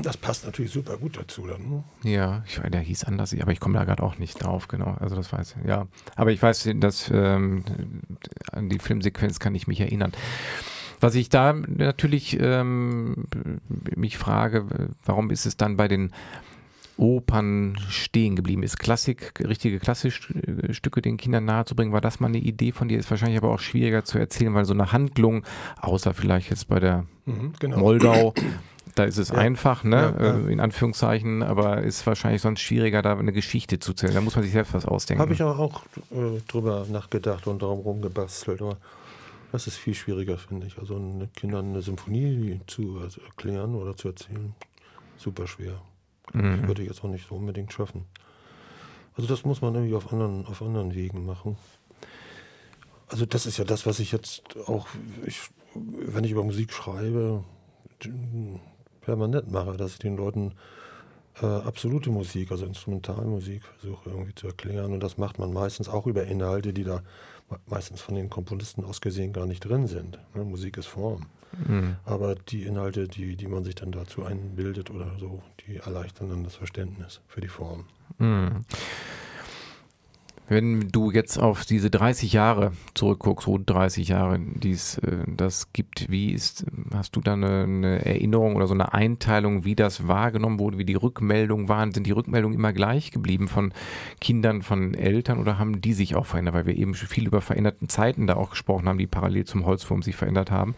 Das 0.02 0.16
passt 0.16 0.44
natürlich 0.44 0.72
super 0.72 0.96
gut 0.96 1.16
dazu 1.18 1.46
dann. 1.46 1.68
Ne? 1.68 1.84
Ja, 2.10 2.42
ich, 2.46 2.58
der 2.58 2.80
hieß 2.80 3.04
anders, 3.04 3.34
aber 3.40 3.52
ich 3.52 3.60
komme 3.60 3.78
da 3.78 3.84
gerade 3.84 4.02
auch 4.02 4.18
nicht 4.18 4.42
drauf, 4.42 4.68
genau. 4.68 4.96
Also 5.00 5.16
das 5.16 5.32
weiß 5.32 5.56
ich, 5.60 5.68
ja. 5.68 5.86
Aber 6.16 6.30
ich 6.32 6.42
weiß, 6.42 6.70
dass 6.76 7.10
ähm, 7.12 7.64
an 8.50 8.68
die 8.68 8.78
Filmsequenz 8.78 9.38
kann 9.38 9.54
ich 9.54 9.66
mich 9.66 9.80
erinnern. 9.80 10.12
Was 11.00 11.16
ich 11.16 11.28
da 11.28 11.52
natürlich 11.52 12.38
ähm, 12.40 13.26
mich 13.96 14.18
frage, 14.18 14.90
warum 15.04 15.30
ist 15.30 15.46
es 15.46 15.56
dann 15.56 15.76
bei 15.76 15.88
den 15.88 16.12
Opern 17.02 17.76
stehen 17.88 18.36
geblieben 18.36 18.62
ist. 18.62 18.78
Klassik, 18.78 19.34
richtige 19.40 19.80
Klassikstücke 19.80 21.02
den 21.02 21.16
Kindern 21.16 21.44
nahezubringen, 21.44 21.92
war 21.92 22.00
das 22.00 22.20
mal 22.20 22.28
eine 22.28 22.38
Idee 22.38 22.70
von 22.70 22.86
dir? 22.86 22.98
Ist 22.98 23.10
wahrscheinlich 23.10 23.38
aber 23.38 23.50
auch 23.50 23.58
schwieriger 23.58 24.04
zu 24.04 24.18
erzählen, 24.18 24.54
weil 24.54 24.64
so 24.64 24.72
eine 24.72 24.92
Handlung, 24.92 25.44
außer 25.80 26.14
vielleicht 26.14 26.50
jetzt 26.50 26.68
bei 26.68 26.78
der 26.78 27.04
mhm, 27.26 27.54
genau. 27.58 27.78
Moldau, 27.78 28.34
da 28.94 29.02
ist 29.02 29.18
es 29.18 29.30
ja. 29.30 29.34
einfach, 29.34 29.82
ne? 29.82 30.14
Ja, 30.16 30.24
ja. 30.24 30.46
Äh, 30.46 30.52
in 30.52 30.60
Anführungszeichen, 30.60 31.42
aber 31.42 31.82
ist 31.82 32.06
wahrscheinlich 32.06 32.40
sonst 32.40 32.60
schwieriger, 32.60 33.02
da 33.02 33.18
eine 33.18 33.32
Geschichte 33.32 33.80
zu 33.80 33.94
zählen. 33.94 34.14
Da 34.14 34.20
muss 34.20 34.36
man 34.36 34.44
sich 34.44 34.52
selbst 34.52 34.72
was 34.72 34.86
ausdenken. 34.86 35.22
Habe 35.22 35.32
ich 35.32 35.42
auch 35.42 35.82
äh, 36.12 36.40
drüber 36.46 36.86
nachgedacht 36.88 37.48
und 37.48 37.62
darum 37.62 37.80
rumgebastelt. 37.80 38.62
Aber 38.62 38.76
das 39.50 39.66
ist 39.66 39.76
viel 39.76 39.94
schwieriger, 39.94 40.38
finde 40.38 40.68
ich. 40.68 40.78
Also 40.78 41.00
Kindern 41.34 41.70
eine 41.70 41.82
Symphonie 41.82 42.60
zu 42.68 43.00
erklären 43.26 43.74
oder 43.74 43.96
zu 43.96 44.06
erzählen, 44.06 44.54
super 45.16 45.48
schwer. 45.48 45.82
Mhm. 46.32 46.66
Würde 46.66 46.82
ich 46.82 46.88
jetzt 46.88 47.04
auch 47.04 47.08
nicht 47.08 47.28
so 47.28 47.34
unbedingt 47.34 47.72
schaffen. 47.72 48.06
Also 49.16 49.28
das 49.28 49.44
muss 49.44 49.60
man 49.60 49.74
irgendwie 49.74 49.94
auf 49.94 50.12
anderen, 50.12 50.46
auf 50.46 50.62
anderen 50.62 50.94
Wegen 50.94 51.26
machen. 51.26 51.56
Also 53.08 53.26
das 53.26 53.44
ist 53.44 53.58
ja 53.58 53.64
das, 53.64 53.84
was 53.84 53.98
ich 53.98 54.10
jetzt 54.10 54.56
auch, 54.66 54.88
ich, 55.26 55.38
wenn 55.74 56.24
ich 56.24 56.30
über 56.30 56.44
Musik 56.44 56.72
schreibe, 56.72 57.44
permanent 59.02 59.50
mache, 59.50 59.76
dass 59.76 59.92
ich 59.92 59.98
den 59.98 60.16
Leuten 60.16 60.54
äh, 61.40 61.46
absolute 61.46 62.10
Musik, 62.10 62.50
also 62.50 62.64
Instrumentalmusik 62.66 63.62
versuche 63.64 64.10
irgendwie 64.10 64.34
zu 64.34 64.46
erklären. 64.46 64.92
Und 64.92 65.00
das 65.00 65.18
macht 65.18 65.38
man 65.38 65.52
meistens 65.52 65.88
auch 65.88 66.06
über 66.06 66.24
Inhalte, 66.24 66.72
die 66.72 66.84
da 66.84 67.02
meistens 67.66 68.00
von 68.00 68.14
den 68.14 68.30
Komponisten 68.30 68.84
aus 68.84 69.00
gesehen 69.00 69.32
gar 69.32 69.46
nicht 69.46 69.60
drin 69.60 69.86
sind. 69.86 70.18
Ne? 70.34 70.44
Musik 70.44 70.78
ist 70.78 70.86
Form. 70.86 71.26
Mhm. 71.66 71.96
Aber 72.04 72.34
die 72.34 72.62
Inhalte, 72.62 73.08
die, 73.08 73.36
die 73.36 73.46
man 73.46 73.64
sich 73.64 73.74
dann 73.74 73.92
dazu 73.92 74.24
einbildet 74.24 74.90
oder 74.90 75.12
so, 75.18 75.42
die 75.66 75.76
erleichtern 75.76 76.30
dann 76.30 76.44
das 76.44 76.56
Verständnis 76.56 77.20
für 77.26 77.40
die 77.40 77.48
Form. 77.48 77.84
Mhm. 78.18 78.64
Wenn 80.48 80.90
du 80.90 81.10
jetzt 81.10 81.38
auf 81.38 81.64
diese 81.64 81.88
30 81.88 82.34
Jahre 82.34 82.72
zurückguckst, 82.92 83.46
rund 83.46 83.70
30 83.70 84.08
Jahre, 84.08 84.38
die 84.38 84.72
es 84.72 84.98
äh, 84.98 85.24
das 85.26 85.72
gibt, 85.72 86.10
wie 86.10 86.32
ist, 86.32 86.66
hast 86.92 87.16
du 87.16 87.20
da 87.20 87.32
eine, 87.32 87.62
eine, 87.62 88.04
Erinnerung 88.04 88.56
oder 88.56 88.66
so 88.66 88.74
eine 88.74 88.92
Einteilung, 88.92 89.64
wie 89.64 89.74
das 89.76 90.08
wahrgenommen 90.08 90.58
wurde, 90.58 90.76
wie 90.76 90.84
die 90.84 90.94
Rückmeldungen 90.94 91.70
waren? 91.70 91.92
Sind 91.92 92.06
die 92.06 92.10
Rückmeldungen 92.10 92.58
immer 92.58 92.74
gleich 92.74 93.12
geblieben 93.12 93.48
von 93.48 93.72
Kindern, 94.20 94.60
von 94.60 94.92
Eltern 94.92 95.38
oder 95.38 95.58
haben 95.58 95.80
die 95.80 95.94
sich 95.94 96.16
auch 96.16 96.26
verändert? 96.26 96.54
Weil 96.54 96.66
wir 96.66 96.76
eben 96.76 96.94
schon 96.94 97.08
viel 97.08 97.26
über 97.26 97.40
veränderten 97.40 97.88
Zeiten 97.88 98.26
da 98.26 98.34
auch 98.34 98.50
gesprochen 98.50 98.88
haben, 98.88 98.98
die 98.98 99.06
parallel 99.06 99.44
zum 99.44 99.64
Holzwurm 99.64 100.02
sich 100.02 100.16
verändert 100.16 100.50
haben. 100.50 100.74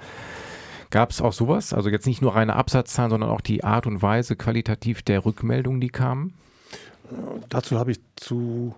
Gab 0.94 1.10
es 1.10 1.20
auch 1.20 1.32
sowas? 1.32 1.72
Also 1.72 1.90
jetzt 1.90 2.06
nicht 2.06 2.22
nur 2.22 2.36
reine 2.36 2.54
Absatzzahlen, 2.54 3.10
sondern 3.10 3.28
auch 3.28 3.40
die 3.40 3.64
Art 3.64 3.88
und 3.88 4.00
Weise 4.00 4.36
qualitativ 4.36 5.02
der 5.02 5.24
Rückmeldungen, 5.24 5.80
die 5.80 5.88
kamen? 5.88 6.34
Dazu 7.48 7.80
habe 7.80 7.90
ich 7.90 7.98
zu 8.14 8.76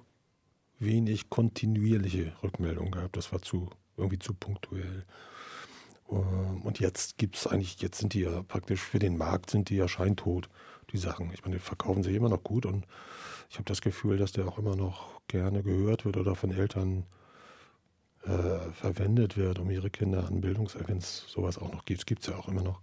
wenig 0.78 1.28
kontinuierliche 1.28 2.32
Rückmeldungen 2.42 2.90
gehabt. 2.90 3.18
Das 3.18 3.34
war 3.34 3.42
zu 3.42 3.68
irgendwie 3.98 4.18
zu 4.18 4.32
punktuell. 4.32 5.04
Ähm, 6.10 6.62
und 6.62 6.80
jetzt 6.80 7.18
gibt 7.18 7.36
es 7.36 7.46
eigentlich, 7.46 7.82
jetzt 7.82 7.98
sind 7.98 8.14
die 8.14 8.20
ja 8.20 8.42
praktisch 8.44 8.80
für 8.80 8.98
den 8.98 9.18
Markt 9.18 9.50
sind 9.50 9.68
die 9.68 9.76
ja 9.76 9.86
scheintot, 9.86 10.48
die 10.92 10.96
Sachen. 10.96 11.30
Ich 11.34 11.42
meine, 11.42 11.56
die 11.56 11.62
verkaufen 11.62 12.02
sich 12.02 12.16
immer 12.16 12.30
noch 12.30 12.42
gut 12.42 12.64
und 12.64 12.86
ich 13.50 13.56
habe 13.56 13.66
das 13.66 13.82
Gefühl, 13.82 14.16
dass 14.16 14.32
der 14.32 14.48
auch 14.48 14.56
immer 14.56 14.74
noch 14.74 15.20
gerne 15.28 15.62
gehört 15.62 16.06
wird 16.06 16.16
oder 16.16 16.34
von 16.34 16.50
Eltern 16.50 17.04
äh, 18.26 18.72
verwendet 18.72 19.36
wird, 19.36 19.58
um 19.58 19.70
ihre 19.70 19.90
Kinder 19.90 20.26
an 20.26 20.40
Bildungsinhalte, 20.40 20.98
sowas 21.00 21.58
auch 21.58 21.72
noch 21.72 21.84
gibt, 21.84 22.06
gibt 22.06 22.22
es 22.22 22.28
ja 22.28 22.36
auch 22.36 22.48
immer 22.48 22.62
noch, 22.62 22.80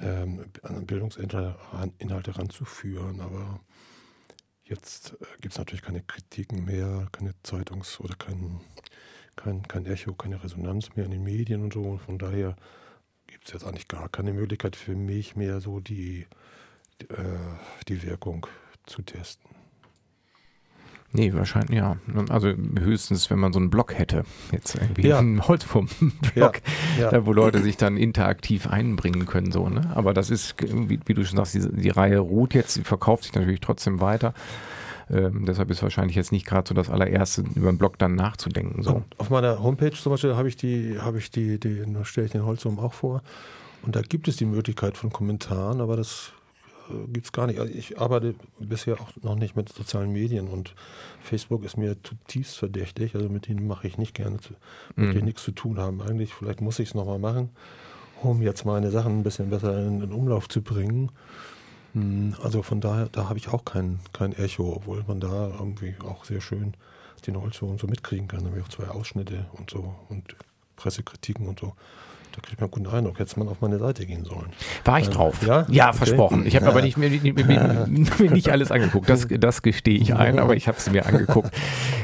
ähm, 0.00 0.46
an 0.62 0.86
Bildungsinhalte 0.86 2.38
ranzuführen. 2.38 3.20
Aber 3.20 3.60
jetzt 4.64 5.12
äh, 5.20 5.26
gibt 5.40 5.52
es 5.54 5.58
natürlich 5.58 5.82
keine 5.82 6.02
Kritiken 6.02 6.64
mehr, 6.64 7.08
keine 7.12 7.34
Zeitungs- 7.44 8.00
oder 8.00 8.14
kein, 8.16 8.60
kein, 9.36 9.62
kein 9.62 9.86
Echo, 9.86 10.12
keine 10.14 10.42
Resonanz 10.42 10.96
mehr 10.96 11.04
in 11.04 11.12
den 11.12 11.22
Medien 11.24 11.62
und 11.62 11.72
so. 11.72 11.98
Von 11.98 12.18
daher 12.18 12.56
gibt 13.26 13.46
es 13.46 13.52
jetzt 13.52 13.64
eigentlich 13.64 13.88
gar 13.88 14.08
keine 14.08 14.32
Möglichkeit 14.32 14.74
für 14.74 14.96
mich 14.96 15.36
mehr 15.36 15.60
so 15.60 15.78
die, 15.78 16.26
äh, 17.10 17.86
die 17.86 18.02
Wirkung 18.02 18.46
zu 18.86 19.02
testen. 19.02 19.57
Nee, 21.12 21.32
wahrscheinlich, 21.32 21.78
ja. 21.78 21.96
Also 22.28 22.52
höchstens, 22.78 23.30
wenn 23.30 23.38
man 23.38 23.52
so 23.54 23.58
einen 23.58 23.70
Blog 23.70 23.94
hätte. 23.98 24.24
Jetzt 24.52 24.74
irgendwie 24.74 25.08
Ja. 25.08 25.18
einen 25.18 25.46
Holzwurm-Blog, 25.48 26.60
Ja, 26.98 27.12
ja. 27.12 27.26
wo 27.26 27.32
Leute 27.32 27.62
sich 27.62 27.76
dann 27.78 27.96
interaktiv 27.96 28.66
einbringen 28.66 29.24
können. 29.24 29.50
so. 29.50 29.68
Ne? 29.70 29.90
Aber 29.94 30.12
das 30.12 30.28
ist, 30.30 30.54
wie, 30.60 31.00
wie 31.06 31.14
du 31.14 31.24
schon 31.24 31.36
sagst, 31.38 31.54
die, 31.54 31.60
die 31.72 31.88
Reihe 31.88 32.18
ruht 32.18 32.52
jetzt, 32.54 32.74
sie 32.74 32.82
verkauft 32.84 33.24
sich 33.24 33.34
natürlich 33.34 33.60
trotzdem 33.60 34.00
weiter. 34.02 34.34
Ähm, 35.10 35.46
deshalb 35.46 35.70
ist 35.70 35.82
wahrscheinlich 35.82 36.14
jetzt 36.16 36.32
nicht 36.32 36.44
gerade 36.46 36.68
so 36.68 36.74
das 36.74 36.90
allererste, 36.90 37.42
über 37.54 37.70
einen 37.70 37.78
Blog 37.78 37.96
dann 37.98 38.14
nachzudenken. 38.14 38.82
So. 38.82 38.96
Und 38.96 39.04
auf 39.18 39.30
meiner 39.30 39.62
Homepage 39.62 39.92
zum 39.92 40.12
Beispiel 40.12 40.36
habe 40.36 40.48
ich 40.48 40.56
die, 40.56 40.98
habe 41.00 41.16
ich 41.16 41.30
die, 41.30 41.58
die 41.58 41.82
da 41.90 42.04
stelle 42.04 42.26
ich 42.26 42.32
den 42.32 42.44
Holzum 42.44 42.78
auch 42.78 42.92
vor. 42.92 43.22
Und 43.80 43.96
da 43.96 44.02
gibt 44.02 44.28
es 44.28 44.36
die 44.36 44.44
Möglichkeit 44.44 44.98
von 44.98 45.10
Kommentaren, 45.10 45.80
aber 45.80 45.96
das 45.96 46.32
gibt 47.12 47.26
es 47.26 47.32
gar 47.32 47.46
nicht. 47.46 47.60
Also 47.60 47.72
ich 47.72 48.00
arbeite 48.00 48.34
bisher 48.58 49.00
auch 49.00 49.10
noch 49.22 49.34
nicht 49.34 49.56
mit 49.56 49.68
sozialen 49.70 50.12
Medien 50.12 50.48
und 50.48 50.74
Facebook 51.20 51.64
ist 51.64 51.76
mir 51.76 51.96
zutiefst 52.02 52.58
verdächtig. 52.58 53.14
Also 53.14 53.28
mit 53.28 53.48
denen 53.48 53.66
mache 53.66 53.86
ich 53.86 53.98
nicht 53.98 54.14
gerne, 54.14 54.38
zu, 54.38 54.54
mit 54.96 55.14
denen 55.14 55.24
nichts 55.26 55.42
zu 55.42 55.52
tun 55.52 55.78
haben. 55.78 56.02
Eigentlich, 56.02 56.34
vielleicht 56.34 56.60
muss 56.60 56.78
ich 56.78 56.88
es 56.88 56.94
nochmal 56.94 57.18
machen, 57.18 57.50
um 58.22 58.42
jetzt 58.42 58.64
meine 58.64 58.90
Sachen 58.90 59.18
ein 59.20 59.22
bisschen 59.22 59.50
besser 59.50 59.78
in, 59.86 60.02
in 60.02 60.12
Umlauf 60.12 60.48
zu 60.48 60.62
bringen. 60.62 61.10
Hm, 61.94 62.34
Also 62.42 62.62
von 62.62 62.80
daher, 62.80 63.08
da 63.10 63.28
habe 63.28 63.38
ich 63.38 63.48
auch 63.48 63.64
kein, 63.64 64.00
kein 64.12 64.32
Echo, 64.32 64.72
obwohl 64.76 65.04
man 65.06 65.20
da 65.20 65.48
irgendwie 65.58 65.94
auch 66.04 66.24
sehr 66.24 66.40
schön 66.40 66.74
den 67.26 67.40
Holzwurm 67.40 67.78
so 67.78 67.86
mitkriegen 67.86 68.28
kann. 68.28 68.40
Da 68.40 68.46
habe 68.46 68.58
ich 68.58 68.64
auch 68.64 68.68
zwei 68.68 68.88
Ausschnitte 68.88 69.46
und 69.52 69.70
so 69.70 69.94
und 70.08 70.36
Pressekritiken 70.76 71.46
und 71.48 71.60
so. 71.60 71.74
Da 72.40 72.46
kriegt 72.46 72.60
man 72.60 72.70
einen 72.72 72.84
guten 72.84 72.94
Eindruck. 72.96 73.18
Hätte 73.18 73.38
man 73.38 73.48
auf 73.48 73.60
meine 73.60 73.78
Seite 73.78 74.06
gehen 74.06 74.24
sollen. 74.24 74.46
War 74.84 75.00
ich 75.00 75.06
Ähm, 75.06 75.12
drauf. 75.12 75.42
ja? 75.46 75.66
Ja, 75.68 75.88
Okay. 75.88 75.96
versprochen. 75.98 76.46
Ich 76.46 76.54
habe 76.54 76.66
aber 76.68 76.82
nicht, 76.82 76.96
mir, 76.96 77.10
mir, 77.10 77.32
mir, 77.32 77.86
mir 78.18 78.30
nicht 78.30 78.48
alles 78.50 78.70
angeguckt. 78.70 79.08
Das, 79.08 79.26
das 79.28 79.62
gestehe 79.62 79.98
ich 79.98 80.14
ein, 80.14 80.38
aber 80.38 80.54
ich 80.56 80.68
habe 80.68 80.78
es 80.78 80.88
mir 80.90 81.04
angeguckt. 81.06 81.50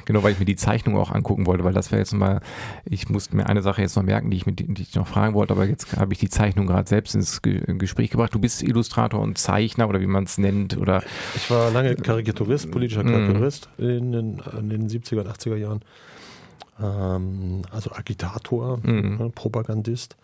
Genau, 0.07 0.23
weil 0.23 0.33
ich 0.33 0.39
mir 0.39 0.45
die 0.45 0.57
Zeichnung 0.57 0.97
auch 0.99 1.11
angucken 1.13 1.47
wollte, 1.47 1.65
weil 1.65 1.73
das 1.73 1.91
wäre 1.93 2.01
jetzt 2.01 2.13
mal, 2.13 2.41
ich 2.85 3.09
musste 3.09 3.37
mir 3.37 3.47
eine 3.47 3.63
Sache 3.63 3.81
jetzt 3.83 3.97
noch 3.97 4.03
merken, 4.03 4.31
die 4.31 4.37
ich, 4.37 4.47
mit, 4.47 4.59
die 4.61 4.83
ich 4.83 4.95
noch 4.95 5.07
fragen 5.07 5.35
wollte, 5.35 5.53
aber 5.55 5.65
jetzt 5.67 5.97
habe 5.97 6.13
ich 6.13 6.19
die 6.19 6.29
Zeichnung 6.29 6.67
gerade 6.67 6.89
selbst 6.89 7.15
ins 7.15 7.41
Ge 7.43 7.63
Gespräch 7.79 8.11
gebracht. 8.11 8.35
Du 8.35 8.39
bist 8.39 8.63
Illustrator 8.63 9.21
und 9.21 9.39
Zeichner 9.39 9.89
oder 9.89 10.01
wie 10.01 10.07
man 10.07 10.25
es 10.25 10.37
nennt 10.39 10.77
oder 10.77 11.03
Ich 11.37 11.51
war 11.51 11.71
lange 11.71 11.95
Karikaturist, 11.97 12.71
politischer 12.71 13.05
Karikaturist 13.05 13.69
in 13.79 14.13
den, 14.13 14.43
in 14.59 14.69
den 14.71 14.89
70er 14.89 15.21
und 15.21 15.29
80er 15.29 15.57
Jahren. 15.57 15.81
Ähm, 16.81 17.63
also 17.71 17.93
Agitator, 17.93 18.79
ne, 18.83 19.31
Propagandist. 19.35 20.17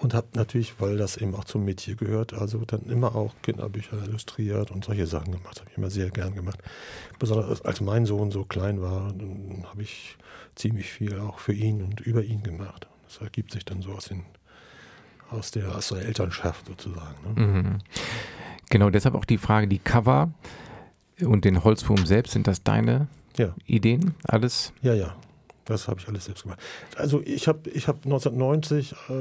Und 0.00 0.12
habe 0.12 0.26
natürlich, 0.34 0.74
weil 0.80 0.98
das 0.98 1.16
eben 1.16 1.34
auch 1.34 1.44
zum 1.44 1.64
Metier 1.64 1.94
gehört, 1.94 2.34
also 2.34 2.64
dann 2.66 2.82
immer 2.86 3.14
auch 3.14 3.32
Kinderbücher 3.42 4.02
illustriert 4.04 4.70
und 4.70 4.84
solche 4.84 5.06
Sachen 5.06 5.32
gemacht. 5.32 5.60
Habe 5.60 5.70
ich 5.70 5.78
immer 5.78 5.88
sehr 5.88 6.10
gern 6.10 6.34
gemacht. 6.34 6.58
Besonders 7.18 7.62
als 7.62 7.80
mein 7.80 8.04
Sohn 8.04 8.30
so 8.30 8.44
klein 8.44 8.82
war, 8.82 9.12
dann 9.12 9.64
habe 9.70 9.82
ich 9.82 10.16
ziemlich 10.56 10.90
viel 10.90 11.18
auch 11.20 11.38
für 11.38 11.52
ihn 11.54 11.80
und 11.82 12.00
über 12.00 12.22
ihn 12.22 12.42
gemacht. 12.42 12.86
Das 13.06 13.18
ergibt 13.18 13.52
sich 13.52 13.64
dann 13.64 13.80
so 13.82 13.92
aus, 13.92 14.06
den, 14.06 14.24
aus, 15.30 15.52
der, 15.52 15.74
aus 15.74 15.88
der 15.88 16.02
Elternschaft 16.04 16.66
sozusagen. 16.66 17.34
Ne? 17.34 17.78
genau 18.68 18.90
deshalb 18.90 19.14
auch 19.14 19.24
die 19.24 19.38
Frage, 19.38 19.68
die 19.68 19.78
Cover 19.78 20.32
und 21.22 21.44
den 21.44 21.62
Holzwurm 21.62 22.04
selbst, 22.04 22.32
sind 22.32 22.46
das 22.46 22.62
deine 22.62 23.06
Ja. 23.36 23.54
Ideen? 23.66 24.14
Alles? 24.24 24.72
Ja, 24.82 24.94
ja. 24.94 25.14
Das 25.64 25.88
habe 25.88 26.00
ich 26.00 26.08
alles 26.08 26.26
selbst 26.26 26.42
gemacht. 26.42 26.60
Also 26.96 27.22
ich 27.24 27.48
habe 27.48 27.70
ich 27.70 27.88
hab 27.88 28.04
1990, 28.04 28.94
äh, 29.08 29.12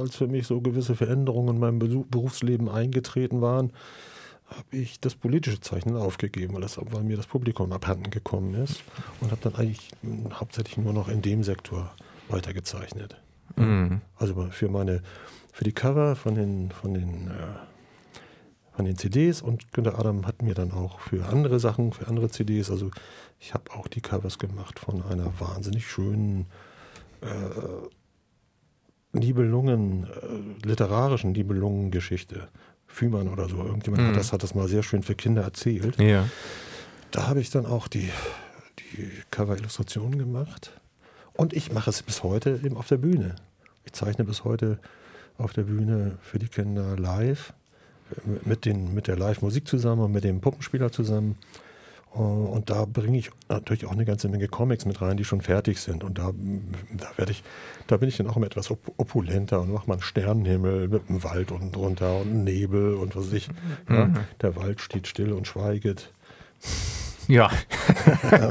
als 0.00 0.16
für 0.16 0.26
mich 0.28 0.46
so 0.46 0.60
gewisse 0.60 0.94
Veränderungen 0.94 1.56
in 1.56 1.60
meinem 1.60 1.78
Besu- 1.80 2.04
Berufsleben 2.08 2.68
eingetreten 2.68 3.40
waren, 3.40 3.72
habe 4.48 4.76
ich 4.76 4.98
das 5.00 5.14
politische 5.14 5.60
Zeichnen 5.60 5.96
aufgegeben, 5.96 6.54
weil, 6.54 6.62
das, 6.62 6.78
weil 6.80 7.02
mir 7.02 7.16
das 7.16 7.26
Publikum 7.26 7.70
abhanden 7.72 8.10
gekommen 8.10 8.54
ist 8.54 8.82
und 9.20 9.30
habe 9.30 9.40
dann 9.42 9.54
eigentlich 9.56 9.90
mh, 10.02 10.38
hauptsächlich 10.40 10.78
nur 10.78 10.92
noch 10.92 11.08
in 11.08 11.20
dem 11.20 11.42
Sektor 11.42 11.92
weitergezeichnet. 12.28 13.16
Mhm. 13.56 14.00
Also 14.16 14.48
für 14.50 14.68
meine, 14.68 15.02
für 15.52 15.64
die 15.64 15.72
Cover 15.72 16.16
von 16.16 16.34
den, 16.34 16.70
von 16.70 16.94
den, 16.94 17.28
äh, 17.28 17.32
von 18.78 18.84
den 18.84 18.96
CDs 18.96 19.42
und 19.42 19.72
Günter 19.72 19.98
Adam 19.98 20.24
hat 20.24 20.40
mir 20.40 20.54
dann 20.54 20.70
auch 20.70 21.00
für 21.00 21.26
andere 21.26 21.58
Sachen, 21.58 21.92
für 21.92 22.06
andere 22.06 22.30
CDs, 22.30 22.70
also 22.70 22.92
ich 23.40 23.52
habe 23.52 23.72
auch 23.72 23.88
die 23.88 24.00
Covers 24.00 24.38
gemacht 24.38 24.78
von 24.78 25.02
einer 25.02 25.32
wahnsinnig 25.40 25.84
schönen 25.84 26.46
äh, 27.20 27.26
Nibelungen, 29.18 30.04
äh, 30.04 30.64
literarischen 30.64 31.32
Nibelungen-Geschichte. 31.32 32.46
Fühmann 32.86 33.26
oder 33.26 33.48
so. 33.48 33.56
Irgendjemand 33.56 34.06
hat, 34.06 34.16
das, 34.16 34.32
hat 34.32 34.44
das 34.44 34.54
mal 34.54 34.68
sehr 34.68 34.84
schön 34.84 35.02
für 35.02 35.16
Kinder 35.16 35.42
erzählt. 35.42 35.98
Ja. 35.98 36.28
Da 37.10 37.26
habe 37.26 37.40
ich 37.40 37.50
dann 37.50 37.66
auch 37.66 37.88
die, 37.88 38.10
die 38.78 39.10
Cover-Illustrationen 39.32 40.20
gemacht. 40.20 40.70
Und 41.32 41.52
ich 41.52 41.72
mache 41.72 41.90
es 41.90 42.04
bis 42.04 42.22
heute 42.22 42.60
eben 42.62 42.76
auf 42.76 42.86
der 42.86 42.98
Bühne. 42.98 43.34
Ich 43.84 43.92
zeichne 43.92 44.24
bis 44.24 44.44
heute 44.44 44.78
auf 45.36 45.52
der 45.52 45.64
Bühne 45.64 46.18
für 46.22 46.38
die 46.38 46.48
Kinder 46.48 46.96
live, 46.96 47.52
mit, 48.44 48.64
den, 48.64 48.94
mit 48.94 49.06
der 49.06 49.16
Live-Musik 49.16 49.66
zusammen 49.66 50.02
und 50.02 50.12
mit 50.12 50.24
dem 50.24 50.40
Puppenspieler 50.40 50.90
zusammen. 50.92 51.36
Äh, 52.14 52.18
Und 52.18 52.70
da 52.70 52.84
bringe 52.84 53.18
ich 53.18 53.30
natürlich 53.48 53.86
auch 53.86 53.92
eine 53.92 54.04
ganze 54.04 54.28
Menge 54.28 54.48
Comics 54.48 54.84
mit 54.84 55.00
rein, 55.00 55.16
die 55.16 55.24
schon 55.24 55.40
fertig 55.40 55.80
sind. 55.80 56.04
Und 56.04 56.18
da, 56.18 56.32
da 56.96 57.06
werde 57.16 57.32
ich, 57.32 57.42
da 57.86 57.96
bin 57.96 58.08
ich 58.08 58.16
dann 58.16 58.26
auch 58.26 58.36
immer 58.36 58.46
etwas 58.46 58.70
op 58.70 58.80
opulenter 58.96 59.60
und 59.60 59.72
mache 59.72 59.86
mal 59.86 59.94
einen 59.94 60.02
Sternenhimmel 60.02 60.88
mit 60.88 61.08
einem 61.08 61.22
Wald 61.24 61.52
unten 61.52 61.72
drunter 61.72 62.20
und 62.20 62.44
Nebel 62.44 62.94
und 62.94 63.16
was 63.16 63.26
weiß 63.26 63.32
ich. 63.34 63.48
Ja, 63.88 64.10
der 64.40 64.56
Wald 64.56 64.80
steht 64.80 65.06
still 65.06 65.32
und 65.32 65.46
schweiget. 65.46 66.12
Ja. 67.28 67.50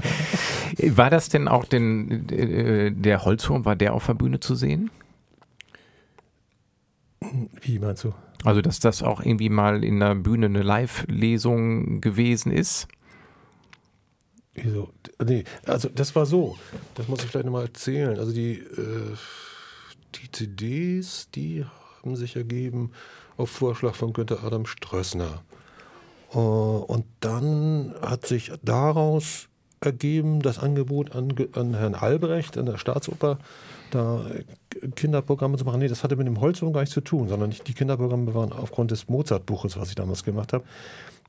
war 0.89 1.09
das 1.09 1.29
denn 1.29 1.47
auch 1.47 1.65
den, 1.65 2.29
äh, 2.29 2.91
der 2.91 3.25
Holzwurm, 3.25 3.65
war 3.65 3.75
der 3.75 3.93
auf 3.93 4.05
der 4.05 4.13
Bühne 4.13 4.39
zu 4.39 4.53
sehen? 4.53 4.91
Wie 7.61 7.79
meinst 7.79 8.03
du? 8.03 8.13
Also, 8.43 8.61
dass 8.61 8.79
das 8.79 9.03
auch 9.03 9.19
irgendwie 9.19 9.49
mal 9.49 9.83
in 9.83 9.99
der 9.99 10.15
Bühne 10.15 10.45
eine 10.45 10.61
Live-Lesung 10.61 12.01
gewesen 12.01 12.51
ist? 12.51 12.87
Wieso? 14.53 14.89
Nee, 15.23 15.43
also 15.65 15.89
das 15.89 16.15
war 16.15 16.25
so. 16.25 16.57
Das 16.95 17.07
muss 17.07 17.23
ich 17.23 17.29
vielleicht 17.29 17.45
nochmal 17.45 17.65
erzählen. 17.65 18.17
Also 18.17 18.31
die, 18.31 18.53
äh, 18.53 19.15
die 20.15 20.31
CDs, 20.31 21.29
die 21.33 21.65
haben 22.01 22.15
sich 22.15 22.35
ergeben 22.35 22.91
auf 23.37 23.49
Vorschlag 23.49 23.95
von 23.95 24.13
Günter 24.13 24.43
Adam 24.43 24.65
Strössner. 24.65 25.43
Äh, 26.33 26.37
und 26.37 27.05
dann 27.19 27.93
hat 28.01 28.25
sich 28.25 28.51
daraus 28.63 29.47
ergeben 29.79 30.41
das 30.41 30.57
Angebot 30.59 31.15
an, 31.15 31.35
an 31.53 31.75
Herrn 31.75 31.95
Albrecht 31.95 32.57
an 32.57 32.65
der 32.65 32.77
Staatsoper, 32.77 33.37
da 33.91 34.25
äh, 34.29 34.87
Kinderprogramme 34.89 35.57
zu 35.57 35.65
machen. 35.65 35.79
Nee, 35.79 35.87
das 35.87 36.03
hatte 36.03 36.15
mit 36.15 36.27
dem 36.27 36.39
Holzwurm 36.41 36.73
gar 36.73 36.81
nichts 36.81 36.93
zu 36.93 37.01
tun, 37.01 37.27
sondern 37.27 37.49
die 37.51 37.73
Kinderprogramme 37.73 38.33
waren 38.33 38.51
aufgrund 38.53 38.91
des 38.91 39.07
Mozart-Buches, 39.09 39.77
was 39.77 39.89
ich 39.89 39.95
damals 39.95 40.23
gemacht 40.23 40.53
habe. 40.53 40.63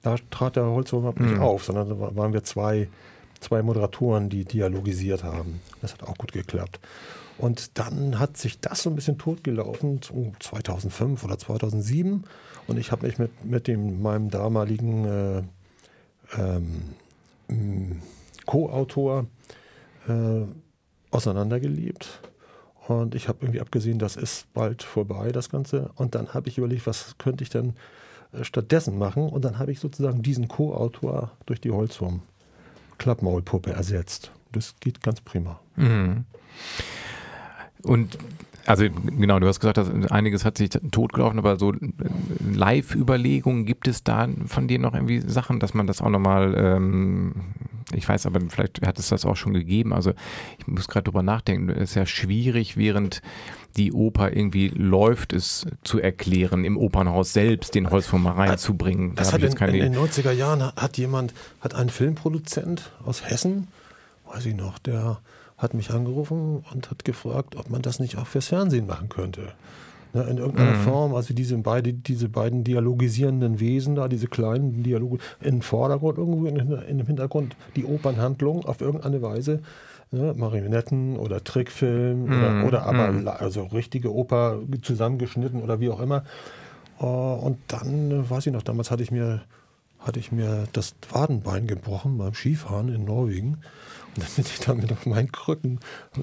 Da 0.02 0.16
trat 0.30 0.56
der 0.56 0.64
Holzwurm 0.66 1.00
überhaupt 1.02 1.20
nicht 1.20 1.38
auf, 1.40 1.64
sondern 1.64 1.88
da 1.88 1.98
wa- 2.00 2.10
waren 2.14 2.32
wir 2.32 2.44
zwei, 2.44 2.88
zwei 3.40 3.62
Moderatoren, 3.62 4.28
die 4.28 4.44
dialogisiert 4.44 5.24
haben. 5.24 5.60
Das 5.80 5.92
hat 5.94 6.02
auch 6.04 6.16
gut 6.16 6.32
geklappt. 6.32 6.78
Und 7.36 7.78
dann 7.78 8.18
hat 8.18 8.36
sich 8.36 8.58
das 8.60 8.82
so 8.82 8.90
ein 8.90 8.96
bisschen 8.96 9.16
totgelaufen, 9.18 10.00
so 10.02 10.32
2005 10.40 11.22
oder 11.24 11.38
2007. 11.38 12.24
Und 12.66 12.78
ich 12.78 12.90
habe 12.92 13.06
mich 13.06 13.18
mit, 13.18 13.44
mit 13.44 13.66
dem, 13.68 14.02
meinem 14.02 14.28
damaligen 14.30 15.04
äh, 15.04 15.42
ähm, 16.36 18.02
Co-Autor 18.46 19.26
äh, 20.08 20.42
auseinandergelebt. 21.10 22.20
Und 22.88 23.14
ich 23.14 23.28
habe 23.28 23.40
irgendwie 23.42 23.60
abgesehen, 23.60 23.98
das 23.98 24.16
ist 24.16 24.50
bald 24.54 24.82
vorbei, 24.82 25.30
das 25.30 25.50
Ganze. 25.50 25.90
Und 25.96 26.14
dann 26.14 26.32
habe 26.32 26.48
ich 26.48 26.56
überlegt, 26.56 26.86
was 26.86 27.16
könnte 27.18 27.44
ich 27.44 27.50
denn 27.50 27.74
äh, 28.32 28.44
stattdessen 28.44 28.96
machen? 28.96 29.28
Und 29.28 29.44
dann 29.44 29.58
habe 29.58 29.72
ich 29.72 29.78
sozusagen 29.78 30.22
diesen 30.22 30.48
Co-Autor 30.48 31.32
durch 31.44 31.60
die 31.60 31.70
Holzwurm 31.70 32.22
Klappmaulpuppe 32.96 33.72
ersetzt. 33.72 34.32
Das 34.52 34.74
geht 34.80 35.02
ganz 35.02 35.20
prima. 35.20 35.60
Und 37.82 38.18
also 38.68 38.84
genau, 38.90 39.38
du 39.38 39.46
hast 39.46 39.60
gesagt, 39.60 39.78
dass 39.78 39.90
einiges 40.10 40.44
hat 40.44 40.58
sich 40.58 40.70
totgelaufen, 40.90 41.38
aber 41.38 41.58
so 41.58 41.72
Live-Überlegungen 42.52 43.64
gibt 43.64 43.88
es 43.88 44.04
da 44.04 44.28
von 44.46 44.68
dir 44.68 44.78
noch 44.78 44.92
irgendwie 44.94 45.20
Sachen, 45.20 45.58
dass 45.58 45.72
man 45.72 45.86
das 45.86 46.02
auch 46.02 46.10
nochmal, 46.10 46.54
ähm, 46.54 47.34
ich 47.94 48.06
weiß, 48.06 48.26
aber 48.26 48.40
vielleicht 48.48 48.86
hat 48.86 48.98
es 48.98 49.08
das 49.08 49.24
auch 49.24 49.36
schon 49.36 49.54
gegeben. 49.54 49.94
Also 49.94 50.12
ich 50.58 50.66
muss 50.66 50.86
gerade 50.86 51.04
drüber 51.04 51.22
nachdenken, 51.22 51.70
es 51.70 51.90
ist 51.90 51.94
ja 51.94 52.04
schwierig, 52.04 52.76
während 52.76 53.22
die 53.78 53.92
Oper 53.92 54.36
irgendwie 54.36 54.68
läuft, 54.68 55.32
es 55.32 55.66
zu 55.82 55.98
erklären, 55.98 56.64
im 56.64 56.76
Opernhaus 56.76 57.32
selbst 57.32 57.74
den 57.74 57.88
Holzwurm 57.90 58.24
mal 58.24 58.32
reinzubringen. 58.32 59.14
Da 59.14 59.22
Das 59.22 59.32
habe 59.32 59.34
hat 59.34 59.38
ich 59.38 59.44
in, 59.44 59.50
jetzt 59.50 59.58
keine 59.58 59.78
in 59.78 59.92
den 59.92 60.02
90er 60.02 60.32
Jahren 60.32 60.62
hat 60.62 60.98
jemand, 60.98 61.32
hat 61.60 61.74
ein 61.74 61.88
Filmproduzent 61.88 62.90
aus 63.06 63.24
Hessen, 63.24 63.68
weiß 64.30 64.44
ich 64.44 64.54
noch, 64.54 64.78
der 64.78 65.20
hat 65.58 65.74
mich 65.74 65.90
angerufen 65.90 66.64
und 66.72 66.90
hat 66.90 67.04
gefragt, 67.04 67.56
ob 67.56 67.68
man 67.68 67.82
das 67.82 67.98
nicht 67.98 68.16
auch 68.16 68.26
fürs 68.26 68.48
Fernsehen 68.48 68.86
machen 68.86 69.08
könnte. 69.08 69.52
Ne, 70.14 70.22
in 70.22 70.38
irgendeiner 70.38 70.72
mhm. 70.72 70.84
Form, 70.84 71.14
also 71.14 71.34
diese, 71.34 71.58
beide, 71.58 71.92
diese 71.92 72.30
beiden 72.30 72.64
dialogisierenden 72.64 73.60
Wesen 73.60 73.94
da, 73.94 74.08
diese 74.08 74.26
kleinen 74.26 74.82
Dialoge, 74.82 75.18
im 75.42 75.60
Vordergrund, 75.60 76.16
irgendwo 76.16 76.46
in, 76.46 76.56
in 76.56 76.98
dem 76.98 77.06
Hintergrund 77.06 77.56
die 77.76 77.84
Opernhandlung 77.84 78.64
auf 78.64 78.80
irgendeine 78.80 79.20
Weise 79.20 79.60
ne, 80.10 80.34
Marionetten 80.34 81.16
oder 81.16 81.44
Trickfilm 81.44 82.26
mm, 82.26 82.32
oder, 82.32 82.66
oder, 82.66 82.82
aber 82.86 83.12
mm. 83.12 83.28
also 83.28 83.64
richtige 83.64 84.14
Oper 84.14 84.60
zusammengeschnitten 84.82 85.62
oder 85.62 85.80
wie 85.80 85.90
auch 85.90 86.00
immer. 86.00 86.24
Uh, 87.00 87.06
und 87.06 87.58
dann, 87.68 88.10
äh, 88.10 88.30
weiß 88.30 88.46
ich 88.46 88.52
noch, 88.52 88.62
damals 88.62 88.90
hatte 88.90 89.02
ich 89.02 89.12
mir, 89.12 89.42
hatte 90.00 90.18
ich 90.18 90.32
mir 90.32 90.64
das 90.72 90.96
Wadenbein 91.12 91.66
gebrochen 91.66 92.18
beim 92.18 92.34
Skifahren 92.34 92.88
in 92.88 93.04
Norwegen. 93.04 93.58
Bin 94.18 94.44
ich 94.44 94.60
damit 94.60 94.92
auf 94.92 95.06
meinen 95.06 95.32
Krücken 95.32 95.80
äh, 96.16 96.20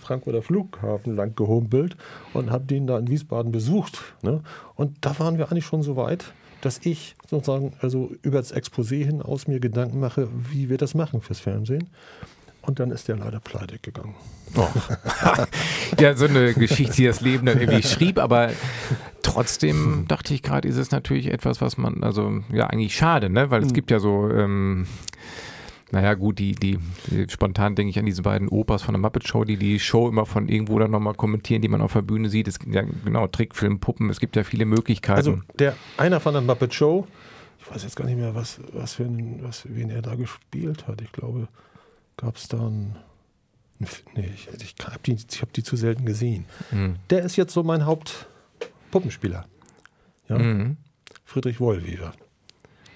Frankfurter 0.00 0.42
Flughafen 0.42 1.16
lang 1.16 1.34
gehumpelt 1.34 1.96
und 2.32 2.50
habe 2.50 2.64
den 2.64 2.86
da 2.86 2.98
in 2.98 3.08
Wiesbaden 3.08 3.52
besucht. 3.52 4.02
Ne? 4.22 4.40
Und 4.74 4.96
da 5.00 5.18
waren 5.18 5.38
wir 5.38 5.50
eigentlich 5.50 5.66
schon 5.66 5.82
so 5.82 5.96
weit, 5.96 6.32
dass 6.60 6.80
ich 6.84 7.16
sozusagen 7.28 7.72
also 7.80 8.10
über 8.22 8.38
das 8.38 8.54
Exposé 8.54 9.04
hin 9.04 9.22
aus 9.22 9.46
mir 9.46 9.60
Gedanken 9.60 10.00
mache, 10.00 10.28
wie 10.50 10.68
wir 10.68 10.78
das 10.78 10.94
machen 10.94 11.20
fürs 11.20 11.40
Fernsehen. 11.40 11.88
Und 12.62 12.80
dann 12.80 12.90
ist 12.90 13.06
der 13.06 13.16
leider 13.16 13.38
pleite 13.38 13.78
gegangen. 13.78 14.16
Oh. 14.56 14.66
ja, 16.00 16.16
so 16.16 16.24
eine 16.24 16.52
Geschichte, 16.52 16.96
die 16.96 17.04
das 17.04 17.20
Leben 17.20 17.46
dann 17.46 17.60
irgendwie 17.60 17.84
schrieb, 17.84 18.18
aber 18.18 18.50
trotzdem 19.22 20.06
dachte 20.08 20.34
ich 20.34 20.42
gerade, 20.42 20.66
ist 20.66 20.76
es 20.76 20.90
natürlich 20.90 21.32
etwas, 21.32 21.60
was 21.60 21.76
man, 21.78 22.02
also 22.02 22.42
ja, 22.52 22.66
eigentlich 22.66 22.96
schade, 22.96 23.30
ne? 23.30 23.50
Weil 23.50 23.62
es 23.62 23.68
hm. 23.68 23.74
gibt 23.74 23.92
ja 23.92 24.00
so, 24.00 24.28
ähm, 24.30 24.88
naja, 25.92 26.14
gut, 26.14 26.38
die, 26.40 26.52
die, 26.52 26.78
die, 27.06 27.26
spontan 27.28 27.76
denke 27.76 27.90
ich 27.90 27.98
an 27.98 28.06
diese 28.06 28.22
beiden 28.22 28.48
Opas 28.48 28.82
von 28.82 28.92
der 28.92 29.00
Muppet 29.00 29.28
Show, 29.28 29.44
die 29.44 29.56
die 29.56 29.78
Show 29.78 30.08
immer 30.08 30.26
von 30.26 30.48
irgendwo 30.48 30.78
dann 30.78 30.90
nochmal 30.90 31.14
kommentieren, 31.14 31.62
die 31.62 31.68
man 31.68 31.80
auf 31.80 31.92
der 31.92 32.02
Bühne 32.02 32.28
sieht. 32.28 32.48
Es 32.48 32.58
ja 32.66 32.82
genau 32.82 33.28
Trickfilm, 33.28 33.78
Puppen, 33.78 34.10
es 34.10 34.18
gibt 34.18 34.34
ja 34.34 34.42
viele 34.42 34.64
Möglichkeiten. 34.64 35.18
Also 35.18 35.40
der 35.58 35.76
einer 35.96 36.18
von 36.18 36.32
der 36.32 36.42
Muppet 36.42 36.74
Show, 36.74 37.06
ich 37.60 37.70
weiß 37.70 37.84
jetzt 37.84 37.94
gar 37.94 38.04
nicht 38.06 38.16
mehr, 38.16 38.34
was, 38.34 38.60
was 38.72 38.94
für 38.94 39.04
ein, 39.04 39.42
was, 39.42 39.62
wen 39.68 39.90
er 39.90 40.02
da 40.02 40.16
gespielt 40.16 40.88
hat. 40.88 41.00
Ich 41.02 41.12
glaube, 41.12 41.48
gab 42.16 42.36
es 42.36 42.48
dann. 42.48 42.96
Nee, 44.14 44.32
ich, 44.34 44.48
ich 44.48 44.74
habe 44.84 45.00
die, 45.04 45.16
hab 45.16 45.52
die 45.52 45.62
zu 45.62 45.76
selten 45.76 46.06
gesehen. 46.06 46.46
Mhm. 46.72 46.96
Der 47.10 47.22
ist 47.22 47.36
jetzt 47.36 47.52
so 47.52 47.62
mein 47.62 47.84
Hauptpuppenspieler. 47.84 49.44
Ja? 50.28 50.38
Mhm. 50.38 50.78
Friedrich 51.24 51.60
Wollweber. 51.60 52.12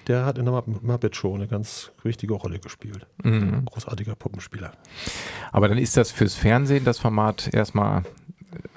Der 0.07 0.25
hat 0.25 0.37
in 0.37 0.45
der 0.45 0.63
Muppet 0.65 1.15
Show 1.15 1.35
eine 1.35 1.47
ganz 1.47 1.91
wichtige 2.03 2.33
Rolle 2.33 2.59
gespielt. 2.59 3.05
Mhm. 3.23 3.65
Großartiger 3.65 4.15
Puppenspieler. 4.15 4.71
Aber 5.51 5.67
dann 5.67 5.77
ist 5.77 5.97
das 5.97 6.11
fürs 6.11 6.35
Fernsehen 6.35 6.85
das 6.85 6.99
Format 6.99 7.53
erstmal 7.53 8.03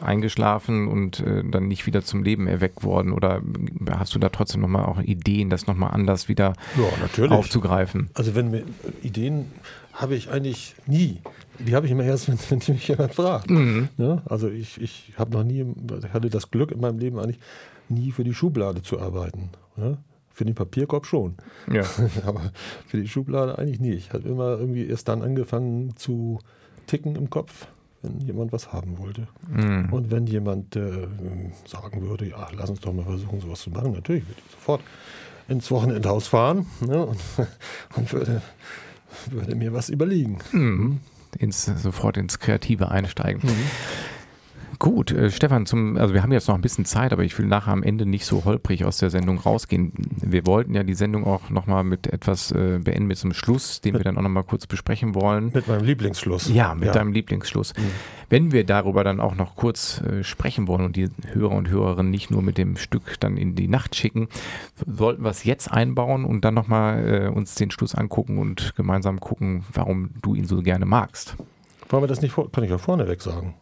eingeschlafen 0.01 0.89
und 0.89 1.21
äh, 1.21 1.43
dann 1.45 1.69
nicht 1.69 1.87
wieder 1.87 2.03
zum 2.05 2.23
Leben 2.23 2.47
erweckt 2.47 2.83
worden? 2.83 3.13
Oder 3.13 3.43
hast 3.91 4.15
du 4.15 4.19
da 4.19 4.29
trotzdem 4.29 4.61
nochmal 4.61 4.85
auch 4.85 5.01
Ideen, 5.01 5.51
das 5.51 5.67
nochmal 5.67 5.91
anders 5.93 6.29
wieder 6.29 6.55
ja, 6.77 7.29
aufzugreifen? 7.29 8.11
Also 8.15 8.35
wenn 8.35 8.51
mir 8.51 8.65
Ideen 9.03 9.47
habe 9.93 10.17
ich 10.17 10.31
eigentlich 10.31 10.75
nie. 10.87 11.21
Die 11.59 11.75
habe 11.75 11.87
ich 11.87 11.93
immer 11.93 12.05
erst, 12.05 12.29
wenn, 12.51 12.61
wenn 12.67 12.75
mich 12.75 12.89
jemand 12.89 13.15
fragt. 13.15 13.51
Mhm. 13.51 13.89
Ja, 13.97 14.23
also 14.27 14.49
ich, 14.49 14.81
ich 14.81 15.13
habe 15.17 15.33
noch 15.33 15.45
nie, 15.45 15.65
ich 16.05 16.13
hatte 16.13 16.31
das 16.31 16.51
Glück 16.51 16.73
in 16.73 16.81
meinem 16.81 16.99
Leben 16.99 17.19
eigentlich 17.19 17.41
nie 17.89 18.13
für 18.13 18.25
die 18.25 18.35
Schublade 18.35 18.83
zu 18.83 19.01
arbeiten. 19.01 19.51
Ja? 19.77 19.99
Für 20.35 20.45
den 20.45 20.55
Papierkorb 20.55 21.07
schon. 21.07 21.37
Ja. 21.73 21.85
Aber 22.27 22.53
für 22.87 23.01
die 23.01 23.09
Schublade 23.09 23.57
eigentlich 23.57 23.81
nie. 23.81 23.93
Ich 23.93 24.13
habe 24.13 24.29
immer 24.29 24.59
irgendwie 24.59 24.87
erst 24.87 25.09
dann 25.09 25.23
angefangen 25.23 25.97
zu 25.97 26.41
ticken 26.87 27.15
im 27.17 27.31
Kopf, 27.31 27.69
wenn 28.03 28.21
jemand 28.21 28.53
was 28.53 28.73
haben 28.73 28.99
wollte. 28.99 29.29
Mhm. 29.49 29.93
Und 29.93 30.11
wenn 30.11 30.27
jemand 30.27 30.75
äh, 30.77 31.07
sagen 31.67 32.03
würde, 32.03 32.29
ja, 32.29 32.49
lass 32.53 32.69
uns 32.69 32.81
doch 32.81 32.93
mal 32.93 33.05
versuchen, 33.05 33.41
sowas 33.41 33.61
zu 33.61 33.71
machen, 33.71 33.93
natürlich 33.93 34.27
würde 34.29 34.41
ich 34.45 34.53
sofort 34.53 34.83
ins 35.47 35.71
Wochenendhaus 35.71 36.27
fahren 36.27 36.67
ne, 36.85 37.07
und, 37.07 37.21
und 37.97 38.13
würde 38.13 38.43
würde 39.31 39.55
mir 39.55 39.73
was 39.73 39.89
überlegen. 39.89 40.39
Mhm. 40.53 41.01
Ins, 41.39 41.65
sofort 41.65 42.17
ins 42.17 42.39
Kreative 42.39 42.91
einsteigen. 42.91 43.43
Mhm. 43.43 43.71
Gut, 44.79 45.13
äh, 45.13 45.31
Stefan, 45.31 45.67
zum, 45.67 45.97
also 45.97 46.15
wir 46.15 46.23
haben 46.23 46.33
jetzt 46.33 46.49
noch 46.49 46.55
ein 46.55 46.61
bisschen 46.61 46.85
Zeit, 46.85 47.13
aber 47.13 47.23
ich 47.23 47.39
will 47.39 47.47
nachher 47.47 47.73
am 47.73 47.83
Ende 47.83 48.07
nicht 48.07 48.25
so 48.27 48.45
holprig 48.45 48.85
aus 48.85 48.99
der 48.99 49.11
Sendung 49.11 49.39
rausgehen. 49.39 49.93
Wir 50.21 50.47
wollten 50.47 50.75
ja 50.75 50.83
die 50.83 50.95
Sendung 50.95 51.25
auch 51.25 51.51
nochmal 51.51 51.85
mit 51.85 52.07
etwas 52.07 52.51
äh, 52.53 52.79
beenden, 52.83 53.07
mit 53.07 53.23
einem 53.23 53.35
Schluss, 53.35 53.81
den 53.81 53.93
mit, 53.93 54.01
wir 54.01 54.05
dann 54.05 54.17
auch 54.17 54.23
nochmal 54.23 54.45
kurz 54.45 54.67
besprechen 54.67 55.15
wollen. 55.15 55.51
Mit 55.53 55.69
meinem 55.69 55.85
Lieblingsschluss. 55.85 56.49
Ja, 56.49 56.75
mit 56.75 56.87
ja. 56.87 56.93
deinem 56.93 57.13
Lieblingsschluss. 57.13 57.75
Mhm. 57.77 57.91
Wenn 58.31 58.53
wir 58.53 58.65
darüber 58.65 59.05
dann 59.05 59.21
auch 59.21 59.35
noch 59.35 59.55
kurz 59.55 60.01
äh, 60.01 60.25
sprechen 60.25 60.67
wollen 60.67 60.85
und 60.85 60.97
die 60.97 61.09
Hörer 61.33 61.53
und 61.53 61.69
Hörerinnen 61.69 62.11
nicht 62.11 62.31
nur 62.31 62.43
mit 62.43 62.59
dem 62.59 62.77
Stück 62.77 63.21
dann 63.21 63.37
in 63.37 63.55
die 63.55 63.69
Nacht 63.69 63.95
schicken, 63.95 64.29
sollten 64.87 65.23
wir 65.23 65.31
es 65.31 65.45
jetzt 65.45 65.71
einbauen 65.71 66.25
und 66.25 66.45
dann 66.45 66.55
nochmal 66.55 67.27
äh, 67.27 67.29
uns 67.29 67.55
den 67.55 67.71
Schluss 67.71 67.95
angucken 67.95 68.39
und 68.39 68.75
gemeinsam 68.77 69.21
gucken, 69.21 69.65
warum 69.73 70.11
du 70.23 70.35
ihn 70.35 70.47
so 70.47 70.63
gerne 70.63 70.87
magst. 70.87 71.37
Wollen 71.91 72.03
wir 72.03 72.09
das 72.09 72.23
nicht, 72.23 72.33
vor 72.33 72.51
kann 72.51 72.65
ich 72.65 72.71
ja 72.71 72.79
vorneweg 72.79 73.21
sagen. 73.21 73.55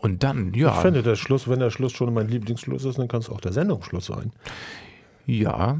Und 0.00 0.22
dann, 0.22 0.54
ja. 0.54 0.74
Ich 0.74 0.80
finde, 0.82 1.02
der 1.02 1.16
Schluss, 1.16 1.48
wenn 1.48 1.58
der 1.58 1.70
Schluss 1.70 1.92
schon 1.92 2.12
mein 2.14 2.28
Lieblingsschluss 2.28 2.84
ist, 2.84 2.98
dann 2.98 3.08
kann 3.08 3.20
es 3.20 3.28
auch 3.28 3.40
der 3.40 3.52
Sendungsschluss 3.52 4.06
sein. 4.06 4.32
Ja, 5.26 5.78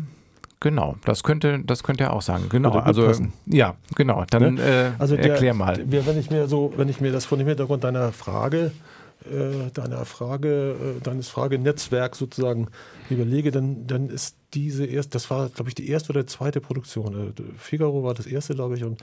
Genau, 0.60 0.96
das 1.04 1.22
könnte, 1.22 1.60
das 1.64 1.84
könnte 1.84 2.04
er 2.04 2.12
auch 2.12 2.22
sagen. 2.22 2.48
Genau, 2.48 2.72
also 2.72 3.06
passen. 3.06 3.32
ja, 3.46 3.76
genau. 3.94 4.24
Dann 4.28 4.54
ne? 4.54 4.62
äh, 4.62 5.00
also 5.00 5.14
der, 5.14 5.30
erklär 5.30 5.54
mal. 5.54 5.80
Wenn 5.86 6.18
ich 6.18 6.30
mir 6.30 6.48
so, 6.48 6.72
wenn 6.76 6.88
ich 6.88 7.00
mir 7.00 7.12
das 7.12 7.26
von 7.26 7.38
dem 7.38 7.46
Hintergrund 7.46 7.84
deiner 7.84 8.10
Frage, 8.10 8.72
äh, 9.24 9.70
deiner 9.72 10.04
Frage, 10.04 10.74
äh, 10.98 11.00
deines 11.00 11.28
Fragenetzwerk 11.28 12.16
sozusagen 12.16 12.66
überlege, 13.08 13.52
dann, 13.52 13.86
dann 13.86 14.08
ist 14.10 14.36
diese 14.52 14.84
erste, 14.84 15.12
das 15.12 15.30
war, 15.30 15.48
glaube 15.48 15.68
ich, 15.68 15.76
die 15.76 15.88
erste 15.88 16.10
oder 16.10 16.26
zweite 16.26 16.60
Produktion. 16.60 17.34
Äh, 17.36 17.42
Figaro 17.56 18.02
war 18.02 18.14
das 18.14 18.26
erste, 18.26 18.54
glaube 18.54 18.76
ich, 18.76 18.82
und 18.82 19.00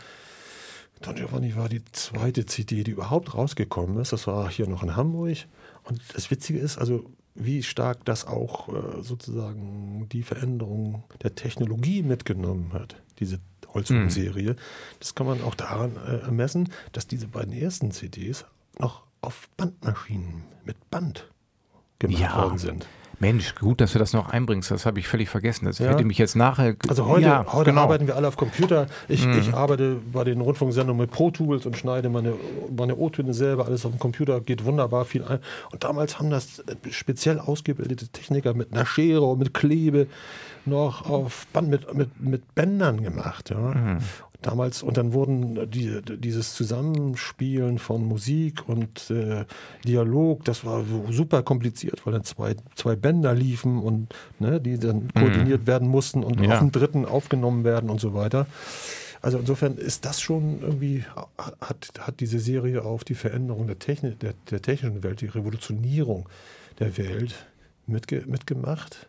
Don 1.01 1.15
Giovanni 1.15 1.55
war 1.55 1.69
die 1.69 1.83
zweite 1.91 2.45
CD, 2.45 2.83
die 2.83 2.91
überhaupt 2.91 3.33
rausgekommen 3.33 3.99
ist. 3.99 4.13
Das 4.13 4.27
war 4.27 4.49
hier 4.49 4.67
noch 4.67 4.83
in 4.83 4.95
Hamburg. 4.95 5.37
Und 5.83 6.01
das 6.13 6.31
Witzige 6.31 6.59
ist, 6.59 6.77
also 6.77 7.09
wie 7.35 7.63
stark 7.63 8.05
das 8.05 8.25
auch 8.25 8.69
äh, 8.69 9.03
sozusagen 9.03 10.07
die 10.11 10.23
Veränderung 10.23 11.03
der 11.21 11.35
Technologie 11.35 12.01
mitgenommen 12.01 12.71
hat, 12.73 12.95
diese 13.19 13.39
Holzhuhn-Serie. 13.73 14.53
Mhm. 14.53 14.57
Das 14.99 15.15
kann 15.15 15.27
man 15.27 15.43
auch 15.43 15.53
daran 15.53 15.97
äh, 15.97 16.19
ermessen, 16.21 16.69
dass 16.93 17.07
diese 17.07 17.27
beiden 17.27 17.53
ersten 17.53 17.91
CDs 17.91 18.45
noch 18.79 19.03
auf 19.21 19.49
Bandmaschinen 19.57 20.43
mit 20.63 20.89
Band 20.89 21.29
gemacht 21.99 22.19
ja. 22.19 22.35
worden 22.41 22.57
sind. 22.57 22.87
Mensch, 23.19 23.55
gut, 23.55 23.81
dass 23.81 23.93
du 23.93 23.99
das 23.99 24.13
noch 24.13 24.29
einbringst. 24.29 24.71
Das 24.71 24.85
habe 24.85 24.99
ich 24.99 25.07
völlig 25.07 25.29
vergessen. 25.29 25.65
Das 25.65 25.79
ja. 25.79 25.89
hätte 25.89 26.03
mich 26.03 26.17
jetzt 26.17 26.35
nachher. 26.35 26.75
Also 26.87 27.05
heute, 27.07 27.27
ja, 27.27 27.45
heute 27.51 27.71
genau. 27.71 27.81
arbeiten 27.81 28.07
wir 28.07 28.15
alle 28.15 28.27
auf 28.27 28.37
Computer. 28.37 28.87
Ich, 29.07 29.25
mhm. 29.25 29.39
ich 29.39 29.53
arbeite 29.53 29.97
bei 30.11 30.23
den 30.23 30.41
Rundfunksendungen 30.41 31.01
mit 31.01 31.11
Pro 31.11 31.31
Tools 31.31 31.65
und 31.65 31.77
schneide 31.77 32.09
meine, 32.09 32.33
meine 32.75 32.95
O-Töne 32.95 33.33
selber. 33.33 33.65
Alles 33.65 33.85
auf 33.85 33.91
dem 33.91 33.99
Computer 33.99 34.39
geht 34.41 34.65
wunderbar 34.65 35.05
viel 35.05 35.23
ein. 35.23 35.39
Und 35.71 35.83
damals 35.83 36.19
haben 36.19 36.29
das 36.29 36.63
speziell 36.89 37.39
ausgebildete 37.39 38.07
Techniker 38.07 38.53
mit 38.53 38.73
einer 38.73 38.85
Schere 38.85 39.23
und 39.23 39.39
mit 39.39 39.53
Klebe 39.53 40.07
noch 40.65 41.09
auf 41.09 41.47
Band 41.53 41.69
mit, 41.69 41.93
mit, 41.93 42.19
mit 42.19 42.55
Bändern 42.55 43.01
gemacht. 43.01 43.51
Ja. 43.51 43.57
Mhm 43.57 43.99
damals 44.45 44.83
und 44.83 44.97
dann 44.97 45.13
wurden 45.13 45.69
die, 45.69 46.01
dieses 46.03 46.53
Zusammenspielen 46.53 47.79
von 47.79 48.05
Musik 48.05 48.67
und 48.67 49.09
äh, 49.09 49.45
Dialog, 49.85 50.43
das 50.45 50.65
war 50.65 50.83
super 51.09 51.43
kompliziert, 51.43 52.05
weil 52.05 52.13
dann 52.13 52.23
zwei, 52.23 52.55
zwei 52.75 52.95
Bänder 52.95 53.33
liefen 53.33 53.79
und 53.79 54.13
ne, 54.39 54.61
die 54.61 54.77
dann 54.77 55.03
mhm. 55.03 55.13
koordiniert 55.13 55.61
mhm. 55.61 55.67
werden 55.67 55.87
mussten 55.87 56.23
und 56.23 56.39
ja. 56.39 56.53
auf 56.53 56.59
den 56.59 56.71
dritten 56.71 57.05
aufgenommen 57.05 57.63
werden 57.63 57.89
und 57.89 57.99
so 57.99 58.13
weiter. 58.13 58.47
Also 59.21 59.39
insofern 59.39 59.77
ist 59.77 60.05
das 60.05 60.21
schon 60.21 60.61
irgendwie, 60.61 61.03
hat, 61.59 61.93
hat 61.99 62.19
diese 62.19 62.39
Serie 62.39 62.83
auf 62.83 63.03
die 63.03 63.15
Veränderung 63.15 63.65
der, 63.65 63.79
Technik, 63.79 64.19
der, 64.19 64.35
der 64.51 64.61
technischen 64.61 65.03
Welt, 65.03 65.21
die 65.21 65.25
Revolutionierung 65.25 66.29
der 66.77 66.95
Welt 66.97 67.47
mitge 67.87 68.23
mitgemacht. 68.27 69.07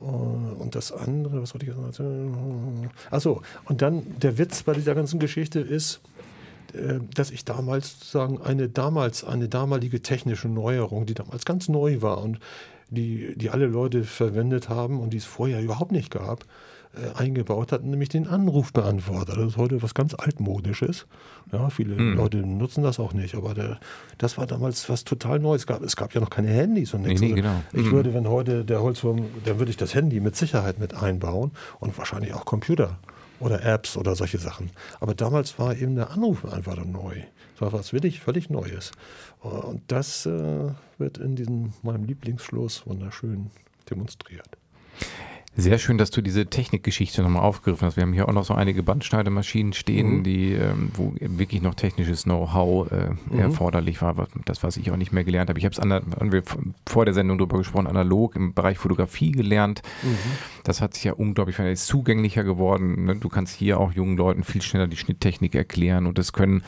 Äh, 0.00 0.04
und 0.04 0.74
das 0.74 0.92
andere, 0.92 1.42
was 1.42 1.54
wollte 1.54 1.66
ich 1.66 1.72
jetzt 1.74 1.96
sagen? 1.96 2.90
Achso, 3.10 3.42
und 3.64 3.82
dann 3.82 4.02
der 4.18 4.38
Witz 4.38 4.62
bei 4.62 4.72
dieser 4.72 4.94
ganzen 4.94 5.18
Geschichte 5.18 5.60
ist, 5.60 6.00
äh, 6.74 7.00
dass 7.14 7.30
ich 7.30 7.44
damals 7.44 7.98
sozusagen 7.98 8.40
eine 8.40 8.68
damals, 8.68 9.24
eine 9.24 9.48
damalige 9.48 10.02
technische 10.02 10.48
Neuerung, 10.48 11.06
die 11.06 11.14
damals 11.14 11.44
ganz 11.44 11.68
neu 11.68 12.02
war 12.02 12.22
und 12.22 12.38
die, 12.90 13.36
die 13.36 13.50
alle 13.50 13.66
Leute 13.66 14.04
verwendet 14.04 14.68
haben 14.68 15.00
und 15.00 15.10
die 15.10 15.18
es 15.18 15.24
vorher 15.24 15.60
überhaupt 15.62 15.92
nicht 15.92 16.10
gab, 16.10 16.44
eingebaut 17.14 17.72
hat, 17.72 17.84
nämlich 17.84 18.08
den 18.08 18.26
Anrufbeantworter. 18.26 19.36
Das 19.36 19.46
ist 19.46 19.56
heute 19.56 19.82
was 19.82 19.94
ganz 19.94 20.14
altmodisches. 20.14 21.06
Ja, 21.52 21.70
viele 21.70 21.94
mhm. 21.94 22.16
Leute 22.16 22.38
nutzen 22.38 22.82
das 22.82 22.98
auch 22.98 23.12
nicht, 23.12 23.34
aber 23.34 23.54
der, 23.54 23.78
das 24.18 24.38
war 24.38 24.46
damals 24.46 24.88
was 24.88 25.04
total 25.04 25.38
Neues. 25.38 25.62
Es 25.62 25.66
gab, 25.66 25.82
es 25.82 25.96
gab 25.96 26.14
ja 26.14 26.20
noch 26.20 26.30
keine 26.30 26.48
Handys 26.48 26.94
und 26.94 27.02
nichts. 27.02 27.20
Nee, 27.20 27.34
nee, 27.34 27.42
also 27.42 27.42
genau. 27.42 27.62
Ich 27.72 27.86
mhm. 27.86 27.96
würde, 27.96 28.14
wenn 28.14 28.28
heute 28.28 28.64
der 28.64 28.82
Holzwurm, 28.82 29.26
dann 29.44 29.58
würde 29.58 29.70
ich 29.70 29.76
das 29.76 29.94
Handy 29.94 30.20
mit 30.20 30.36
Sicherheit 30.36 30.78
mit 30.78 30.94
einbauen 30.94 31.52
und 31.80 31.96
wahrscheinlich 31.98 32.34
auch 32.34 32.44
Computer. 32.44 32.98
oder 33.40 33.64
Apps 33.64 33.96
oder 33.96 34.16
solche 34.16 34.38
Sachen. 34.38 34.70
Aber 35.00 35.14
damals 35.14 35.58
war 35.58 35.76
eben 35.76 35.94
der 35.94 36.10
Anruf 36.10 36.44
einfach 36.44 36.76
neu. 36.84 37.22
Das 37.52 37.60
war 37.60 37.72
was 37.72 37.92
wirklich 37.92 38.20
völlig 38.20 38.50
Neues. 38.50 38.92
Und 39.40 39.82
das 39.86 40.26
äh, 40.26 40.70
wird 40.98 41.18
in 41.18 41.36
diesem 41.36 41.72
meinem 41.82 42.04
Lieblingsschluss 42.04 42.86
wunderschön 42.86 43.50
demonstriert. 43.90 44.48
Sehr 45.56 45.78
schön, 45.78 45.98
dass 45.98 46.10
du 46.10 46.20
diese 46.20 46.46
Technikgeschichte 46.46 47.20
nochmal 47.22 47.42
aufgegriffen 47.42 47.86
hast. 47.86 47.96
Wir 47.96 48.04
haben 48.04 48.12
hier 48.12 48.28
auch 48.28 48.32
noch 48.32 48.44
so 48.44 48.54
einige 48.54 48.82
Bandschneidemaschinen 48.84 49.72
stehen, 49.72 50.18
mhm. 50.18 50.22
die, 50.22 50.52
ähm, 50.52 50.92
wo 50.94 51.14
wirklich 51.18 51.62
noch 51.62 51.74
technisches 51.74 52.24
Know-how 52.24 52.92
äh, 52.92 53.10
mhm. 53.28 53.40
erforderlich 53.40 54.00
war. 54.00 54.28
Das, 54.44 54.62
was 54.62 54.76
ich 54.76 54.90
auch 54.92 54.96
nicht 54.96 55.12
mehr 55.12 55.24
gelernt 55.24 55.50
habe. 55.50 55.58
Ich 55.58 55.64
habe 55.64 55.74
es 55.74 55.80
haben 55.80 56.32
wir 56.32 56.42
vor 56.88 57.04
der 57.04 57.14
Sendung 57.14 57.38
darüber 57.38 57.58
gesprochen, 57.58 57.88
analog 57.88 58.36
im 58.36 58.54
Bereich 58.54 58.78
Fotografie 58.78 59.32
gelernt. 59.32 59.82
Mhm. 60.02 60.16
Das 60.62 60.80
hat 60.80 60.94
sich 60.94 61.04
ja 61.04 61.14
unglaublich 61.14 61.58
ist 61.58 61.86
zugänglicher 61.86 62.44
geworden. 62.44 63.06
Ne? 63.06 63.16
Du 63.16 63.28
kannst 63.28 63.56
hier 63.56 63.80
auch 63.80 63.92
jungen 63.92 64.16
Leuten 64.16 64.44
viel 64.44 64.62
schneller 64.62 64.86
die 64.86 64.96
Schnitttechnik 64.96 65.56
erklären 65.56 66.06
und 66.06 66.18
das 66.18 66.32
können 66.32 66.62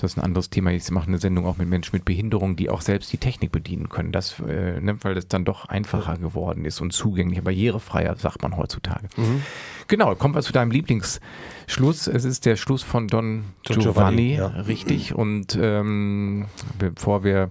das 0.00 0.12
ist 0.12 0.18
ein 0.18 0.24
anderes 0.24 0.48
Thema. 0.48 0.70
Ich 0.70 0.90
mache 0.90 1.08
eine 1.08 1.18
Sendung 1.18 1.46
auch 1.46 1.58
mit 1.58 1.68
Menschen 1.68 1.94
mit 1.94 2.04
Behinderung, 2.04 2.56
die 2.56 2.70
auch 2.70 2.80
selbst 2.80 3.12
die 3.12 3.18
Technik 3.18 3.52
bedienen 3.52 3.90
können. 3.90 4.12
Das, 4.12 4.40
äh, 4.40 4.80
ne, 4.80 4.96
weil 5.02 5.14
das 5.14 5.28
dann 5.28 5.44
doch 5.44 5.66
einfacher 5.66 6.16
geworden 6.16 6.64
ist 6.64 6.80
und 6.80 6.92
zugänglicher, 6.92 7.42
barrierefreier, 7.42 8.16
sagt 8.16 8.42
man 8.42 8.56
heutzutage. 8.56 9.08
Mhm. 9.16 9.42
Genau, 9.88 10.14
kommen 10.14 10.34
wir 10.34 10.42
zu 10.42 10.52
deinem 10.52 10.70
Lieblingsschluss. 10.70 12.06
Es 12.06 12.24
ist 12.24 12.46
der 12.46 12.56
Schluss 12.56 12.82
von 12.82 13.08
Don, 13.08 13.44
Don 13.64 13.78
Giovanni, 13.78 14.36
Giovanni 14.36 14.56
ja. 14.56 14.62
richtig. 14.62 15.14
Und 15.14 15.58
ähm, 15.60 16.46
bevor 16.78 17.22
wir 17.22 17.50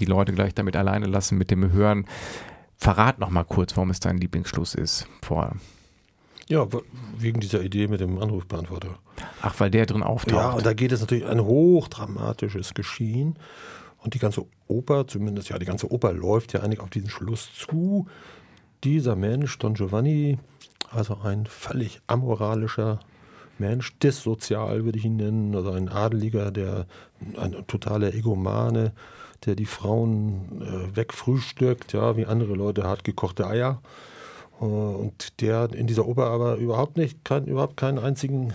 die 0.00 0.04
Leute 0.04 0.32
gleich 0.32 0.54
damit 0.54 0.76
alleine 0.76 1.06
lassen 1.06 1.38
mit 1.38 1.50
dem 1.50 1.72
Hören, 1.72 2.06
verrat 2.76 3.18
noch 3.18 3.30
mal 3.30 3.44
kurz, 3.44 3.76
warum 3.76 3.90
es 3.90 4.00
dein 4.00 4.18
Lieblingsschluss 4.18 4.74
ist. 4.74 5.06
Vor 5.22 5.52
ja, 6.50 6.66
wegen 7.16 7.38
dieser 7.38 7.62
Idee 7.62 7.86
mit 7.86 8.00
dem 8.00 8.18
Anrufbeantworter. 8.18 8.98
Ach, 9.40 9.54
weil 9.58 9.70
der 9.70 9.86
drin 9.86 10.02
auftaucht. 10.02 10.34
Ja, 10.34 10.50
und 10.50 10.66
da 10.66 10.72
geht 10.72 10.90
es 10.90 11.00
natürlich 11.00 11.24
ein 11.24 11.40
hochdramatisches 11.40 12.74
Geschehen. 12.74 13.36
Und 13.98 14.14
die 14.14 14.18
ganze 14.18 14.44
Oper, 14.66 15.06
zumindest 15.06 15.48
ja, 15.50 15.58
die 15.58 15.66
ganze 15.66 15.92
Oper 15.92 16.12
läuft 16.12 16.52
ja 16.52 16.60
eigentlich 16.60 16.80
auf 16.80 16.90
diesen 16.90 17.08
Schluss 17.08 17.50
zu. 17.54 18.08
Dieser 18.82 19.14
Mensch, 19.14 19.56
Don 19.58 19.74
Giovanni, 19.74 20.38
also 20.90 21.18
ein 21.22 21.46
völlig 21.46 22.00
amoralischer 22.08 22.98
Mensch, 23.58 23.96
dissozial 23.98 24.84
würde 24.84 24.98
ich 24.98 25.04
ihn 25.04 25.16
nennen, 25.16 25.54
also 25.54 25.70
ein 25.70 25.88
Adeliger, 25.88 26.50
der 26.50 26.86
ein 27.36 27.64
totaler 27.68 28.12
Egomane, 28.12 28.92
der 29.44 29.54
die 29.54 29.66
Frauen 29.66 30.62
äh, 30.62 30.96
wegfrühstückt, 30.96 31.92
ja, 31.92 32.16
wie 32.16 32.26
andere 32.26 32.54
Leute 32.54 32.84
hart 32.84 33.04
gekochte 33.04 33.46
Eier. 33.46 33.80
Äh, 34.60 34.64
und 34.64 35.40
der 35.40 35.72
in 35.72 35.86
dieser 35.86 36.06
Oper 36.06 36.26
aber 36.26 36.56
überhaupt 36.56 36.96
nicht, 36.96 37.24
kein, 37.24 37.46
überhaupt 37.46 37.76
keinen 37.76 37.98
einzigen 37.98 38.52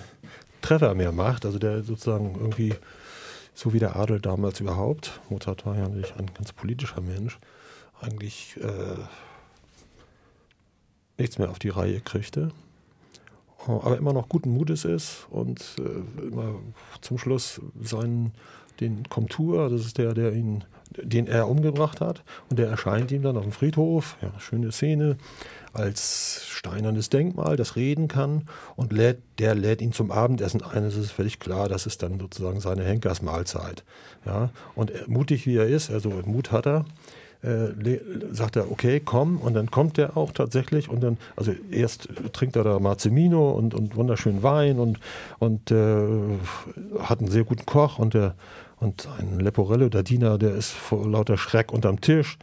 Treffer 0.62 0.94
mehr 0.96 1.12
macht. 1.12 1.46
Also 1.46 1.60
der 1.60 1.84
sozusagen 1.84 2.36
irgendwie, 2.36 2.76
so 3.54 3.74
wie 3.74 3.80
der 3.80 3.96
Adel 3.96 4.20
damals 4.20 4.60
überhaupt, 4.60 5.20
Mozart 5.30 5.66
war 5.66 5.76
ja 5.76 5.84
natürlich 5.84 6.16
ein 6.16 6.32
ganz 6.34 6.54
politischer 6.54 7.02
Mensch, 7.02 7.40
eigentlich 8.02 8.58
äh, 8.62 8.98
nichts 11.18 11.38
mehr 11.38 11.50
auf 11.50 11.60
die 11.60 11.70
Reihe 11.70 12.02
kriegte. 12.02 12.52
Äh, 13.68 13.72
aber 13.72 13.98
immer 13.98 14.14
noch 14.14 14.30
guten 14.30 14.52
Mutes 14.52 14.86
ist 14.86 15.28
und 15.30 15.76
äh, 15.80 16.24
immer 16.28 16.56
zum 17.02 17.18
Schluss 17.18 17.62
seinen, 17.82 18.34
den 18.80 19.08
Komtur, 19.08 19.70
das 19.70 19.86
ist 19.86 19.98
der, 19.98 20.14
der 20.14 20.34
ihn, 20.34 20.66
den 20.98 21.28
er 21.28 21.48
umgebracht 21.48 22.02
hat, 22.02 22.24
und 22.50 22.60
der 22.60 22.68
erscheint 22.68 23.12
ihm 23.12 23.22
dann 23.22 23.38
auf 23.38 23.44
dem 23.44 23.54
Friedhof, 23.54 24.18
ja, 24.22 24.38
schöne 24.40 24.72
Szene, 24.72 25.18
als 25.76 26.46
steinernes 26.50 27.10
Denkmal, 27.10 27.58
das 27.58 27.76
reden 27.76 28.08
kann 28.08 28.48
und 28.76 28.92
lädt, 28.92 29.20
der 29.40 29.56
lädt 29.56 29.82
ihn 29.82 29.92
zum 29.92 30.12
Abendessen 30.12 30.64
ein. 30.64 30.84
Es 30.84 30.96
ist 30.96 31.12
völlig 31.12 31.40
klar, 31.40 31.70
das 31.70 31.86
ist 31.86 32.02
dann 32.02 32.20
sozusagen 32.20 32.60
seine 32.60 32.84
Henkersmahlzeit. 32.84 33.84
Ja? 34.26 34.50
Und 34.76 35.08
mutig 35.08 35.46
wie 35.46 35.58
er 35.58 35.68
ist, 35.68 35.92
also 35.92 36.10
Mut 36.26 36.52
hat 36.52 36.66
er, 36.66 36.86
äh, 37.42 38.00
sagt 38.32 38.56
er, 38.56 38.72
okay, 38.72 39.02
komm, 39.04 39.38
und 39.38 39.54
dann 39.54 39.70
kommt 39.70 39.98
er 39.98 40.18
auch 40.18 40.32
tatsächlich 40.32 40.90
und 40.90 41.02
dann, 41.04 41.18
also 41.36 41.54
erst 41.70 42.10
trinkt 42.34 42.56
er 42.56 42.64
da 42.64 42.80
Marzimino 42.80 43.52
und, 43.52 43.74
und 43.74 43.96
wunderschönen 43.96 44.42
Wein 44.42 44.80
und, 44.80 45.00
und 45.40 45.72
äh, 45.72 46.38
hat 47.00 47.20
einen 47.20 47.30
sehr 47.30 47.44
guten 47.44 47.66
Koch 47.66 48.00
und 48.00 48.14
der 48.14 48.36
und 48.78 49.08
ein 49.20 49.40
Leporello, 49.40 49.90
der 49.90 50.04
Diener, 50.04 50.38
der 50.38 50.54
ist 50.54 50.72
vor 50.72 51.08
lauter 51.08 51.38
Schreck 51.38 51.72
unterm 51.72 52.02
Tisch 52.02 52.38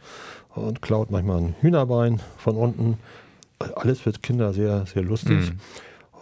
und 0.55 0.81
klaut 0.81 1.11
manchmal 1.11 1.37
ein 1.39 1.55
Hühnerbein 1.61 2.21
von 2.37 2.55
unten 2.55 2.97
alles 3.75 4.01
für 4.01 4.11
Kinder 4.11 4.53
sehr, 4.53 4.85
sehr 4.85 5.03
lustig. 5.03 5.51
Mhm. 5.51 5.59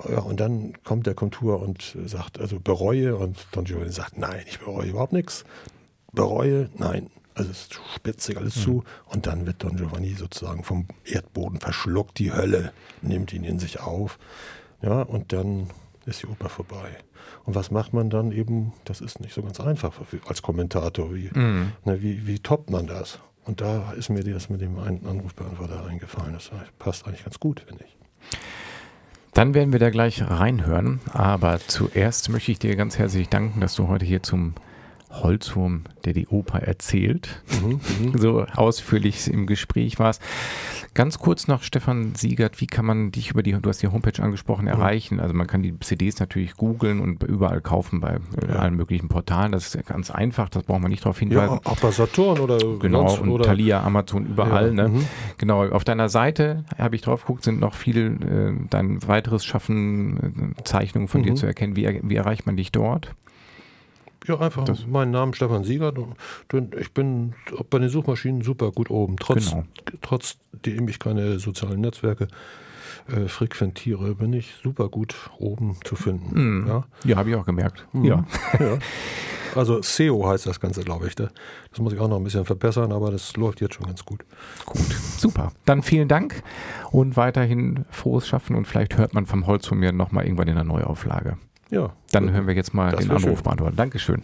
Ja, 0.09 0.19
und 0.19 0.39
dann 0.39 0.73
kommt 0.83 1.05
der 1.05 1.13
Kontur 1.13 1.61
und 1.61 1.95
sagt, 2.05 2.39
also 2.39 2.59
bereue. 2.59 3.15
Und 3.15 3.37
Don 3.51 3.65
Giovanni 3.65 3.91
sagt, 3.91 4.17
nein, 4.17 4.43
ich 4.47 4.59
bereue 4.59 4.89
überhaupt 4.89 5.13
nichts. 5.13 5.43
Bereue, 6.11 6.69
nein. 6.77 7.09
Also 7.33 7.51
es 7.51 7.69
spitzt 7.95 8.21
sich 8.21 8.37
alles 8.37 8.55
mhm. 8.57 8.61
zu. 8.61 8.83
Und 9.05 9.27
dann 9.27 9.45
wird 9.45 9.63
Don 9.63 9.77
Giovanni 9.77 10.13
sozusagen 10.13 10.63
vom 10.63 10.87
Erdboden 11.05 11.59
verschluckt. 11.59 12.19
Die 12.19 12.33
Hölle 12.33 12.73
nimmt 13.01 13.31
ihn 13.33 13.43
in 13.43 13.59
sich 13.59 13.79
auf. 13.79 14.17
Ja, 14.81 15.01
und 15.03 15.33
dann 15.33 15.69
ist 16.05 16.23
die 16.23 16.27
Oper 16.27 16.49
vorbei. 16.49 16.97
Und 17.45 17.55
was 17.55 17.71
macht 17.71 17.93
man 17.93 18.09
dann 18.09 18.31
eben? 18.31 18.73
Das 18.85 19.01
ist 19.01 19.19
nicht 19.19 19.33
so 19.33 19.41
ganz 19.41 19.59
einfach 19.59 19.93
als 20.27 20.41
Kommentator. 20.41 21.13
Wie, 21.13 21.29
mhm. 21.33 21.73
ne, 21.85 22.01
wie, 22.01 22.27
wie 22.27 22.39
toppt 22.39 22.69
man 22.69 22.87
das? 22.87 23.19
Und 23.51 23.59
da 23.59 23.91
ist 23.91 24.07
mir 24.07 24.23
das 24.23 24.49
mit 24.49 24.61
dem 24.61 24.79
Anrufbeantworter 24.79 25.85
eingefallen. 25.85 26.31
Das 26.31 26.51
passt 26.79 27.05
eigentlich 27.05 27.25
ganz 27.25 27.37
gut, 27.37 27.59
finde 27.59 27.83
ich. 27.83 27.97
Dann 29.33 29.53
werden 29.53 29.73
wir 29.73 29.79
da 29.79 29.89
gleich 29.89 30.21
reinhören. 30.21 31.01
Aber 31.11 31.59
zuerst 31.59 32.29
möchte 32.29 32.53
ich 32.53 32.59
dir 32.59 32.77
ganz 32.77 32.97
herzlich 32.97 33.27
danken, 33.27 33.59
dass 33.59 33.75
du 33.75 33.89
heute 33.89 34.05
hier 34.05 34.23
zum 34.23 34.53
Holzwurm, 35.11 35.83
der 36.05 36.13
die 36.13 36.27
Oper 36.27 36.59
erzählt, 36.59 37.41
mhm, 37.61 37.79
mhm, 37.99 38.17
so 38.17 38.45
ausführlich 38.55 39.27
im 39.27 39.45
Gespräch 39.45 39.99
warst. 39.99 40.21
Ganz 40.93 41.19
kurz 41.19 41.47
noch, 41.47 41.63
Stefan 41.63 42.15
Siegert, 42.15 42.59
wie 42.59 42.67
kann 42.67 42.85
man 42.85 43.11
dich 43.11 43.31
über 43.31 43.43
die, 43.43 43.53
du 43.53 43.69
hast 43.69 43.81
die 43.81 43.87
Homepage 43.87 44.21
angesprochen, 44.21 44.67
erreichen? 44.67 45.21
Also 45.21 45.33
man 45.33 45.47
kann 45.47 45.63
die 45.63 45.79
CDs 45.79 46.19
natürlich 46.19 46.55
googeln 46.55 46.99
und 46.99 47.23
überall 47.23 47.61
kaufen 47.61 48.01
bei 48.01 48.19
ja. 48.45 48.55
allen 48.55 48.75
möglichen 48.75 49.07
Portalen. 49.07 49.53
Das 49.53 49.73
ist 49.73 49.85
ganz 49.85 50.11
einfach, 50.11 50.49
das 50.49 50.63
braucht 50.63 50.81
man 50.81 50.91
nicht 50.91 51.05
darauf 51.05 51.17
hinweisen. 51.17 51.59
Ja, 51.63 51.71
auch 51.71 51.77
bei 51.77 51.91
Saturn 51.91 52.39
oder 52.39 52.57
Genau, 52.79 53.13
und 53.15 53.29
oder 53.29 53.45
Thalia, 53.45 53.83
Amazon, 53.83 54.25
überall. 54.25 54.67
Ja. 54.67 54.73
Ne? 54.73 54.87
Mhm. 54.89 55.07
Genau, 55.37 55.65
auf 55.69 55.85
deiner 55.85 56.09
Seite, 56.09 56.65
habe 56.77 56.95
ich 56.95 57.01
drauf 57.01 57.21
geguckt, 57.21 57.43
sind 57.43 57.59
noch 57.59 57.73
viel 57.73 58.17
äh, 58.61 58.67
dein 58.69 59.07
weiteres 59.07 59.45
Schaffen, 59.45 60.55
äh, 60.57 60.63
Zeichnungen 60.63 61.07
von 61.07 61.23
dir 61.23 61.31
mhm. 61.31 61.35
zu 61.37 61.45
erkennen. 61.45 61.77
Wie, 61.77 62.01
wie 62.03 62.15
erreicht 62.15 62.45
man 62.45 62.57
dich 62.57 62.71
dort? 62.73 63.15
Ja, 64.27 64.39
einfach 64.39 64.65
das 64.65 64.85
meinen 64.85 65.11
Namen 65.11 65.33
Stefan 65.33 65.63
Siegert. 65.63 65.97
Ich 66.79 66.93
bin 66.93 67.33
bei 67.69 67.79
den 67.79 67.89
Suchmaschinen 67.89 68.41
super 68.41 68.71
gut 68.71 68.89
oben. 68.89 69.17
Trotz, 69.17 69.49
genau. 69.49 69.65
Trotzdem 70.01 70.87
ich 70.87 70.99
keine 70.99 71.39
sozialen 71.39 71.81
Netzwerke 71.81 72.27
äh, 73.07 73.27
frequentiere, 73.27 74.15
bin 74.15 74.33
ich 74.33 74.53
super 74.61 74.89
gut 74.89 75.15
oben 75.37 75.77
zu 75.83 75.95
finden. 75.95 76.63
Mm. 76.63 76.67
Ja, 76.67 76.83
ja 77.03 77.17
habe 77.17 77.29
ich 77.29 77.35
auch 77.35 77.45
gemerkt. 77.45 77.85
Mm. 77.93 78.05
Ja. 78.05 78.25
ja. 78.59 78.77
Also 79.55 79.81
SEO 79.81 80.27
heißt 80.27 80.45
das 80.45 80.59
Ganze, 80.59 80.81
glaube 80.83 81.07
ich. 81.07 81.15
Das 81.15 81.29
muss 81.79 81.93
ich 81.93 81.99
auch 81.99 82.07
noch 82.07 82.17
ein 82.17 82.23
bisschen 82.23 82.45
verbessern, 82.45 82.91
aber 82.91 83.11
das 83.11 83.35
läuft 83.35 83.59
jetzt 83.59 83.75
schon 83.75 83.85
ganz 83.85 84.05
gut. 84.05 84.23
Gut, 84.65 84.93
super. 85.17 85.51
Dann 85.65 85.83
vielen 85.83 86.07
Dank 86.07 86.41
und 86.91 87.17
weiterhin 87.17 87.85
frohes 87.89 88.27
Schaffen 88.27 88.55
und 88.55 88.65
vielleicht 88.65 88.97
hört 88.97 89.13
man 89.13 89.25
vom 89.25 89.47
Holz 89.47 89.67
von 89.67 89.77
mir 89.77 89.91
nochmal 89.91 90.25
irgendwann 90.25 90.47
in 90.47 90.55
der 90.55 90.63
Neuauflage. 90.63 91.37
Ja. 91.71 91.93
Dann 92.11 92.31
hören 92.31 92.47
wir 92.47 92.53
jetzt 92.53 92.73
mal 92.73 92.91
den 92.95 93.09
Anruf 93.09 93.41
beantworten. 93.41 93.77
Dankeschön. 93.77 94.21